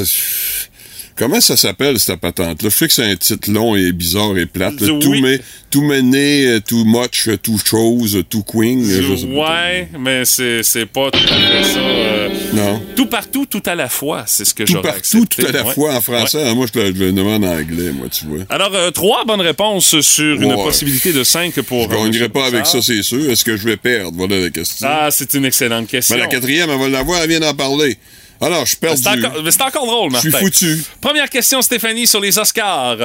comment 1.15 1.39
ça 1.41 1.55
s'appelle, 1.57 1.99
cette 1.99 2.19
patente-là? 2.19 2.69
Je 2.69 2.75
sais 2.75 2.87
que 2.87 2.93
c'est 2.93 3.03
un 3.03 3.15
titre 3.15 3.51
long 3.51 3.75
et 3.75 3.91
bizarre 3.91 4.37
et 4.37 4.45
plate. 4.45 4.79
là. 4.81 4.87
Tout, 4.87 5.15
mais, 5.21 5.39
tout 5.69 5.81
mené, 5.81 6.45
euh, 6.47 6.59
too 6.59 6.83
much, 6.85 7.27
euh, 7.27 7.37
too 7.37 7.57
chose, 7.63 8.23
too 8.29 8.43
queen. 8.43 8.83
euh, 8.89 9.25
ouais, 9.35 9.89
mais 9.99 10.25
c'est 10.25 10.63
c'est 10.63 10.85
pas 10.85 11.11
tout 11.11 11.19
à 11.19 11.37
fait 11.37 11.63
ça. 11.63 11.79
euh, 11.79 12.29
Non. 12.53 12.81
tout 12.95 13.05
partout, 13.07 13.45
tout 13.45 13.63
à 13.65 13.75
la 13.75 13.89
fois, 13.89 14.23
c'est 14.27 14.45
ce 14.45 14.53
que 14.53 14.63
Tout 14.63 14.73
j'aurais 14.73 14.89
partout, 14.89 15.23
accepté. 15.23 15.43
tout 15.43 15.47
à 15.47 15.51
la 15.51 15.65
Ouais. 15.65 15.73
fois 15.73 15.95
en 15.95 16.01
français. 16.01 16.43
Ouais. 16.43 16.55
Moi, 16.55 16.65
je 16.73 16.79
le, 16.79 16.87
je 16.95 17.03
le 17.05 17.11
demande 17.11 17.43
en 17.43 17.51
anglais, 17.57 17.91
moi, 17.91 18.07
tu 18.11 18.25
vois. 18.25 18.43
Alors, 18.49 18.73
euh, 18.73 18.91
trois 18.91 19.25
bonnes 19.25 19.41
réponses 19.41 19.99
sur 20.01 20.41
une 20.41 20.53
possibilité 20.55 21.11
de 21.13 21.23
cinq 21.23 21.53
pour... 21.61 21.83
Je 21.91 21.95
gagnerai 21.97 22.29
pas 22.29 22.45
avec 22.45 22.65
ça, 22.65 22.81
c'est 22.81 23.01
sûr. 23.03 23.29
Est-ce 23.29 23.43
que 23.43 23.57
je 23.57 23.65
vais 23.65 23.77
perdre? 23.77 24.11
Voilà 24.15 24.39
la 24.39 24.49
question. 24.49 24.87
Ah, 24.89 25.09
c'est 25.11 25.33
une 25.33 25.45
excellente 25.45 25.87
question. 25.87 26.15
Mais 26.15 26.21
la 26.21 26.27
quatrième, 26.27 26.69
elle 26.69 26.79
va 26.79 26.87
l'avoir, 26.89 27.21
elle 27.21 27.29
vient 27.29 27.39
d'en 27.39 27.53
parler. 27.53 27.97
Alors, 28.45 28.65
je 28.65 28.75
perdu. 28.75 29.01
C'est 29.01 29.09
encore, 29.09 29.41
mais 29.43 29.51
c'est 29.51 29.61
encore 29.61 29.85
drôle, 29.85 30.09
Je 30.09 30.13
Martin. 30.13 30.29
suis 30.29 30.39
foutu. 30.39 30.83
Première 31.01 31.29
question, 31.29 31.61
Stéphanie, 31.61 32.07
sur 32.07 32.19
les 32.19 32.37
Oscars. 32.37 32.97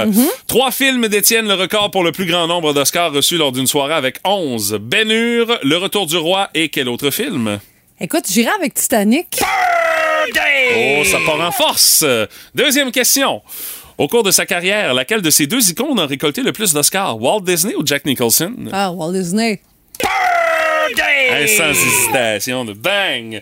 Trois 0.47 0.71
films 0.71 1.09
détiennent 1.09 1.49
le 1.49 1.55
record 1.55 1.91
pour 1.91 2.05
le 2.05 2.13
plus 2.13 2.27
grand 2.27 2.47
nombre 2.47 2.73
d'Oscars 2.73 3.13
reçus 3.13 3.37
lors 3.37 3.53
d'une 3.53 3.67
soirée 3.67 3.95
avec 3.95 4.17
11. 4.25 4.79
Ben 4.81 5.11
Hur, 5.11 5.59
Le 5.63 5.77
Retour 5.79 6.07
du 6.07 6.17
Roi 6.17 6.51
et 6.55 6.69
quel 6.69 6.89
autre 6.89 7.11
film? 7.11 7.59
Écoute, 8.01 8.25
j'irai 8.31 8.51
avec 8.59 8.75
Titanic. 8.75 9.41
Oh, 9.43 11.05
ça 11.05 11.19
part 11.27 11.41
en 11.41 11.51
force. 11.53 12.05
Deuxième 12.55 12.93
question. 12.93 13.43
Au 13.99 14.09
cours 14.09 14.23
de 14.23 14.31
sa 14.31 14.47
carrière, 14.47 14.95
laquelle 14.95 15.21
de 15.23 15.31
ces 15.31 15.47
deux 15.47 15.69
icônes 15.71 15.99
a 15.99 16.07
récolté 16.07 16.43
le 16.43 16.53
plus 16.53 16.73
d'Oscars? 16.73 17.21
Walt 17.21 17.41
Disney 17.43 17.75
ou 17.75 17.85
Jack 17.85 18.05
Nicholson? 18.07 18.55
Ah, 18.73 18.91
Walt 18.91 19.13
Disney. 19.13 19.61
Hey, 21.33 21.49
sans 21.49 21.71
hésitation, 21.71 22.65
de 22.65 22.73
bang! 22.73 23.41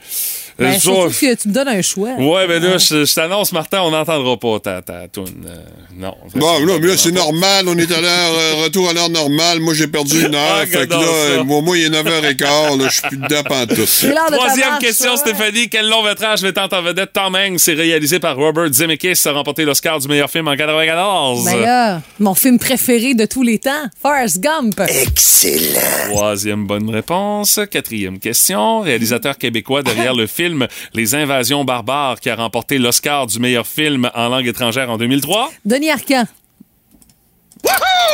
Ben, 0.59 0.73
Euh, 0.89 1.09
que 1.09 1.35
tu 1.35 1.49
me 1.49 1.55
donnes 1.55 1.69
un 1.69 1.83
choix. 1.83 2.11
Ouais, 2.19 2.47
ben 2.49 2.61
là, 2.63 2.79
je, 2.79 3.05
je 3.05 3.15
t'annonce, 3.15 3.53
Martin, 3.53 3.81
on 3.83 3.91
n'entendra 3.93 4.37
pas 4.37 4.59
ta, 4.59 4.83
ta 4.83 5.07
toune. 5.07 5.45
Euh, 5.47 5.55
non. 5.97 6.15
Bon, 6.35 6.65
là, 6.67 6.79
mais 6.81 6.89
là, 6.89 6.97
c'est 6.97 7.13
normal. 7.13 7.67
On 7.69 7.79
est 7.79 7.91
à 7.93 8.01
l'heure, 8.01 8.33
euh, 8.39 8.55
retour 8.65 8.89
à 8.91 8.93
l'heure 8.93 9.09
normale. 9.09 9.61
Moi, 9.61 9.75
j'ai 9.75 9.87
perdu 9.87 10.25
une 10.27 10.35
heure. 10.35 10.59
Ah, 10.63 10.67
fait 10.67 10.87
que 10.89 10.93
là, 10.95 11.01
euh, 11.01 11.45
moi, 11.45 11.61
moi, 11.63 11.79
il 11.79 11.85
est 11.85 11.91
9h15. 11.91 12.79
Là, 12.79 12.89
je 12.89 12.93
suis 12.93 13.03
plus 13.09 13.17
dedans 13.19 13.43
pantoute. 13.45 13.87
C'est 13.87 14.13
Troisième 14.13 14.69
marche, 14.71 14.83
question. 14.85 15.17
Stéphanie. 15.17 15.69
Quel 15.69 15.89
long 15.89 16.03
métrage 16.03 16.43
mettant 16.43 16.67
en 16.73 16.83
vedette 16.83 17.13
Tom 17.13 17.37
Hanks 17.37 17.69
est 17.69 17.75
réalisé 17.75 18.19
par 18.19 18.37
Robert 18.37 18.73
Zemeckis 18.73 19.21
a 19.27 19.33
remporté 19.33 19.65
l'Oscar 19.65 20.01
du 20.01 20.09
meilleur 20.09 20.29
film 20.31 20.49
en 20.49 20.57
94? 20.57 21.45
Ben 21.45 21.61
là, 21.61 22.03
mon 22.19 22.35
film 22.35 22.59
préféré 22.59 23.15
de 23.15 23.27
tous 23.27 23.43
les 23.45 23.59
temps, 23.59 23.71
Forrest 24.03 24.41
Gump. 24.41 24.81
Troisième 26.11 26.67
bonne 26.67 26.91
réponse. 26.91 27.61
Quatrième 27.71 28.19
question. 28.19 28.81
Réalisateur 28.81 29.39
québécois 29.39 29.83
derrière 29.83 30.15
le 30.15 30.27
film 30.27 30.48
Les 30.95 31.15
Invasions 31.15 31.65
barbares 31.65 32.21
qui 32.21 32.31
a 32.31 32.37
remporté 32.37 32.79
l'Oscar 32.79 33.27
du 33.27 33.39
meilleur 33.39 33.67
film 33.67 34.11
en 34.15 34.29
langue 34.29 34.47
étrangère 34.47 34.91
en 34.91 34.97
2003? 34.99 35.51
Denis 35.65 35.91
Arcand. 35.91 36.25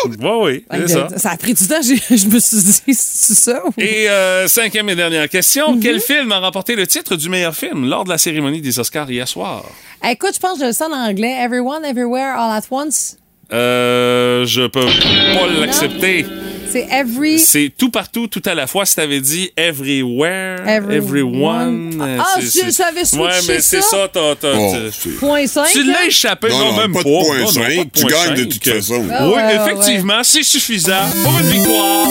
Oui, 0.06 0.12
oui, 0.20 0.62
c'est 0.72 0.88
ça. 0.88 1.08
Ça 1.16 1.30
a 1.30 1.36
pris 1.36 1.54
du 1.54 1.66
temps, 1.66 1.76
je 1.82 2.26
me 2.28 2.38
suis 2.38 2.56
dit, 2.56 2.94
c'est 2.94 3.34
ça? 3.34 3.62
ou- 3.66 3.70
Et 3.78 4.08
euh, 4.08 4.48
cinquième 4.48 4.88
et 4.90 4.96
dernière 4.96 5.28
question. 5.28 5.78
Quel 5.80 6.00
film 6.00 6.30
a 6.32 6.40
remporté 6.40 6.76
le 6.76 6.86
titre 6.86 7.16
du 7.16 7.28
meilleur 7.28 7.54
film 7.54 7.88
lors 7.88 8.04
de 8.04 8.10
la 8.10 8.18
cérémonie 8.18 8.60
des 8.60 8.78
Oscars 8.78 9.10
hier 9.10 9.26
soir? 9.28 9.64
Écoute, 10.06 10.32
je 10.34 10.40
pense 10.40 10.54
que 10.58 10.60
je 10.60 10.66
le 10.66 10.72
sens 10.72 10.88
en 10.92 10.96
anglais. 11.08 11.34
Everyone, 11.40 11.84
everywhere, 11.84 12.34
all 12.38 12.52
at 12.52 12.64
once. 12.70 13.16
Euh, 13.52 14.44
je 14.46 14.66
peux 14.66 14.84
pas 14.84 15.46
l'accepter. 15.60 16.26
C'est 16.74 16.88
every. 16.90 17.38
C'est 17.38 17.70
tout 17.78 17.88
partout, 17.88 18.26
tout 18.26 18.42
à 18.46 18.52
la 18.52 18.66
fois. 18.66 18.84
Si 18.84 18.96
t'avais 18.96 19.20
dit 19.20 19.48
everywhere, 19.56 20.58
Everyone. 20.66 20.92
everyone. 20.96 22.02
euh, 22.02 22.18
Ah, 22.20 22.26
c'est- 22.34 22.40
je- 22.40 22.48
c'est- 22.48 22.76
j'avais 22.82 23.04
switché 23.04 23.22
Ouais, 23.24 23.30
mais 23.46 23.60
c'est 23.60 23.80
ça. 23.80 24.08
t'as. 24.12 24.34
t'as- 24.34 24.54
Oh, 24.58 24.74
Point 25.20 25.46
5. 25.46 25.68
Tu 25.70 25.84
l'as 25.84 26.04
échappé, 26.06 26.48
Non, 26.48 26.58
non, 26.58 26.72
non, 26.72 26.76
même 26.78 26.92
pas 26.92 26.98
pas. 27.04 27.08
de 27.08 27.14
point 27.14 27.38
Non, 27.38 27.44
non, 27.44 27.46
cinq. 27.52 27.62
pas 27.62 27.68
de 27.84 27.90
Tu 27.94 28.00
point 28.02 28.10
gagnes 28.10 28.34
de 28.34 28.42
cinq. 28.42 28.48
toute 28.48 28.68
façon. 28.74 29.06
Ah 29.12 29.28
oui, 29.28 29.34
ouais, 29.34 29.54
effectivement, 29.54 30.20
c'est 30.24 30.42
suffisant 30.42 31.04
pour 31.22 31.38
une 31.38 31.46
victoire. 31.46 32.08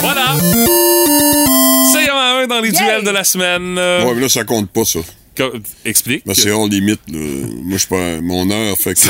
Voilà. 0.00 0.24
C'est 1.92 2.08
un 2.10 2.14
à 2.16 2.40
un 2.42 2.46
dans 2.46 2.60
les 2.60 2.70
Yay! 2.70 2.78
duels 2.78 3.04
de 3.04 3.10
la 3.10 3.24
semaine. 3.24 3.76
Ouais, 3.76 4.14
mais 4.14 4.20
là, 4.22 4.28
ça 4.30 4.44
compte 4.44 4.70
pas, 4.70 4.84
ça. 4.86 5.00
Explique. 5.84 6.22
Ben, 6.26 6.34
c'est 6.34 6.50
hors 6.50 6.66
limite, 6.68 7.00
là. 7.12 7.18
Moi, 7.18 7.72
je 7.72 7.78
suis 7.78 7.88
pas. 7.88 8.20
Mon 8.20 8.50
heure 8.50 8.76
fait 8.78 8.94
que. 8.94 9.00
je 9.00 9.06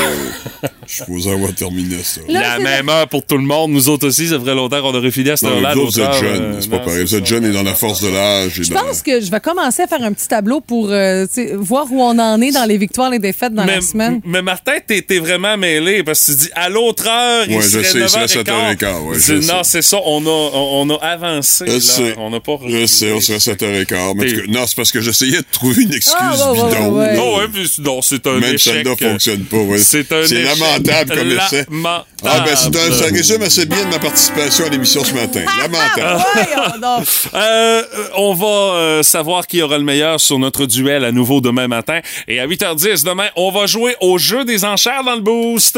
suis 0.93 1.03
supposé 1.03 1.31
avoir 1.31 1.53
terminé 1.53 1.97
ça. 2.03 2.21
Là, 2.27 2.57
la 2.57 2.59
même 2.59 2.89
heure 2.89 3.07
pour 3.07 3.25
tout 3.25 3.37
le 3.37 3.43
monde. 3.43 3.71
Nous 3.71 3.89
autres 3.89 4.07
aussi, 4.07 4.27
ça 4.27 4.39
ferait 4.39 4.55
longtemps 4.55 4.81
qu'on 4.81 4.95
aurait 4.95 5.11
fini 5.11 5.29
à 5.29 5.37
cette 5.37 5.49
heure-là. 5.49 5.73
vous 5.73 5.81
autres, 5.81 5.91
vous 5.93 6.01
êtes 6.01 6.13
jeunes. 6.21 6.41
euh, 6.41 6.57
C'est 6.61 6.69
pas 6.69 6.79
pareil. 6.79 7.03
Vous 7.03 7.15
êtes 7.15 7.25
ça. 7.27 7.33
jeunes 7.35 7.45
et 7.45 7.51
dans 7.51 7.63
la 7.63 7.73
force 7.75 8.01
de 8.01 8.09
l'âge. 8.09 8.61
Je 8.61 8.71
pense 8.73 9.01
que 9.01 9.21
je 9.21 9.29
vais 9.31 9.39
commencer 9.39 9.83
à 9.83 9.87
faire 9.87 10.01
un 10.03 10.13
petit 10.13 10.27
tableau 10.27 10.61
pour 10.61 10.89
euh, 10.91 11.25
sais, 11.31 11.53
voir 11.55 11.85
où 11.91 12.01
on 12.01 12.17
en 12.19 12.41
est 12.41 12.51
dans 12.51 12.65
les 12.65 12.77
victoires 12.77 13.09
et 13.09 13.15
les 13.15 13.19
défaites 13.19 13.53
dans 13.53 13.65
mais, 13.65 13.75
la 13.75 13.81
semaine. 13.81 14.21
mais 14.25 14.41
Martin, 14.41 14.73
t'es 14.85 15.01
t'es 15.01 15.19
vraiment 15.19 15.57
mêlé 15.57 16.03
parce 16.03 16.25
que 16.25 16.31
tu 16.31 16.37
dis 16.37 16.49
à 16.55 16.69
l'autre 16.69 17.07
heure, 17.07 17.45
il 17.49 17.55
Ouais, 17.55 17.61
je 17.61 17.69
serait 17.69 17.83
sais, 17.83 17.97
il 17.97 18.01
9 18.01 18.11
serait 18.11 18.25
h 18.25 18.43
7h15, 18.77 19.01
ouais, 19.07 19.15
je 19.15 19.41
sais. 19.41 19.53
non, 19.53 19.63
c'est 19.63 19.81
ça. 19.81 19.97
On 20.05 20.25
a, 20.25 20.29
on, 20.29 20.89
on 20.89 20.95
a 20.95 21.03
avancé. 21.03 21.65
Je 21.67 21.71
là. 21.73 21.79
sais. 21.79 22.15
On 22.17 22.29
n'a 22.29 22.39
pas 22.39 22.57
Je 22.67 22.85
sais, 22.85 23.11
on 23.11 23.19
serait 23.21 23.37
7h15. 23.39 23.87
Mais 23.91 23.97
en 23.97 24.13
tout 24.13 24.19
T'es- 24.21 24.35
cas, 24.35 24.41
non, 24.59 24.67
c'est 24.67 24.75
parce 24.75 24.91
que 24.91 25.01
j'essayais 25.01 25.37
de 25.37 25.45
trouver 25.51 25.83
une 25.83 25.93
excuse 25.93 26.13
Ah, 26.16 26.16
excuse 26.19 26.41
ouais, 26.45 26.49
ouais, 26.61 26.69
bidon. 26.69 26.89
ouais, 26.91 26.99
ouais. 27.07 27.15
là. 27.15 27.21
Oh, 27.23 27.37
ouais, 27.39 27.47
puis 27.53 27.71
non, 27.79 28.01
c'est 28.01 28.27
un 28.27 28.33
Même 28.39 28.55
échec. 28.55 28.73
celle-là 28.73 28.95
fonctionne 28.97 29.43
pas. 29.45 29.57
ouais. 29.57 29.77
C'est 29.79 30.11
un 30.11 30.25
C'est 30.25 30.43
lamentable 30.43 31.15
comme 31.17 31.31
essai. 31.31 31.65
lamentable. 31.69 32.05
Ah, 32.25 32.39
ben, 32.45 32.55
c'est 32.55 32.75
un- 32.75 32.91
ça 32.93 33.05
résume 33.05 33.41
assez 33.43 33.65
bien 33.65 33.85
de 33.85 33.89
ma 33.89 33.99
participation 33.99 34.65
à 34.65 34.69
l'émission 34.69 35.03
ce 35.03 35.13
matin. 35.13 35.41
Lamentable. 35.61 36.23
Voyons 36.33 36.79
donc. 36.81 37.07
Euh, 37.33 37.83
on 38.15 38.33
va 38.33 38.45
euh, 38.47 39.03
savoir 39.03 39.45
qui 39.47 39.61
aura 39.61 39.77
le 39.77 39.83
meilleur 39.83 40.19
sur 40.19 40.39
notre 40.39 40.65
duel 40.65 41.05
à 41.05 41.11
nouveau 41.11 41.41
demain 41.41 41.67
matin. 41.67 41.99
Et 42.27 42.39
à 42.39 42.47
8h10 42.47 43.03
demain, 43.05 43.27
on 43.35 43.51
va 43.51 43.65
jouer 43.67 43.95
au 44.01 44.17
jeu 44.17 44.43
des 44.45 44.65
enchères 44.65 45.03
dans 45.03 45.15
le 45.15 45.21
boost. 45.21 45.77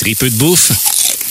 Tripeux 0.00 0.30
de 0.30 0.36
bouffe 0.36 0.70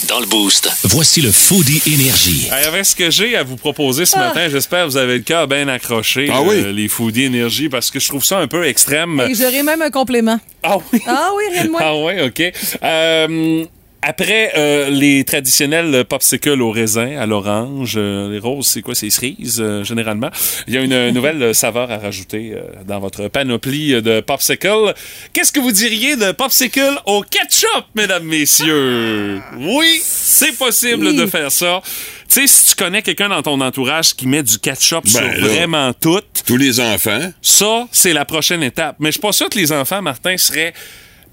dans 0.08 0.20
le 0.20 0.26
boost. 0.26 0.70
Voici 0.84 1.22
le 1.22 1.32
Foodie 1.32 1.82
Énergie. 1.92 2.48
Hey, 2.52 2.66
Avec 2.66 2.86
ce 2.86 2.96
que 2.96 3.10
j'ai 3.12 3.36
à 3.36 3.44
vous 3.44 3.56
proposer 3.58 4.06
ce 4.06 4.18
matin, 4.18 4.48
j'espère 4.50 4.86
que 4.86 4.92
vous 4.92 4.98
avez 4.98 5.16
le 5.18 5.24
cœur 5.24 5.48
bien 5.48 5.68
accroché, 5.68 6.30
Ah 6.32 6.42
oui? 6.42 6.56
euh, 6.58 6.72
les 6.72 6.88
foodies 6.88 7.24
énergie, 7.26 7.70
parce 7.70 7.92
que 7.92 8.00
je 8.00 8.08
trouve 8.08 8.24
ça 8.24 8.38
un 8.40 8.48
peu 8.48 8.66
extrême. 8.66 9.22
Et 9.30 9.36
j'aurais 9.36 9.64
même 9.64 9.82
un 9.82 9.90
complément. 9.90 10.40
Ah 10.64 10.78
oui? 10.94 11.02
Ah 11.08 11.30
oui, 11.36 11.44
rien 11.54 11.66
de 11.66 11.70
moins. 11.70 11.82
Ah 11.84 11.96
ouais, 11.96 12.22
OK. 12.22 12.42
Euh, 12.84 13.66
après 14.02 14.54
euh, 14.58 14.90
les 14.90 15.24
traditionnels 15.26 16.06
popsicles 16.06 16.62
au 16.62 16.72
raisin, 16.72 17.18
à 17.18 17.26
l'orange, 17.26 17.96
euh, 17.98 18.32
les 18.32 18.40
roses, 18.40 18.68
c'est 18.68 18.82
quoi? 18.82 18.96
C'est 18.96 19.10
cerises, 19.10 19.60
euh, 19.60 19.84
généralement. 19.84 20.30
Il 20.68 20.74
y 20.74 20.78
a 20.78 20.82
une 20.82 21.12
nouvelle 21.12 21.42
euh, 21.44 21.54
saveur 21.54 21.92
à 21.92 21.98
rajouter 21.98 22.54
euh, 22.54 22.62
dans 22.88 23.00
votre 23.00 23.28
panoplie 23.28 23.94
euh, 23.96 24.02
de 24.02 24.22
popsicle. 24.22 24.94
Qu'est-ce 25.34 25.52
que 25.52 25.60
vous 25.60 25.72
diriez 25.74 26.16
de 26.16 26.32
popsicle 26.32 26.98
au 27.06 27.22
ketchup, 27.24 27.86
mesdames, 27.96 28.24
messieurs? 28.24 29.42
Oui, 29.58 30.00
c'est 30.02 30.58
possible 30.58 31.08
Oui. 31.08 31.16
de 31.18 31.26
faire 31.26 31.52
ça. 31.52 31.82
Tu 32.28 32.42
sais, 32.42 32.48
si 32.48 32.68
tu 32.68 32.76
connais 32.76 33.02
quelqu'un 33.02 33.28
dans 33.30 33.42
ton 33.42 33.60
entourage 33.60 34.14
qui 34.16 34.28
met 34.28 34.44
du 34.44 34.60
ketchup 34.60 35.04
Ben 35.06 35.10
sur 35.12 35.22
là. 35.22 35.48
vraiment 35.48 35.94
tout, 35.94 36.22
Tous 36.46 36.58
les 36.58 36.80
enfants. 36.80 37.32
ça, 37.42 37.88
c'est 37.92 38.14
la 38.14 38.24
prochaine 38.24 38.62
étape. 38.64 38.96
Mais 39.00 39.08
je 39.10 39.14
suis 39.14 39.22
pas 39.22 39.32
sûr 39.32 39.50
que 39.50 39.58
les 39.58 39.72
enfants, 39.72 40.02
Martin, 40.02 40.38
seraient 40.38 40.74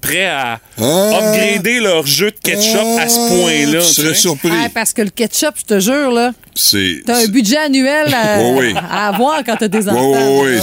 prêts 0.01 0.25
à 0.27 0.59
Ah. 0.79 1.09
upgrader 1.19 1.79
leur 1.79 2.05
jeu 2.05 2.31
de 2.31 2.37
ketchup 2.43 2.99
à 2.99 3.07
ce 3.07 3.17
point-là. 3.29 3.79
Tu 3.81 3.87
tu 3.87 3.93
serais 3.93 4.13
surpris. 4.13 4.49
Ah, 4.51 4.67
parce 4.73 4.93
que 4.93 5.01
le 5.01 5.09
ketchup, 5.09 5.55
je 5.57 5.63
te 5.63 5.79
jure, 5.79 6.11
là, 6.11 6.31
C'est. 6.57 7.01
t'as 7.05 7.23
un 7.23 7.27
budget 7.27 7.57
annuel 7.57 8.13
à, 8.13 8.39
Oui, 8.51 8.67
oui. 8.67 8.73
à 8.75 9.07
avoir 9.09 9.43
quand 9.45 9.55
t'as 9.57 9.67
des 9.67 9.87
Oui, 9.87 9.89
enfants. 9.89 10.41
oui, 10.41 10.49
oui, 10.49 10.55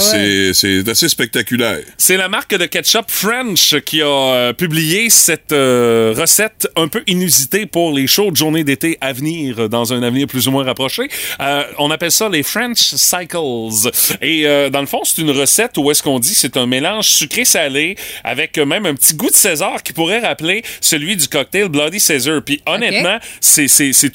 ouais. 0.47 0.51
c'est- 0.53 0.87
assez 0.89 1.09
spectaculaire. 1.09 1.79
C'est 1.97 2.17
la 2.17 2.27
marque 2.29 2.55
de 2.55 2.65
ketchup 2.65 3.05
French 3.09 3.75
qui 3.85 4.01
a 4.01 4.05
euh, 4.07 4.53
publié 4.53 5.09
cette 5.09 5.51
euh, 5.51 6.13
recette 6.17 6.67
un 6.75 6.87
peu 6.87 7.01
inusitée 7.07 7.65
pour 7.65 7.91
les 7.93 8.07
chaudes 8.07 8.35
journées 8.35 8.63
d'été 8.63 8.97
à 9.01 9.13
venir, 9.13 9.59
euh, 9.61 9.67
dans 9.67 9.93
un 9.93 10.03
avenir 10.03 10.27
plus 10.27 10.47
ou 10.47 10.51
moins 10.51 10.63
rapproché. 10.63 11.07
Euh, 11.39 11.63
on 11.79 11.89
appelle 11.91 12.11
ça 12.11 12.29
les 12.29 12.43
French 12.43 12.77
Cycles. 12.77 13.89
Et 14.21 14.45
euh, 14.45 14.69
dans 14.69 14.81
le 14.81 14.87
fond, 14.87 15.01
c'est 15.03 15.21
une 15.21 15.31
recette 15.31 15.77
où 15.77 15.89
est-ce 15.91 16.03
qu'on 16.03 16.19
dit 16.19 16.33
c'est 16.35 16.57
un 16.57 16.65
mélange 16.65 17.07
sucré-salé 17.07 17.95
avec 18.23 18.57
euh, 18.57 18.65
même 18.65 18.85
un 18.85 18.93
petit 18.95 19.13
goût 19.15 19.29
de 19.29 19.35
César 19.35 19.81
qui 19.83 19.93
pourrait 19.93 20.19
rappeler 20.19 20.63
celui 20.81 21.15
du 21.15 21.27
cocktail 21.27 21.69
Bloody 21.69 21.99
Caesar. 21.99 22.41
Puis 22.45 22.61
honnêtement, 22.65 23.17
c'est- 23.41 23.67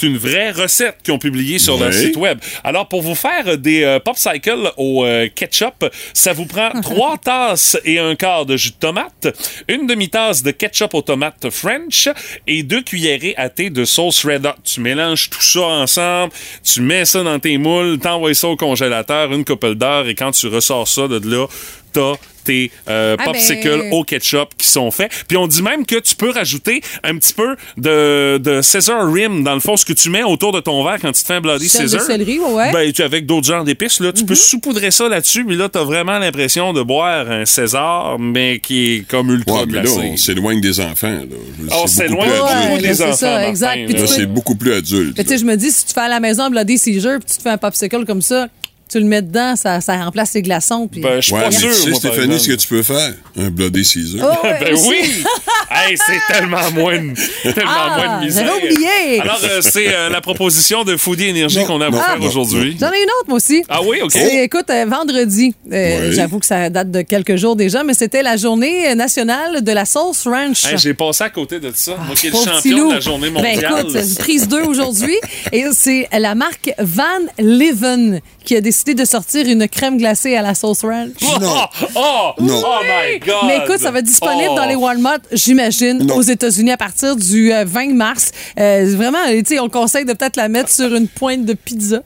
une 0.03 0.17
vraie 0.19 0.51
recette 0.53 0.99
qu'ils 1.03 1.13
ont 1.15 1.19
publiée 1.19 1.59
sur 1.59 1.70
leur 1.79 1.89
Ouais. 1.89 1.93
site 1.93 2.17
web. 2.17 2.39
Alors, 2.65 2.87
pour 2.89 3.03
vous 3.03 3.15
faire 3.15 3.59
des 3.59 3.83
euh, 3.83 3.99
popsicles 3.99 4.73
au 4.77 5.05
euh, 5.05 5.29
ketchup, 5.35 5.85
ça 6.15 6.33
vous 6.33 6.47
prend 6.47 6.71
trois 6.83 7.17
tasses 7.19 7.77
et 7.85 7.99
un 7.99 8.15
quart 8.15 8.47
de 8.47 8.57
jus 8.57 8.71
de 8.71 8.75
tomate, 8.77 9.29
une 9.69 9.87
demi-tasse 9.87 10.43
de 10.43 10.51
ketchup 10.51 10.95
aux 10.95 11.03
tomates 11.03 11.51
French 11.51 12.09
et 12.47 12.63
deux 12.63 12.83
cuillerées 12.83 13.35
à 13.37 13.49
thé 13.49 13.71
de 13.71 13.85
sauce 13.85 14.25
Red 14.25 14.47
Hot. 14.47 14.51
Tu 14.65 14.81
mélanges 14.81 15.31
tout 15.31 15.43
ça 15.43 15.61
ensemble, 15.63 16.33
tu 16.65 16.81
mets 16.81 17.05
ça 17.05 17.23
dans 17.23 17.39
tes 17.39 17.59
moules, 17.59 17.99
t'envoies 17.99 18.35
ça 18.35 18.49
au 18.49 18.57
congélateur 18.57 19.33
une 19.33 19.45
couple 19.45 19.75
d'heures 19.75 20.09
et 20.09 20.15
quand 20.15 20.31
tu 20.33 20.47
ressors 20.49 20.89
ça 20.89 21.09
de 21.09 21.21
là, 21.31 21.47
t'as 21.93 22.15
tes 22.43 22.71
euh, 22.89 23.17
Ah 23.19 23.25
popsicles 23.25 23.69
ben. 23.83 23.93
au 23.93 24.03
ketchup 24.03 24.49
qui 24.57 24.67
sont 24.67 24.91
faits. 24.91 25.11
Puis 25.29 25.37
on 25.37 25.47
dit 25.47 25.61
même 25.63 25.85
que 25.85 25.97
tu 25.97 26.17
peux 26.17 26.31
rajouter 26.31 26.81
un 27.05 27.19
petit 27.19 27.35
peu 27.35 27.55
de, 27.77 28.39
de 28.39 28.63
Caesar 28.63 29.13
Rim 29.13 29.43
dans 29.45 29.53
le 29.53 29.61
fond, 29.61 29.77
ce 29.77 29.85
que 29.85 29.93
tu 29.93 30.09
mets 30.09 30.23
autour 30.23 30.53
de 30.53 30.61
ton 30.61 30.83
verre 30.83 30.97
quand 31.03 31.13
tu 31.13 31.21
te 31.21 31.27
fais 31.27 31.35
un 31.35 31.41
Bloody 31.43 31.67
de 31.67 31.71
Caesar. 31.71 32.01
céleri, 32.01 32.39
ouais. 32.39 32.73
Ben, 32.73 32.91
tu, 32.93 33.03
avec 33.03 33.27
d'autres 33.27 33.47
genres 33.47 33.63
d'épices, 33.65 34.01
là, 34.01 34.11
tu 34.13 34.25
peux 34.25 34.35
saupoudrer 34.35 34.91
ça 34.91 35.07
là-dessus, 35.09 35.45
mais 35.45 35.55
là, 35.55 35.69
t'as 35.69 35.85
vraiment 35.85 36.19
l'impression 36.19 36.73
de 36.73 36.81
boire 36.83 37.31
un 37.31 37.45
César, 37.45 38.19
mais 38.19 38.59
qui 38.59 38.95
est 38.95 39.07
comme 39.07 39.31
ultra 39.31 39.61
Ouais, 39.61 39.67
mais 39.69 39.83
là, 39.83 39.91
on 39.91 40.17
s'éloigne 40.17 40.63
des 40.63 40.81
enfants. 40.81 41.09
Là. 41.11 41.27
On 41.73 41.87
C'est 41.87 42.05
s'éloigne 42.07 42.31
Ouais, 42.31 42.81
des 42.81 42.95
c'est 42.95 43.03
enfants, 43.05 43.17
ça, 43.17 43.49
exact. 43.49 43.87
Là. 43.93 44.07
C'est 44.07 44.21
peux- 44.21 44.27
beaucoup 44.27 44.55
plus 44.55 44.73
adulte. 44.73 45.15
Mais 45.19 45.25
tu 45.25 45.31
sais, 45.31 45.39
je 45.39 45.45
me 45.45 45.57
dis, 45.57 45.71
si 45.71 45.85
tu 45.85 45.93
fais 45.93 46.01
à 46.01 46.09
la 46.09 46.21
maison 46.21 46.45
un 46.45 46.51
Bloody 46.51 46.79
Caesar, 46.79 47.19
puis 47.19 47.31
tu 47.33 47.37
te 47.37 47.43
fais 47.43 47.51
un 47.51 47.59
popsicle 47.59 48.07
comme 48.07 48.23
ça, 48.23 48.49
tu 48.91 48.99
le 48.99 49.07
mets 49.07 49.23
dedans, 49.23 49.55
ça, 49.57 49.81
ça 49.81 49.97
remplace 50.05 50.35
les 50.35 50.43
glaçons. 50.43 50.89
Puis... 50.89 51.01
Ben, 51.01 51.17
je 51.21 51.27
suis 51.27 51.35
Ouais, 51.35 51.43
pas 51.43 51.51
sûr, 51.51 51.69
tu 51.69 51.75
sais, 51.75 51.91
moi, 51.91 52.01
par 52.01 52.13
Stéphanie, 52.13 52.41
ce 52.41 52.49
que 52.49 52.55
tu 52.55 52.69
peux 52.69 52.83
faire? 52.83 53.15
Un 53.39 53.51
Bloody 53.51 53.85
Caesar. 53.85 54.21
Oh, 54.43 54.47
ouais, 54.47 54.59
ben 54.65 54.77
oui! 54.89 55.01
hey, 55.71 55.97
c'est 55.97 56.33
tellement 56.35 56.71
moins 56.73 56.99
de, 56.99 57.15
tellement 57.55 57.71
Ah, 57.73 57.97
moins 57.97 58.19
de 58.21 58.25
misère. 58.27 58.47
j'avais 58.47 58.73
oublié. 58.73 59.21
Alors, 59.21 59.39
euh, 59.45 59.61
c'est 59.63 59.95
euh, 59.95 60.09
la 60.09 60.21
proposition 60.21 60.85
de 60.85 60.97
Foodie 60.97 61.27
Énergie 61.29 61.65
qu'on 61.65 61.81
a 61.81 61.87
à 61.87 61.91
vous 61.91 62.01
faire 62.01 62.21
aujourd'hui. 62.23 62.77
J'en 62.81 62.91
ai 62.93 62.99
une 63.03 63.05
autre, 63.21 63.29
moi 63.29 63.37
aussi. 63.37 63.63
Ah 63.69 63.81
oui, 63.83 63.99
OK. 64.03 64.17
Écoute, 64.17 64.69
euh, 64.71 64.85
vendredi, 64.89 65.55
euh, 65.73 66.09
Oui. 66.09 66.15
j'avoue 66.15 66.39
que 66.41 66.47
ça 66.47 66.69
date 66.71 66.91
de 66.91 67.03
quelques 67.03 67.37
jours 67.37 67.55
déjà, 67.57 67.85
mais 67.85 67.95
c'était 67.95 68.23
la 68.23 68.37
journée 68.37 68.95
nationale 68.95 69.63
de 69.63 69.73
la 69.73 69.85
sauce 69.85 70.27
ranch. 70.27 70.65
Hey, 70.65 70.79
J'ai 70.79 70.95
passé 70.95 71.25
à 71.25 71.31
côté 71.31 71.61
de 71.61 71.71
ça. 71.75 71.97
Moi 72.07 72.15
qui 72.17 72.27
est 72.27 72.31
le 72.31 72.37
champion 72.37 72.89
de 72.89 72.95
la 72.95 73.01
journée 73.01 73.31
mondiale. 73.31 73.59
Ben 73.61 73.79
écoute, 73.87 74.19
prise 74.19 74.49
2 74.49 74.63
aujourd'hui. 74.63 75.15
Et 75.53 75.65
c'est 75.73 76.09
la 76.13 76.35
marque 76.35 76.73
Van 76.79 77.03
Leeuwen 77.39 78.21
qui 78.45 78.57
a 78.57 78.61
décidé 78.61 78.80
de 78.85 79.05
sortir 79.05 79.47
une 79.47 79.69
crème 79.69 79.99
glacée 79.99 80.35
à 80.37 80.43
la 80.43 80.55
sauce 80.55 80.83
ranch. 80.83 81.11
Non. 81.41 81.49
Oh, 81.83 82.33
oh, 82.39 82.43
Non. 82.43 82.63
oh 82.65 82.79
my 82.85 83.19
God! 83.21 83.35
Mais 83.47 83.59
écoute, 83.59 83.79
ça 83.79 83.91
va 83.91 83.99
être 84.01 84.05
disponible 84.07 84.49
Oh. 84.53 84.57
dans 84.57 84.65
les 84.67 84.75
Walmart, 84.75 85.19
j'imagine, 85.33 85.99
Non. 86.05 86.17
aux 86.17 86.23
États-Unis 86.23 86.71
à 86.73 86.77
partir 86.77 87.17
du 87.17 87.53
euh, 87.53 87.65
20 87.67 87.95
mars. 87.95 88.31
Euh, 88.59 88.93
vraiment, 88.97 89.19
tu 89.29 89.45
sais, 89.47 89.61
on 89.61 89.69
conseille 89.69 90.05
de 90.05 90.13
peut-être 90.13 90.37
la 90.37 90.49
mettre 90.49 90.71
sur 90.71 90.95
une 90.95 91.09
pointe 91.09 91.45
de 91.45 91.53
pizza. 91.55 92.03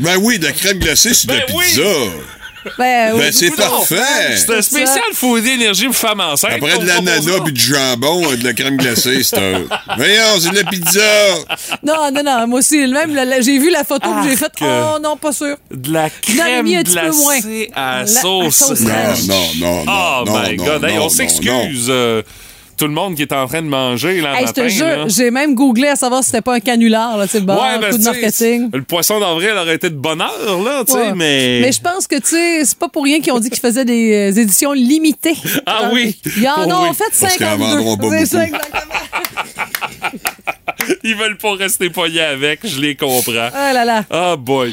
Ben 0.00 0.16
oui, 0.20 0.38
de 0.38 0.44
la 0.44 0.52
crème 0.52 0.78
glacée 0.78 1.12
sur 1.14 1.28
de 1.30 1.34
la 1.34 1.46
Ben 1.46 1.54
oui. 1.56 1.64
pizza. 1.66 1.82
Ben, 2.78 3.12
Ben 3.12 3.14
oui. 3.14 3.32
c'est 3.32 3.50
parfait. 3.56 4.36
C'est 4.36 4.54
un 4.54 4.62
spécial 4.62 5.04
Foodie 5.14 5.50
Énergie 5.50 5.86
pour 5.86 5.96
femmes 5.96 6.20
enceintes. 6.20 6.52
Après 6.52 6.78
de 6.78 6.86
l'ananas 6.86 7.40
puis 7.44 7.52
du 7.52 7.60
jambon, 7.60 8.30
euh, 8.32 8.36
de 8.36 8.44
la 8.44 8.52
crème 8.52 8.76
glacée, 8.76 9.22
c'est 9.22 9.38
un... 9.38 9.64
Voyons, 9.96 10.40
c'est 10.40 10.50
de 10.50 10.56
la 10.56 10.64
pizza! 10.64 11.00
Non, 11.82 12.10
non, 12.12 12.22
non, 12.22 12.46
moi 12.46 12.58
aussi, 12.60 12.86
même, 12.86 13.18
j'ai 13.40 13.58
vu 13.58 13.70
la 13.70 13.84
photo 13.84 14.08
que 14.10 14.28
j'ai 14.28 14.36
faite. 14.36 14.52
Arc. 14.60 14.94
Oh 14.96 14.98
non, 15.02 15.16
pas 15.16 15.32
sûr. 15.32 15.56
De 15.70 15.92
la 15.92 16.10
crème 16.10 16.64
mis 16.64 16.76
un 16.76 16.82
petit 16.82 16.96
peu 16.96 17.10
moins. 17.10 17.38
glacée 17.40 17.70
à 17.74 18.00
La- 18.00 18.06
sauce. 18.06 18.80
Non, 18.80 18.90
non, 18.90 19.44
non, 19.58 19.84
non, 19.84 19.84
Oh 19.86 20.24
non, 20.26 20.42
my 20.42 20.56
non, 20.56 20.64
God. 20.64 20.84
On 21.00 21.08
s'excuse. 21.08 21.90
Tout 22.78 22.86
le 22.86 22.92
monde 22.94 23.14
qui 23.16 23.22
est 23.22 23.32
en 23.32 23.46
train 23.46 23.60
de 23.60 23.66
manger 23.66 24.20
là, 24.20 24.34
Hey, 24.34 24.40
je 24.42 24.46
matin. 24.46 24.62
te 24.62 24.68
jure, 24.68 24.86
là. 24.86 25.04
j'ai 25.08 25.30
même 25.30 25.54
googlé 25.54 25.88
à 25.88 25.96
savoir 25.96 26.22
si 26.22 26.30
c'était 26.30 26.40
pas 26.42 26.54
un 26.54 26.60
canular, 26.60 27.16
là, 27.18 27.26
sais, 27.26 27.40
bon, 27.40 27.54
Ouais, 27.54 27.78
ben, 27.80 27.90
coup 27.90 27.98
de 27.98 28.04
marketing. 28.04 28.70
Le 28.72 28.82
poisson 28.82 29.20
d'avril 29.20 29.50
aurait 29.60 29.74
été 29.74 29.90
de 29.90 29.96
bonne 29.96 30.20
heure, 30.22 30.62
là, 30.64 30.84
tu 30.86 30.92
sais, 30.92 30.98
Ouais. 30.98 31.12
mais. 31.14 31.58
Mais 31.60 31.72
je 31.72 31.80
pense 31.80 32.06
que, 32.06 32.16
tu 32.16 32.28
sais, 32.28 32.64
c'est 32.64 32.78
pas 32.78 32.88
pour 32.88 33.04
rien 33.04 33.20
qu'ils 33.20 33.32
ont 33.32 33.40
dit 33.40 33.50
qu'ils 33.50 33.60
faisaient 33.60 33.84
des 33.84 34.32
euh, 34.32 34.40
éditions 34.40 34.72
limitées. 34.72 35.36
Ah 35.66 35.90
oui. 35.92 36.16
Ils 36.36 36.48
en 36.48 36.52
Oh 36.66 36.70
ont 36.72 36.88
oui. 36.88 36.96
fait 36.96 37.04
Parce 37.20 37.36
qu'ils 37.36 37.46
en 37.46 37.50
52. 37.50 37.76
vendront 37.76 37.96
pas 37.96 38.10
C'est 38.18 38.26
ça, 38.26 38.38
beaucoup. 38.46 38.56
exactement. 38.56 38.94
Ils 41.04 41.16
veulent 41.16 41.36
pas 41.38 41.54
rester 41.54 41.90
pognés 41.90 42.20
avec, 42.20 42.60
je 42.64 42.80
les 42.80 42.94
comprends. 42.94 43.50
Ah 43.54 43.72
là 43.72 43.84
là. 43.84 44.04
Ah 44.10 44.36
boy. 44.36 44.72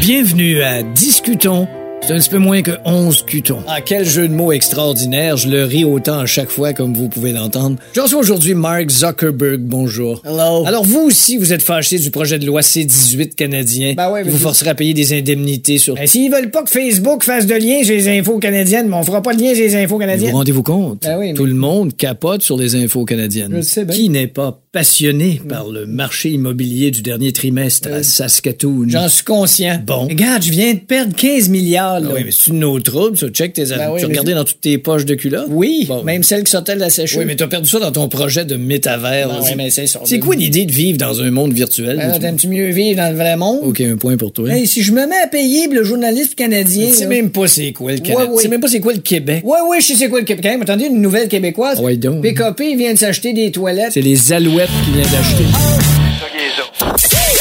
Bienvenue 0.00 0.62
à 0.62 0.82
Discutons. 0.82 1.68
C'est 2.06 2.12
un 2.12 2.18
petit 2.18 2.28
peu 2.28 2.38
moins 2.38 2.60
que 2.60 2.72
11 2.84 3.22
cutons. 3.22 3.60
Ah, 3.66 3.80
quel 3.80 4.04
jeu 4.06 4.28
de 4.28 4.34
mots 4.34 4.52
extraordinaire. 4.52 5.38
Je 5.38 5.48
le 5.48 5.64
ris 5.64 5.84
autant 5.86 6.18
à 6.18 6.26
chaque 6.26 6.50
fois, 6.50 6.74
comme 6.74 6.92
vous 6.92 7.08
pouvez 7.08 7.32
l'entendre. 7.32 7.76
Je 7.94 8.00
reçois 8.02 8.20
aujourd'hui 8.20 8.52
Mark 8.52 8.90
Zuckerberg. 8.90 9.60
Bonjour. 9.62 10.20
Hello. 10.22 10.66
Alors, 10.66 10.84
vous 10.84 11.00
aussi, 11.00 11.38
vous 11.38 11.54
êtes 11.54 11.62
fâché 11.62 11.98
du 11.98 12.10
projet 12.10 12.38
de 12.38 12.44
loi 12.44 12.60
C-18 12.60 13.34
canadien. 13.34 13.94
Ben 13.96 14.10
ouais, 14.10 14.22
mais 14.22 14.30
vous 14.30 14.36
forcerait 14.38 14.70
à 14.70 14.74
payer 14.74 14.92
des 14.92 15.16
indemnités 15.16 15.78
sur... 15.78 15.94
Ben, 15.94 16.06
s'ils 16.06 16.30
veulent 16.30 16.50
pas 16.50 16.62
que 16.62 16.70
Facebook 16.70 17.24
fasse 17.24 17.46
de 17.46 17.54
lien 17.54 17.82
chez 17.82 17.96
les 17.96 18.08
infos 18.18 18.38
canadiennes, 18.38 18.88
mais 18.88 18.96
on 18.96 19.02
fera 19.02 19.22
pas 19.22 19.34
de 19.34 19.40
lien 19.40 19.54
chez 19.54 19.62
les 19.62 19.76
infos 19.76 19.94
Vous 19.94 20.00
canadiennes. 20.00 20.34
rendez-vous 20.34 20.62
compte? 20.62 21.02
Ben 21.04 21.18
oui, 21.18 21.28
mais- 21.28 21.34
Tout 21.34 21.46
le 21.46 21.54
monde 21.54 21.96
capote 21.96 22.42
sur 22.42 22.58
les 22.58 22.74
infos 22.76 23.06
canadiennes. 23.06 23.50
Je 23.52 23.56
le 23.56 23.62
sais 23.62 23.84
bien. 23.86 23.96
Qui 23.96 24.10
n'est 24.10 24.26
pas 24.26 24.60
passionné 24.74 25.40
par 25.48 25.68
le 25.68 25.86
marché 25.86 26.30
immobilier 26.30 26.90
du 26.90 27.00
dernier 27.00 27.30
trimestre 27.30 27.88
à 27.92 28.02
Saskatoon? 28.02 28.86
J'en 28.88 29.08
suis 29.08 29.22
conscient. 29.22 29.78
Bon. 29.86 30.08
Regarde, 30.08 30.42
je 30.42 30.50
viens 30.50 30.74
de 30.74 30.80
perdre 30.80 31.14
15 31.14 31.48
milliards, 31.48 32.00
là. 32.00 32.08
Ah 32.10 32.14
oui, 32.16 32.22
mais 32.24 32.32
c'est 32.32 32.50
une 32.50 32.64
autre 32.64 32.90
trouble, 32.90 33.16
ça. 33.16 33.28
Check 33.28 33.52
tes. 33.52 33.66
Ben 33.66 33.90
oui, 33.92 34.00
tu 34.00 34.06
regardais 34.06 34.34
dans 34.34 34.42
toutes 34.42 34.60
tes 34.60 34.76
poches 34.78 35.04
de 35.04 35.14
culottes? 35.14 35.46
Oui, 35.48 35.84
Bon. 35.88 36.02
même 36.02 36.24
celle 36.24 36.42
qui 36.42 36.50
sortait 36.50 36.74
de 36.74 36.80
la 36.80 36.90
sécheuse. 36.90 37.16
Oui, 37.20 37.24
mais 37.24 37.36
t'as 37.36 37.46
perdu 37.46 37.68
ça 37.70 37.78
dans 37.78 37.92
ton 37.92 38.08
projet 38.08 38.44
de 38.44 38.56
métavers. 38.56 39.28
Ben 39.28 39.34
là. 39.36 39.40
oui, 39.44 39.50
mais 39.56 39.70
c'est 39.70 39.86
ça. 39.86 40.00
C'est 40.04 40.18
quoi 40.18 40.34
l'idée 40.34 40.66
de 40.66 40.72
vivre 40.72 40.98
dans 40.98 41.22
un 41.22 41.30
monde 41.30 41.52
virtuel? 41.52 41.96
Ben 41.96 42.08
là, 42.08 42.18
T'aimes-tu 42.18 42.48
mieux 42.48 42.70
vivre 42.70 42.96
dans 42.96 43.10
le 43.12 43.16
vrai 43.16 43.36
monde? 43.36 43.60
OK, 43.62 43.80
un 43.80 43.96
point 43.96 44.16
pour 44.16 44.32
toi. 44.32 44.50
Hey, 44.50 44.66
si 44.66 44.82
je 44.82 44.90
me 44.92 45.06
mets 45.06 45.18
à 45.22 45.28
payer 45.28 45.68
le 45.68 45.84
journaliste 45.84 46.34
canadien. 46.34 46.88
tu 46.88 46.94
sais 46.94 47.02
là- 47.04 47.10
même 47.10 47.30
pas 47.30 47.46
c'est 47.46 47.70
quoi 47.72 47.92
le 47.92 47.98
Canada. 47.98 48.24
Ouais, 48.24 48.28
ouais. 48.30 48.36
Tu 48.38 48.42
sais 48.42 48.48
même 48.48 48.60
pas 48.60 48.68
c'est 48.68 48.80
quoi 48.80 48.92
le 48.92 48.98
Québec. 48.98 49.44
Ouais, 49.44 49.60
ouais, 49.70 49.80
je 49.80 49.86
sais 49.86 49.94
c'est 49.94 50.08
quoi 50.08 50.18
le 50.18 50.24
Québec. 50.24 50.42
Quand 50.42 50.50
même, 50.50 50.62
attendez, 50.62 50.86
une 50.86 51.00
nouvelle 51.00 51.28
québécoise. 51.28 51.78
Ouais, 51.78 51.96
donc. 51.96 52.22
PKP 52.22 52.76
vient 52.76 52.92
de 52.92 52.98
s'acheter 52.98 53.32
des 53.32 53.52
toilettes. 53.52 53.92
C'est 53.92 54.00
les 54.00 54.32
alouettes 54.32 54.63
qui 54.84 54.92
viennent 54.92 55.10
d'acheter. 55.10 55.46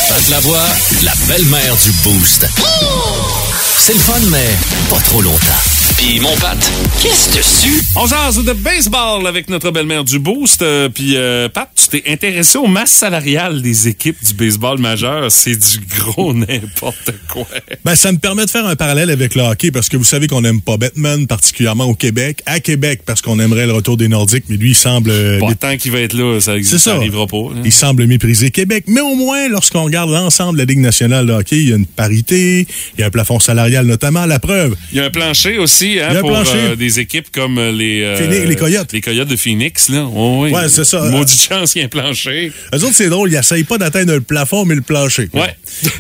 Pat 0.10 0.30
Lavoie, 0.30 0.68
la 1.04 1.14
belle-mère 1.28 1.76
du 1.78 1.92
Boost. 2.04 2.46
C'est 3.80 3.94
le 3.94 4.00
fun, 4.00 4.20
mais 4.30 4.50
pas 4.90 5.00
trop 5.02 5.22
longtemps. 5.22 5.83
Puis 5.98 6.20
mon 6.20 6.36
Pat, 6.38 6.58
qu'est-ce 7.02 7.36
dessus? 7.38 7.82
On 7.96 8.06
jase 8.08 8.44
de 8.44 8.52
baseball 8.54 9.26
avec 9.26 9.50
notre 9.50 9.72
belle-mère 9.72 10.04
du 10.04 10.20
Boost. 10.20 10.62
Euh, 10.62 10.90
Puis, 10.90 11.16
euh, 11.16 11.48
Pat, 11.48 11.70
tu 11.76 11.88
t'es 11.88 12.12
intéressé 12.12 12.58
aux 12.58 12.68
masses 12.68 12.92
salariales 12.92 13.62
des 13.62 13.88
équipes 13.88 14.18
du 14.26 14.34
baseball 14.34 14.80
majeur. 14.80 15.32
C'est 15.32 15.56
du 15.56 15.80
gros 15.98 16.34
n'importe 16.34 17.12
quoi. 17.30 17.46
Ben, 17.86 17.96
ça 17.96 18.12
me 18.12 18.18
permet 18.18 18.46
de 18.46 18.50
faire 18.50 18.66
un 18.66 18.76
parallèle 18.76 19.10
avec 19.12 19.36
le 19.36 19.44
hockey 19.44 19.72
parce 19.72 19.88
que 19.88 19.96
vous 19.96 20.04
savez 20.04 20.28
qu'on 20.28 20.42
n'aime 20.42 20.62
pas 20.62 20.78
Batman, 20.78 21.26
particulièrement 21.28 21.86
au 21.86 21.96
Québec. 21.96 22.42
À 22.46 22.60
Québec, 22.60 23.02
parce 23.06 23.22
qu'on 23.22 23.40
aimerait 23.40 23.68
le 23.68 23.74
retour 23.74 23.96
des 23.96 24.08
Nordiques, 24.10 24.46
mais 24.50 24.58
lui, 24.58 24.72
il 24.72 24.76
semble. 24.76 25.10
euh, 25.10 25.40
Pas 25.40 25.56
tant 25.56 25.78
qu'il 25.78 25.92
va 25.92 26.00
être 26.02 26.14
là, 26.14 26.40
ça, 26.42 26.54
C'est 26.58 26.64
ça 26.64 26.80
ça. 26.80 26.96
arrivera 26.96 27.28
pas. 27.28 27.38
là. 27.38 27.62
Il 27.64 27.72
semble 27.72 28.06
mépriser 28.08 28.52
Québec. 28.52 28.86
Mais 28.88 29.02
au 29.02 29.16
moins, 29.16 29.48
lorsqu'on 29.48 29.84
regarde 29.84 30.10
l'ensemble 30.10 30.54
de 30.58 30.64
la 30.64 30.66
Ligue 30.66 30.80
nationale 30.82 31.26
de 31.28 31.34
hockey, 31.34 31.58
il 31.62 31.70
y 31.70 31.74
a 31.74 31.78
une 31.78 31.86
parité, 31.86 32.68
il 32.98 33.00
y 33.00 33.04
a 33.04 33.08
un 33.08 33.12
plafond 33.12 33.40
salarial 33.40 33.86
notamment. 33.86 34.26
La 34.26 34.40
preuve, 34.40 34.76
Il 34.92 34.98
y 34.98 35.02
a 35.02 35.06
un 35.06 35.10
plancher 35.10 35.58
aussi 35.60 35.83
hein, 36.00 36.08
Il 36.10 36.14
y 36.14 36.16
a 36.16 36.18
un 36.18 36.22
pour 36.22 36.30
plancher. 36.32 36.52
euh, 36.58 36.76
des 36.76 37.00
équipes 37.00 37.32
comme 37.32 37.58
euh, 37.58 37.72
les, 37.72 38.02
euh, 38.02 38.18
Phoenix- 38.18 38.46
les 38.48 38.56
Coyotes. 38.56 38.92
Les 38.94 39.02
Coyotes 39.02 39.28
de 39.28 39.36
Phoenix. 39.36 39.90
Là. 39.90 40.08
Oh, 40.14 40.40
oui. 40.44 40.52
Ouais, 40.52 40.70
c'est 40.70 40.84
ça. 40.86 41.02
Maudite 41.10 41.42
chance 41.42 41.74
qu'il 41.74 41.80
y 41.82 41.84
ait 41.84 41.86
un 41.86 41.90
plancher. 41.90 42.52
eux 42.74 42.84
autres, 42.84 42.94
c'est 42.96 43.10
drôle, 43.10 43.30
ils 43.32 43.36
n'essayent 43.36 43.64
pas 43.64 43.78
d'atteindre 43.78 44.14
le 44.14 44.22
plafond, 44.22 44.66
mais 44.66 44.76
le 44.76 44.82
plancher. 44.82 45.30
Ouais. 45.34 45.56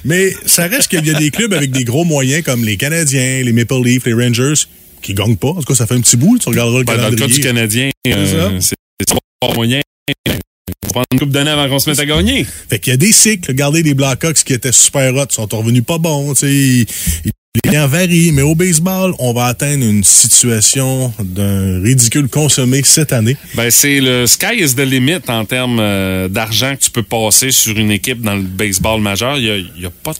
Mais 0.05 0.34
ça 0.45 0.67
reste 0.67 0.88
qu'il 0.89 1.05
y 1.05 1.09
a 1.09 1.19
des 1.19 1.29
clubs 1.31 1.53
avec 1.53 1.71
des 1.71 1.84
gros 1.84 2.05
moyens 2.05 2.43
comme 2.43 2.63
les 2.63 2.77
Canadiens, 2.77 3.41
les 3.43 3.53
Maple 3.53 3.81
Leafs, 3.84 4.05
les 4.05 4.13
Rangers, 4.13 4.53
qui 5.01 5.13
gagnent 5.13 5.36
pas. 5.38 5.49
En 5.49 5.55
tout 5.55 5.63
cas, 5.63 5.75
ça 5.75 5.86
fait 5.88 5.95
un 5.95 6.01
petit 6.01 6.17
bout. 6.17 6.38
Tu 6.39 6.49
regarderas 6.49 6.79
le 6.79 6.86
Ben, 6.86 6.95
dans 6.97 7.09
le 7.09 7.15
cas 7.15 7.25
calendrier. 7.27 7.36
du 7.41 7.47
Canadien, 7.47 7.89
euh, 8.07 8.57
c'est 8.61 8.75
c'est 8.99 9.17
pas 9.41 9.53
moyen. 9.53 9.81
On 10.27 10.31
va 10.88 10.91
prendre 10.91 11.05
une 11.11 11.19
coupe 11.19 11.31
d'années 11.31 11.49
avant 11.51 11.67
qu'on 11.67 11.79
se 11.79 11.89
mette 11.89 11.99
à 11.99 12.05
gagner. 12.05 12.45
Fait 12.69 12.79
qu'il 12.79 12.91
y 12.91 12.93
a 12.93 12.97
des 12.97 13.11
cycles. 13.11 13.49
Regardez 13.51 13.84
les 13.84 13.93
Blackhawks 13.93 14.43
qui 14.45 14.53
étaient 14.53 14.71
super 14.71 15.13
hot, 15.15 15.25
sont 15.29 15.47
revenus 15.51 15.84
pas 15.86 15.97
bons. 15.97 16.34
ils- 16.43 16.86
Les 17.64 17.70
liens 17.70 17.86
varient, 17.86 18.32
mais 18.32 18.41
au 18.41 18.56
baseball, 18.56 19.14
on 19.20 19.32
va 19.32 19.45
atteindre 19.45 19.86
une 19.86 20.04
situation 20.04 21.14
d'un 21.24 21.84
ridicule 21.84 22.28
consommé 22.28 22.82
cette 22.84 23.14
année. 23.14 23.38
Ben, 23.54 23.70
c'est 23.70 23.99
le 23.99 24.26
sky 24.26 24.56
is 24.58 24.74
the 24.74 24.80
limit 24.80 25.20
en 25.28 25.45
termes 25.45 25.78
euh, 25.80 26.28
d'argent 26.28 26.76
que 26.76 26.82
tu 26.86 26.89
peux 26.89 27.04
passer 27.04 27.51
sur 27.51 27.78
une 27.78 27.91
équipe 27.91 28.22
dans 28.24 28.34
le 28.34 28.41
baseball 28.41 29.01
majeur. 29.01 29.38
Il 29.38 29.70
n'y 29.78 29.86
a, 29.86 29.91
pas 29.91 30.14
de 30.14 30.18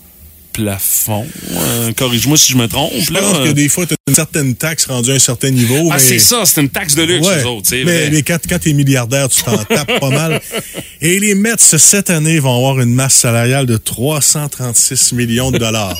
plafond. 0.54 1.26
Euh, 1.56 1.92
Corrige-moi 1.94 2.38
si 2.38 2.54
je 2.54 2.58
me 2.58 2.68
trompe. 2.68 2.92
Je 3.00 3.12
là. 3.12 3.22
pense 3.22 3.40
que 3.40 3.52
des 3.52 3.68
fois, 3.68 3.88
tu 3.88 3.96
as 3.96 3.98
une 4.08 4.14
certaine 4.16 4.54
taxe 4.54 4.86
rendue 4.86 5.10
à 5.10 5.16
un 5.16 5.20
certain 5.20 5.50
niveau. 5.50 5.90
Ah, 5.90 5.96
mais- 5.96 6.00
c'est 6.00 6.20
ça, 6.20 6.44
c'est 6.46 6.62
une 6.62 6.70
taxe 6.70 6.94
de 6.94 7.02
luxe, 7.02 7.26
Ouais, 7.28 7.42
eux 7.42 7.48
autres, 7.48 7.68
mais, 7.72 7.84
vrai. 7.84 8.10
mais 8.12 8.22
quand, 8.22 8.38
quand 8.48 8.60
tu 8.60 8.70
es 8.70 8.74
milliardaire, 8.74 9.28
tu 9.28 9.42
t'en 9.42 9.58
tapes 9.58 10.00
pas 10.00 10.10
mal. 10.12 10.40
Et 11.02 11.20
les 11.20 11.34
Mets, 11.34 11.58
cette 11.58 12.12
année, 12.12 12.38
vont 12.38 12.56
avoir 12.56 12.80
une 12.80 12.94
masse 12.94 13.16
salariale 13.16 13.66
de 13.66 13.78
336 13.78 15.14
millions 15.14 15.50
de 15.50 15.58
dollars. 15.58 15.98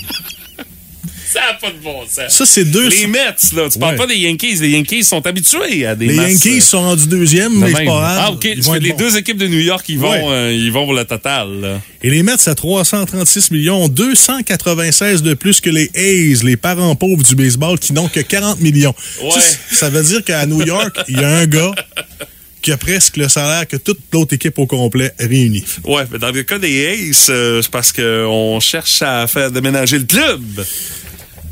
Ça 1.34 1.40
n'a 1.40 1.54
pas 1.56 1.72
de 1.72 1.82
bon 1.84 2.02
sens. 2.08 2.30
Ça, 2.30 2.46
c'est 2.46 2.66
deux- 2.66 2.90
Les 2.90 3.08
Mets, 3.08 3.20
là. 3.56 3.68
Tu 3.72 3.80
parles 3.80 3.96
pas 3.96 4.06
des 4.08 4.18
Yankees. 4.18 4.56
Les 4.62 4.70
Yankees 4.70 5.04
sont 5.04 5.26
habitués 5.26 5.86
à 5.86 5.96
des 5.96 6.08
les 6.08 6.14
masses, 6.16 6.32
Yankees 6.46 6.58
euh, 6.58 6.62
sont 6.62 6.82
rendus 6.82 7.08
deuxième, 7.08 7.54
de 7.54 7.58
mais 7.60 7.68
c'est 7.68 7.74
pas 7.74 7.84
grave. 7.86 8.18
Ah, 8.22 8.32
OK. 8.32 8.46
Ils 8.46 8.62
vont 8.62 8.74
les 8.76 8.90
bons. 8.92 8.98
deux 8.98 9.18
équipes 9.18 9.38
de 9.38 9.48
New 9.48 9.60
York, 9.60 9.84
ils 9.90 9.98
vont, 9.98 10.12
Ouais. 10.12 10.22
euh, 10.28 10.54
ils 10.54 10.72
vont 10.72 10.84
pour 10.86 10.94
le 10.94 11.06
total. 11.06 11.62
là. 11.62 11.82
Et 12.04 12.10
les 12.10 12.22
Mets 12.22 12.48
à 12.48 12.54
336 12.56 13.50
millions, 13.52 13.88
296 13.88 15.24
de 15.24 15.34
plus 15.34 15.60
que 15.62 15.70
les 15.70 15.90
A's, 15.96 16.44
les 16.44 16.58
parents 16.58 16.96
pauvres 16.96 17.24
du 17.24 17.36
baseball, 17.36 17.80
qui 17.80 17.94
n'ont 17.94 18.08
que 18.10 18.20
40 18.20 18.60
millions. 18.60 18.94
Ouais. 19.24 19.30
Ça 19.72 19.90
veut 19.90 20.04
dire 20.04 20.24
qu'à 20.24 20.46
New 20.46 20.62
York, 20.66 20.96
il 21.08 21.20
y 21.20 21.24
a 21.24 21.30
un 21.30 21.46
gars 21.48 21.72
qui 22.62 22.72
a 22.72 22.78
presque 22.78 23.18
le 23.18 23.28
salaire 23.28 23.68
que 23.68 23.76
toute 23.78 24.00
l'autre 24.14 24.34
équipe 24.36 24.58
au 24.60 24.66
complet 24.66 25.12
réunie. 25.20 25.66
Ouais, 25.84 26.04
mais 26.12 26.18
dans 26.20 26.32
le 26.32 26.44
cas 26.44 26.58
des 26.60 26.86
Aces, 27.10 27.28
euh, 27.30 27.62
c'est 27.62 27.72
parce 27.72 27.92
qu'on 27.92 28.60
cherche 28.62 29.02
à 29.02 29.28
faire 29.28 29.52
déménager 29.52 29.98
le 30.00 30.06
club. 30.06 30.42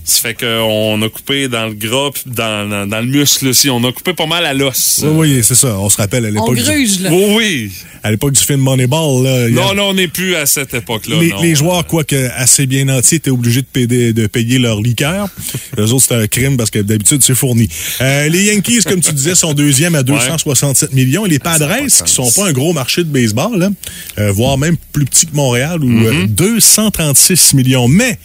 Ça 0.04 0.20
fait 0.30 0.34
qu'on 0.34 1.02
a 1.02 1.10
coupé 1.10 1.48
dans 1.48 1.68
le 1.68 1.74
gras 1.74 2.10
puis 2.12 2.24
dans, 2.26 2.68
dans, 2.68 2.88
dans 2.88 3.00
le 3.02 3.06
muscle 3.08 3.48
aussi. 3.48 3.70
On 3.70 3.84
a 3.84 3.92
coupé 3.92 4.14
pas 4.14 4.26
mal 4.26 4.46
à 4.46 4.54
l'os. 4.54 5.02
Oui, 5.04 5.10
oui, 5.36 5.40
c'est 5.44 5.56
ça. 5.56 5.78
On 5.80 5.90
se 5.90 5.98
rappelle 5.98 6.26
à 6.26 6.30
l'époque. 6.32 6.56
du- 6.56 7.08
Oui, 7.10 7.26
oui. 7.38 7.72
À 8.04 8.10
l'époque 8.10 8.32
du 8.34 8.40
film 8.42 8.60
Moneyball, 8.62 9.24
là. 9.24 9.48
y 9.48 9.58
a- 9.58 9.62
Non, 9.62 9.74
non, 9.76 9.84
on 9.90 9.94
n'est 9.94 10.08
plus 10.08 10.36
à 10.36 10.48
cette 10.48 10.74
époque-là. 10.74 11.18
les, 11.20 11.30
non. 11.30 11.42
les 11.42 11.54
joueurs, 11.56 11.86
quoique 11.86 12.16
assez 12.36 12.66
bien 12.66 12.86
nantis, 12.86 13.16
étaient 13.16 13.30
obligés 13.30 13.62
de 13.62 13.68
payer, 13.68 14.12
de 14.12 14.26
payer 14.28 14.58
leur 14.58 14.82
liqueur. 14.82 15.30
Les 15.78 15.92
autres, 15.94 16.02
c'était 16.04 16.16
un 16.16 16.28
crime 16.28 16.58
parce 16.58 16.72
que 16.72 16.80
d'habitude, 16.80 17.22
c'est 17.24 17.36
fourni. 17.36 17.70
Euh, 18.02 18.28
les 18.28 18.46
Yankees, 18.46 18.82
comme 18.84 19.02
tu 19.02 19.14
disais, 19.14 19.36
sont 19.36 19.54
deuxième 19.54 19.94
à 19.96 20.02
267 20.04 20.94
millions. 20.94 21.26
Et 21.26 21.30
les 21.30 21.40
Padres, 21.40 21.70
qui 22.06 22.12
sont 22.12 22.30
pas 22.32 22.48
un 22.48 22.52
gros 22.54 22.74
marché 22.74 23.04
de 23.04 23.10
baseball, 23.10 23.58
là, 23.60 23.70
euh, 24.18 24.32
voire 24.32 24.58
même 24.58 24.78
plus 24.92 25.06
petit 25.06 25.28
que 25.28 25.36
Montréal, 25.36 25.84
ou 25.84 25.90
euh, 26.08 26.26
236 26.28 27.54
millions. 27.54 27.88
Mais 27.88 28.18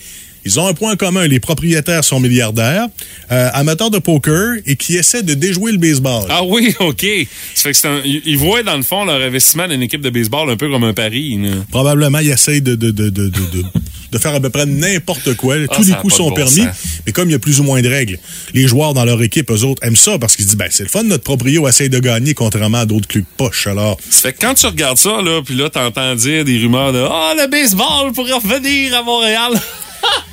ils 0.47 0.59
ont 0.61 0.67
un 0.67 0.73
point 0.75 0.97
commun. 0.97 1.27
Les 1.27 1.41
propriétaires 1.41 2.05
sont 2.05 2.21
milliardaires, 2.21 2.87
euh, 3.31 3.51
amateurs 3.53 3.91
de 3.91 3.99
poker 3.99 4.55
et 4.65 4.77
qui 4.77 4.97
essaient 4.97 5.23
de 5.23 5.35
déjouer 5.35 5.73
le 5.73 5.79
baseball. 5.79 6.25
Ah 6.31 6.43
oui, 6.45 6.75
OK. 6.81 7.05
Ça 7.55 7.63
fait 7.65 7.71
que 7.73 7.77
c'est 7.77 7.89
un- 7.89 8.01
ils 8.05 8.39
voient, 8.39 8.63
dans 8.63 8.77
le 8.77 8.83
fond, 8.83 9.05
leur 9.05 9.21
investissement 9.21 9.69
d'une 9.69 9.83
équipe 9.83 10.01
de 10.01 10.11
baseball 10.11 10.49
un 10.49 10.57
peu 10.57 10.71
comme 10.71 10.85
un 10.85 10.95
pari. 10.95 11.37
là. 11.43 11.51
Probablement, 11.71 12.21
ils 12.21 12.31
essayent 12.31 12.63
de, 12.63 12.75
de, 12.77 12.91
de, 12.91 13.11
de, 13.11 13.31
de, 14.13 14.19
faire 14.19 14.35
à 14.35 14.41
peu 14.41 14.49
près 14.51 14.65
n'importe 14.65 15.35
quoi. 15.35 15.57
Ah, 15.69 15.75
Tous 15.75 15.83
les 15.87 15.93
coups 15.95 16.15
sont 16.15 16.29
bon 16.31 16.35
permis, 16.37 16.63
sens. 16.63 16.67
mais 17.05 17.13
comme 17.13 17.29
il 17.29 17.33
y 17.33 17.35
a 17.35 17.39
plus 17.39 17.61
ou 17.61 17.65
moins 17.65 17.83
de 17.83 17.89
règles, 17.89 18.19
les 18.55 18.67
joueurs 18.67 18.95
dans 18.95 19.05
leur 19.05 19.21
équipe, 19.23 19.51
eux 19.51 19.63
autres, 19.65 19.85
aiment 19.85 19.97
ça 19.97 20.19
parce 20.19 20.37
qu'ils 20.37 20.45
se 20.45 20.51
disent, 20.51 20.57
ben, 20.59 20.69
c'est 20.71 20.85
le 20.85 20.89
fun, 20.89 21.03
notre 21.03 21.25
proprio 21.25 21.69
essaye 21.69 21.91
de 21.91 21.99
gagner, 21.99 22.33
contrairement 22.33 22.79
à 22.79 22.87
d'autres 22.87 23.09
clubs 23.09 23.25
poches. 23.37 23.67
Alors, 23.67 23.99
Ça 24.09 24.23
fait 24.23 24.33
que 24.33 24.41
quand 24.41 24.55
tu 24.55 24.67
regardes 24.67 24.97
ça, 24.99 25.21
là, 25.23 25.43
puis 25.45 25.55
là, 25.57 25.69
t'entends 25.69 26.15
dire 26.15 26.45
des 26.45 26.57
rumeurs 26.59 26.93
de 26.93 27.05
«Ah, 27.11 27.35
le 27.37 27.47
baseball 27.51 28.13
pourrait 28.15 28.33
revenir 28.35 28.95
à 28.97 29.03
Montréal!» 29.03 29.53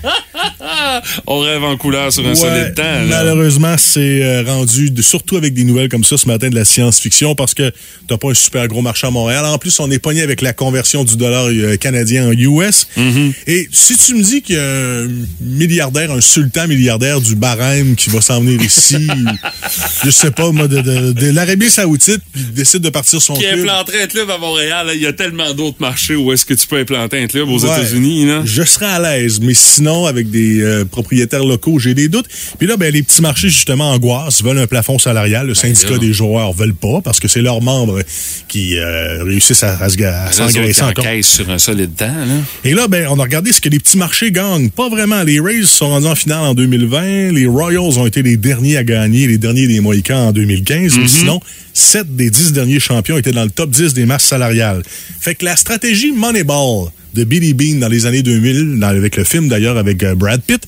On 1.28 1.40
rêve 1.40 1.64
en 1.64 1.78
couleur 1.78 2.12
sur 2.12 2.26
un 2.26 2.30
Ouais, 2.30 2.36
solide 2.36 2.74
temps. 2.76 2.84
là. 2.84 3.06
malheureusement, 3.08 3.76
c'est 3.78 4.24
euh, 4.24 4.44
rendu, 4.46 4.90
de- 4.92 5.02
surtout 5.02 5.38
avec 5.38 5.54
des 5.54 5.64
nouvelles 5.64 5.90
comme 5.90 6.04
ça 6.04 6.18
ce 6.18 6.28
matin 6.28 6.50
de 6.50 6.56
la 6.56 6.66
science-fiction, 6.66 7.36
parce 7.36 7.54
que 7.54 7.72
t'as 8.08 8.18
pas 8.18 8.30
un 8.32 8.34
super 8.34 8.68
gros 8.68 8.82
marché 8.82 9.08
à 9.08 9.12
Montréal. 9.12 9.46
En 9.46 9.58
plus, 9.58 9.80
on 9.80 9.90
est 9.92 10.00
pogné 10.00 10.22
avec 10.22 10.42
la 10.42 10.54
conversion 10.54 11.04
du 11.04 11.16
dollar 11.18 11.46
euh, 11.48 11.76
canadien 11.78 12.28
en 12.28 12.32
US. 12.34 12.88
Mm-hmm. 12.98 13.34
Et 13.48 13.68
si 13.72 13.98
tu 13.98 14.16
me 14.16 14.24
dis 14.24 14.42
qu'il 14.42 14.56
y 14.56 14.60
a 14.60 14.64
un 14.64 15.08
milliardaire, 15.42 16.12
un 16.12 16.22
sultan 16.22 16.68
milliardaire 16.68 17.22
du 17.22 17.36
barème 17.36 17.96
qui 17.96 18.10
va 18.10 18.22
s'en 18.22 18.42
venir 18.42 18.62
ici, 18.62 19.08
je 20.04 20.10
sais 20.10 20.32
pas, 20.32 20.52
moi, 20.52 20.68
de, 20.68 20.82
de- 20.82 21.12
de 21.14 21.30
l'Arabie 21.32 21.70
Saoudite, 21.70 22.22
puis 22.34 22.44
décide 22.54 22.82
de 22.82 22.90
partir 22.90 23.22
son 23.22 23.34
Qui 23.36 23.44
club. 23.44 23.60
implanterait 23.62 24.04
un 24.04 24.08
club 24.08 24.30
à 24.30 24.38
Montréal, 24.38 24.88
là, 24.88 24.94
il 24.94 25.02
y 25.02 25.08
a 25.08 25.14
tellement 25.14 25.54
d'autres 25.54 25.78
marchés 25.80 26.16
où 26.16 26.32
est-ce 26.34 26.46
que 26.46 26.54
tu 26.54 26.68
peux 26.68 26.78
implanter 26.80 27.22
un 27.22 27.28
club 27.28 27.50
aux 27.50 27.64
Ouais. 27.64 27.70
États-Unis. 27.80 28.28
Je 28.46 28.64
serais 28.64 28.86
à 28.88 29.00
l'aise, 29.00 29.40
mais 29.42 29.53
sinon, 29.54 30.06
avec 30.06 30.30
des 30.30 30.62
euh, 30.62 30.86
propriétaires 30.86 31.44
locaux, 31.44 31.80
j'ai 31.80 31.94
des 31.94 32.10
doutes. 32.10 32.28
Puis 32.58 32.68
là, 32.68 32.78
ben, 32.78 32.94
les 32.94 33.04
petits 33.04 33.22
marchés, 33.22 33.50
justement, 33.50 33.92
angoissent, 33.92 34.44
veulent 34.44 34.60
un 34.60 34.68
plafond 34.68 35.00
salarial. 35.00 35.48
Le 35.48 35.54
syndicat 35.54 35.88
Ben 35.88 35.94
là. 35.94 36.00
des 36.00 36.14
joueurs 36.14 36.54
veulent 36.54 36.74
pas 36.76 37.02
parce 37.04 37.20
que 37.20 37.28
c'est 37.28 37.42
leurs 37.42 37.62
membres 37.62 38.00
qui 38.48 38.78
euh, 38.78 39.24
réussissent 39.24 39.64
à, 39.64 39.78
à 39.78 39.86
à 39.86 40.32
s'engraisser 40.32 40.82
encore. 40.84 41.06
sur 41.22 41.50
un 41.50 41.58
solide 41.58 41.96
temps. 41.96 42.06
Là. 42.06 42.36
Et 42.64 42.74
là, 42.74 42.88
ben, 42.88 43.08
on 43.10 43.20
a 43.20 43.24
regardé 43.24 43.52
ce 43.52 43.62
que 43.62 43.70
les 43.70 43.80
petits 43.80 43.98
marchés 43.98 44.32
gagnent. 44.32 44.70
Pas 44.70 44.90
vraiment. 44.90 45.24
Les 45.24 45.40
Rays 45.40 45.64
sont 45.64 45.90
rendus 45.90 46.08
en 46.08 46.16
finale 46.16 46.44
en 46.44 46.54
2020. 46.54 47.32
Les 47.32 47.46
Royals 47.46 47.98
ont 48.00 48.06
été 48.06 48.22
les 48.22 48.38
derniers 48.38 48.78
à 48.78 48.84
gagner, 48.84 49.28
les 49.28 49.38
derniers 49.38 49.68
des 49.68 49.80
Mohicans 49.80 50.28
en 50.28 50.32
2015. 50.32 50.98
Mais 50.98 51.08
sinon, 51.08 51.40
sept 51.74 52.16
des 52.16 52.30
dix 52.30 52.52
derniers 52.54 52.80
champions 52.80 53.18
étaient 53.18 53.32
dans 53.32 53.44
le 53.44 53.52
top 53.52 53.70
10 53.70 53.94
des 53.94 54.06
masses 54.06 54.26
salariales. 54.26 54.84
Fait 55.20 55.36
que 55.36 55.46
la 55.46 55.56
stratégie 55.56 56.12
Moneyball 56.12 56.90
de 57.14 57.24
Billy 57.24 57.54
Bean 57.54 57.80
dans 57.80 57.88
les 57.90 58.06
années 58.06 58.24
2000, 58.24 58.80
dans- 58.80 58.88
avec 58.88 59.16
le 59.18 59.24
film 59.24 59.48
d'ailleurs 59.48 59.78
avec 59.78 60.02
euh, 60.04 60.16
Brad 60.16 60.42
Pitt, 60.42 60.64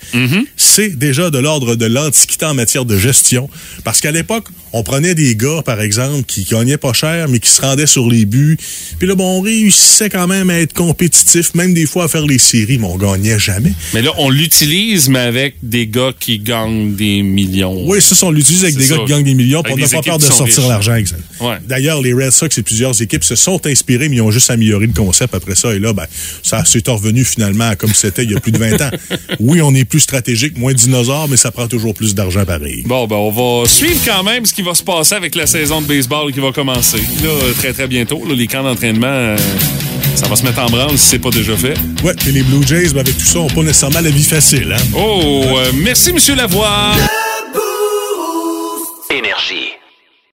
c'est 0.56 0.90
déjà 0.98 1.30
de 1.30 1.38
l'ordre 1.40 1.76
de 1.76 1.86
l'antiquité 1.86 2.46
en 2.46 2.54
matière 2.54 2.86
de 2.86 2.98
gestion. 2.98 3.50
Parce 3.84 4.02
qu'à 4.02 4.12
l'époque, 4.12 4.46
on 4.78 4.84
prenait 4.84 5.16
des 5.16 5.38
gars, 5.38 5.62
par 5.64 5.80
exemple, 5.80 6.24
qui 6.28 6.44
gagnaient 6.44 6.78
pas 6.78 6.92
cher, 6.92 7.28
mais 7.30 7.40
qui 7.40 7.50
se 7.50 7.62
rendaient 7.62 7.88
sur 7.88 8.10
les 8.10 8.26
buts. 8.26 8.58
Puis 9.00 9.08
là, 9.08 9.16
bon, 9.16 9.38
on 9.38 9.42
réussissait 9.42 10.10
quand 10.10 10.28
même 10.28 10.50
à 10.50 10.60
être 10.60 10.74
compétitif, 10.74 11.56
même 11.56 11.74
des 11.74 11.86
fois 11.86 12.04
à 12.04 12.08
faire 12.10 12.26
les 12.26 12.38
séries, 12.38 12.78
mais 12.78 12.88
on 12.88 12.98
gagnait 12.98 13.40
jamais. 13.40 13.72
Mais 13.94 14.02
là, 14.02 14.12
on 14.18 14.30
l'utilise, 14.30 15.08
mais 15.08 15.20
avec 15.20 15.56
des 15.64 15.88
gars 15.88 16.12
qui 16.20 16.40
gagnent 16.40 16.94
des 16.94 17.24
millions. 17.24 17.88
Oui, 17.88 18.02
ça, 18.02 18.18
on 18.26 18.32
l'utilise 18.32 18.64
avec 18.66 18.76
des 18.76 18.84
ça. 18.84 18.98
gars 18.98 19.04
qui 19.06 19.12
gagnent 19.12 19.24
des 19.24 19.34
millions, 19.34 19.64
on 19.66 19.78
n'a 19.78 19.88
pas 19.88 20.02
peur 20.02 20.18
de 20.18 20.24
sortir 20.24 20.68
l'argent. 20.68 20.96
exact. 20.96 21.24
Ouais. 21.40 21.56
D'ailleurs, 21.66 22.02
les 22.02 22.14
Red 22.14 22.32
Sox 22.32 22.58
et 22.58 22.62
plusieurs 22.62 23.02
équipes 23.02 23.24
se 23.24 23.36
sont 23.36 23.66
inspirés, 23.66 24.10
mais 24.10 24.18
ils 24.18 24.22
ont 24.22 24.32
juste 24.32 24.50
amélioré 24.50 24.88
le 24.88 24.94
concept 24.94 25.34
après 25.34 25.56
ça. 25.56 25.74
Et 25.74 25.80
là, 25.80 25.94
ben, 25.94 26.06
ça 26.44 26.66
s'est 26.66 26.84
revenu 26.86 27.24
finalement 27.24 27.70
à 27.70 27.76
comme 27.78 27.94
c'était 27.94 28.26
il 28.26 28.32
y 28.32 28.36
a 28.36 28.42
plus 28.42 28.52
de 28.52 28.58
20 28.58 28.82
ans. 28.82 28.92
Oui, 29.40 29.62
on 29.62 29.74
est 29.76 29.86
plus 29.86 30.00
stratégique, 30.00 30.58
moins 30.58 30.74
dinosaure, 30.74 31.28
mais 31.30 31.38
ça 31.38 31.52
prend 31.52 31.68
toujours 31.68 31.94
plus 31.94 32.16
d'argent 32.16 32.46
pareil. 32.46 32.84
Bon, 32.86 33.08
ben, 33.08 33.16
on 33.16 33.32
va 33.32 33.68
suivre 33.68 34.00
quand 34.06 34.24
même 34.24 34.46
ce 34.46 34.54
qui 34.54 34.62
va 34.62 34.65
se 34.74 34.84
passer 34.84 35.16
avec 35.16 35.36
la 35.36 35.46
saison 35.46 35.82
de 35.82 35.88
baseball 35.88 36.32
qui 36.32 36.40
va 36.40 36.52
commencer. 36.52 37.02
Là, 37.24 37.30
très, 37.58 37.74
très 37.74 37.88
bientôt. 37.88 38.24
Là, 38.28 38.34
les 38.34 38.48
camps 38.48 38.64
d'entraînement, 38.64 39.08
euh, 39.08 39.38
ça 40.16 40.28
va 40.28 40.36
se 40.36 40.44
mettre 40.44 40.60
en 40.60 40.68
branle 40.68 40.98
si 40.98 41.10
c'est 41.10 41.20
pas 41.20 41.30
déjà 41.30 41.56
fait. 41.56 41.76
Ouais, 42.04 42.14
et 42.28 42.32
les 42.32 42.44
Blue 42.44 42.66
Jays, 42.66 42.90
ben, 42.94 43.02
avec 43.02 43.18
tout 43.18 43.26
ça, 43.26 43.40
n'ont 43.40 43.48
pas 43.48 43.62
nécessairement 43.62 44.02
la 44.02 44.10
vie 44.10 44.24
facile. 44.24 44.76
Hein? 44.78 44.84
Oh, 44.96 45.44
euh, 45.56 45.72
merci, 45.76 46.14
Monsieur 46.14 46.36
Lavoie. 46.36 46.92
Énergie. 49.10 49.85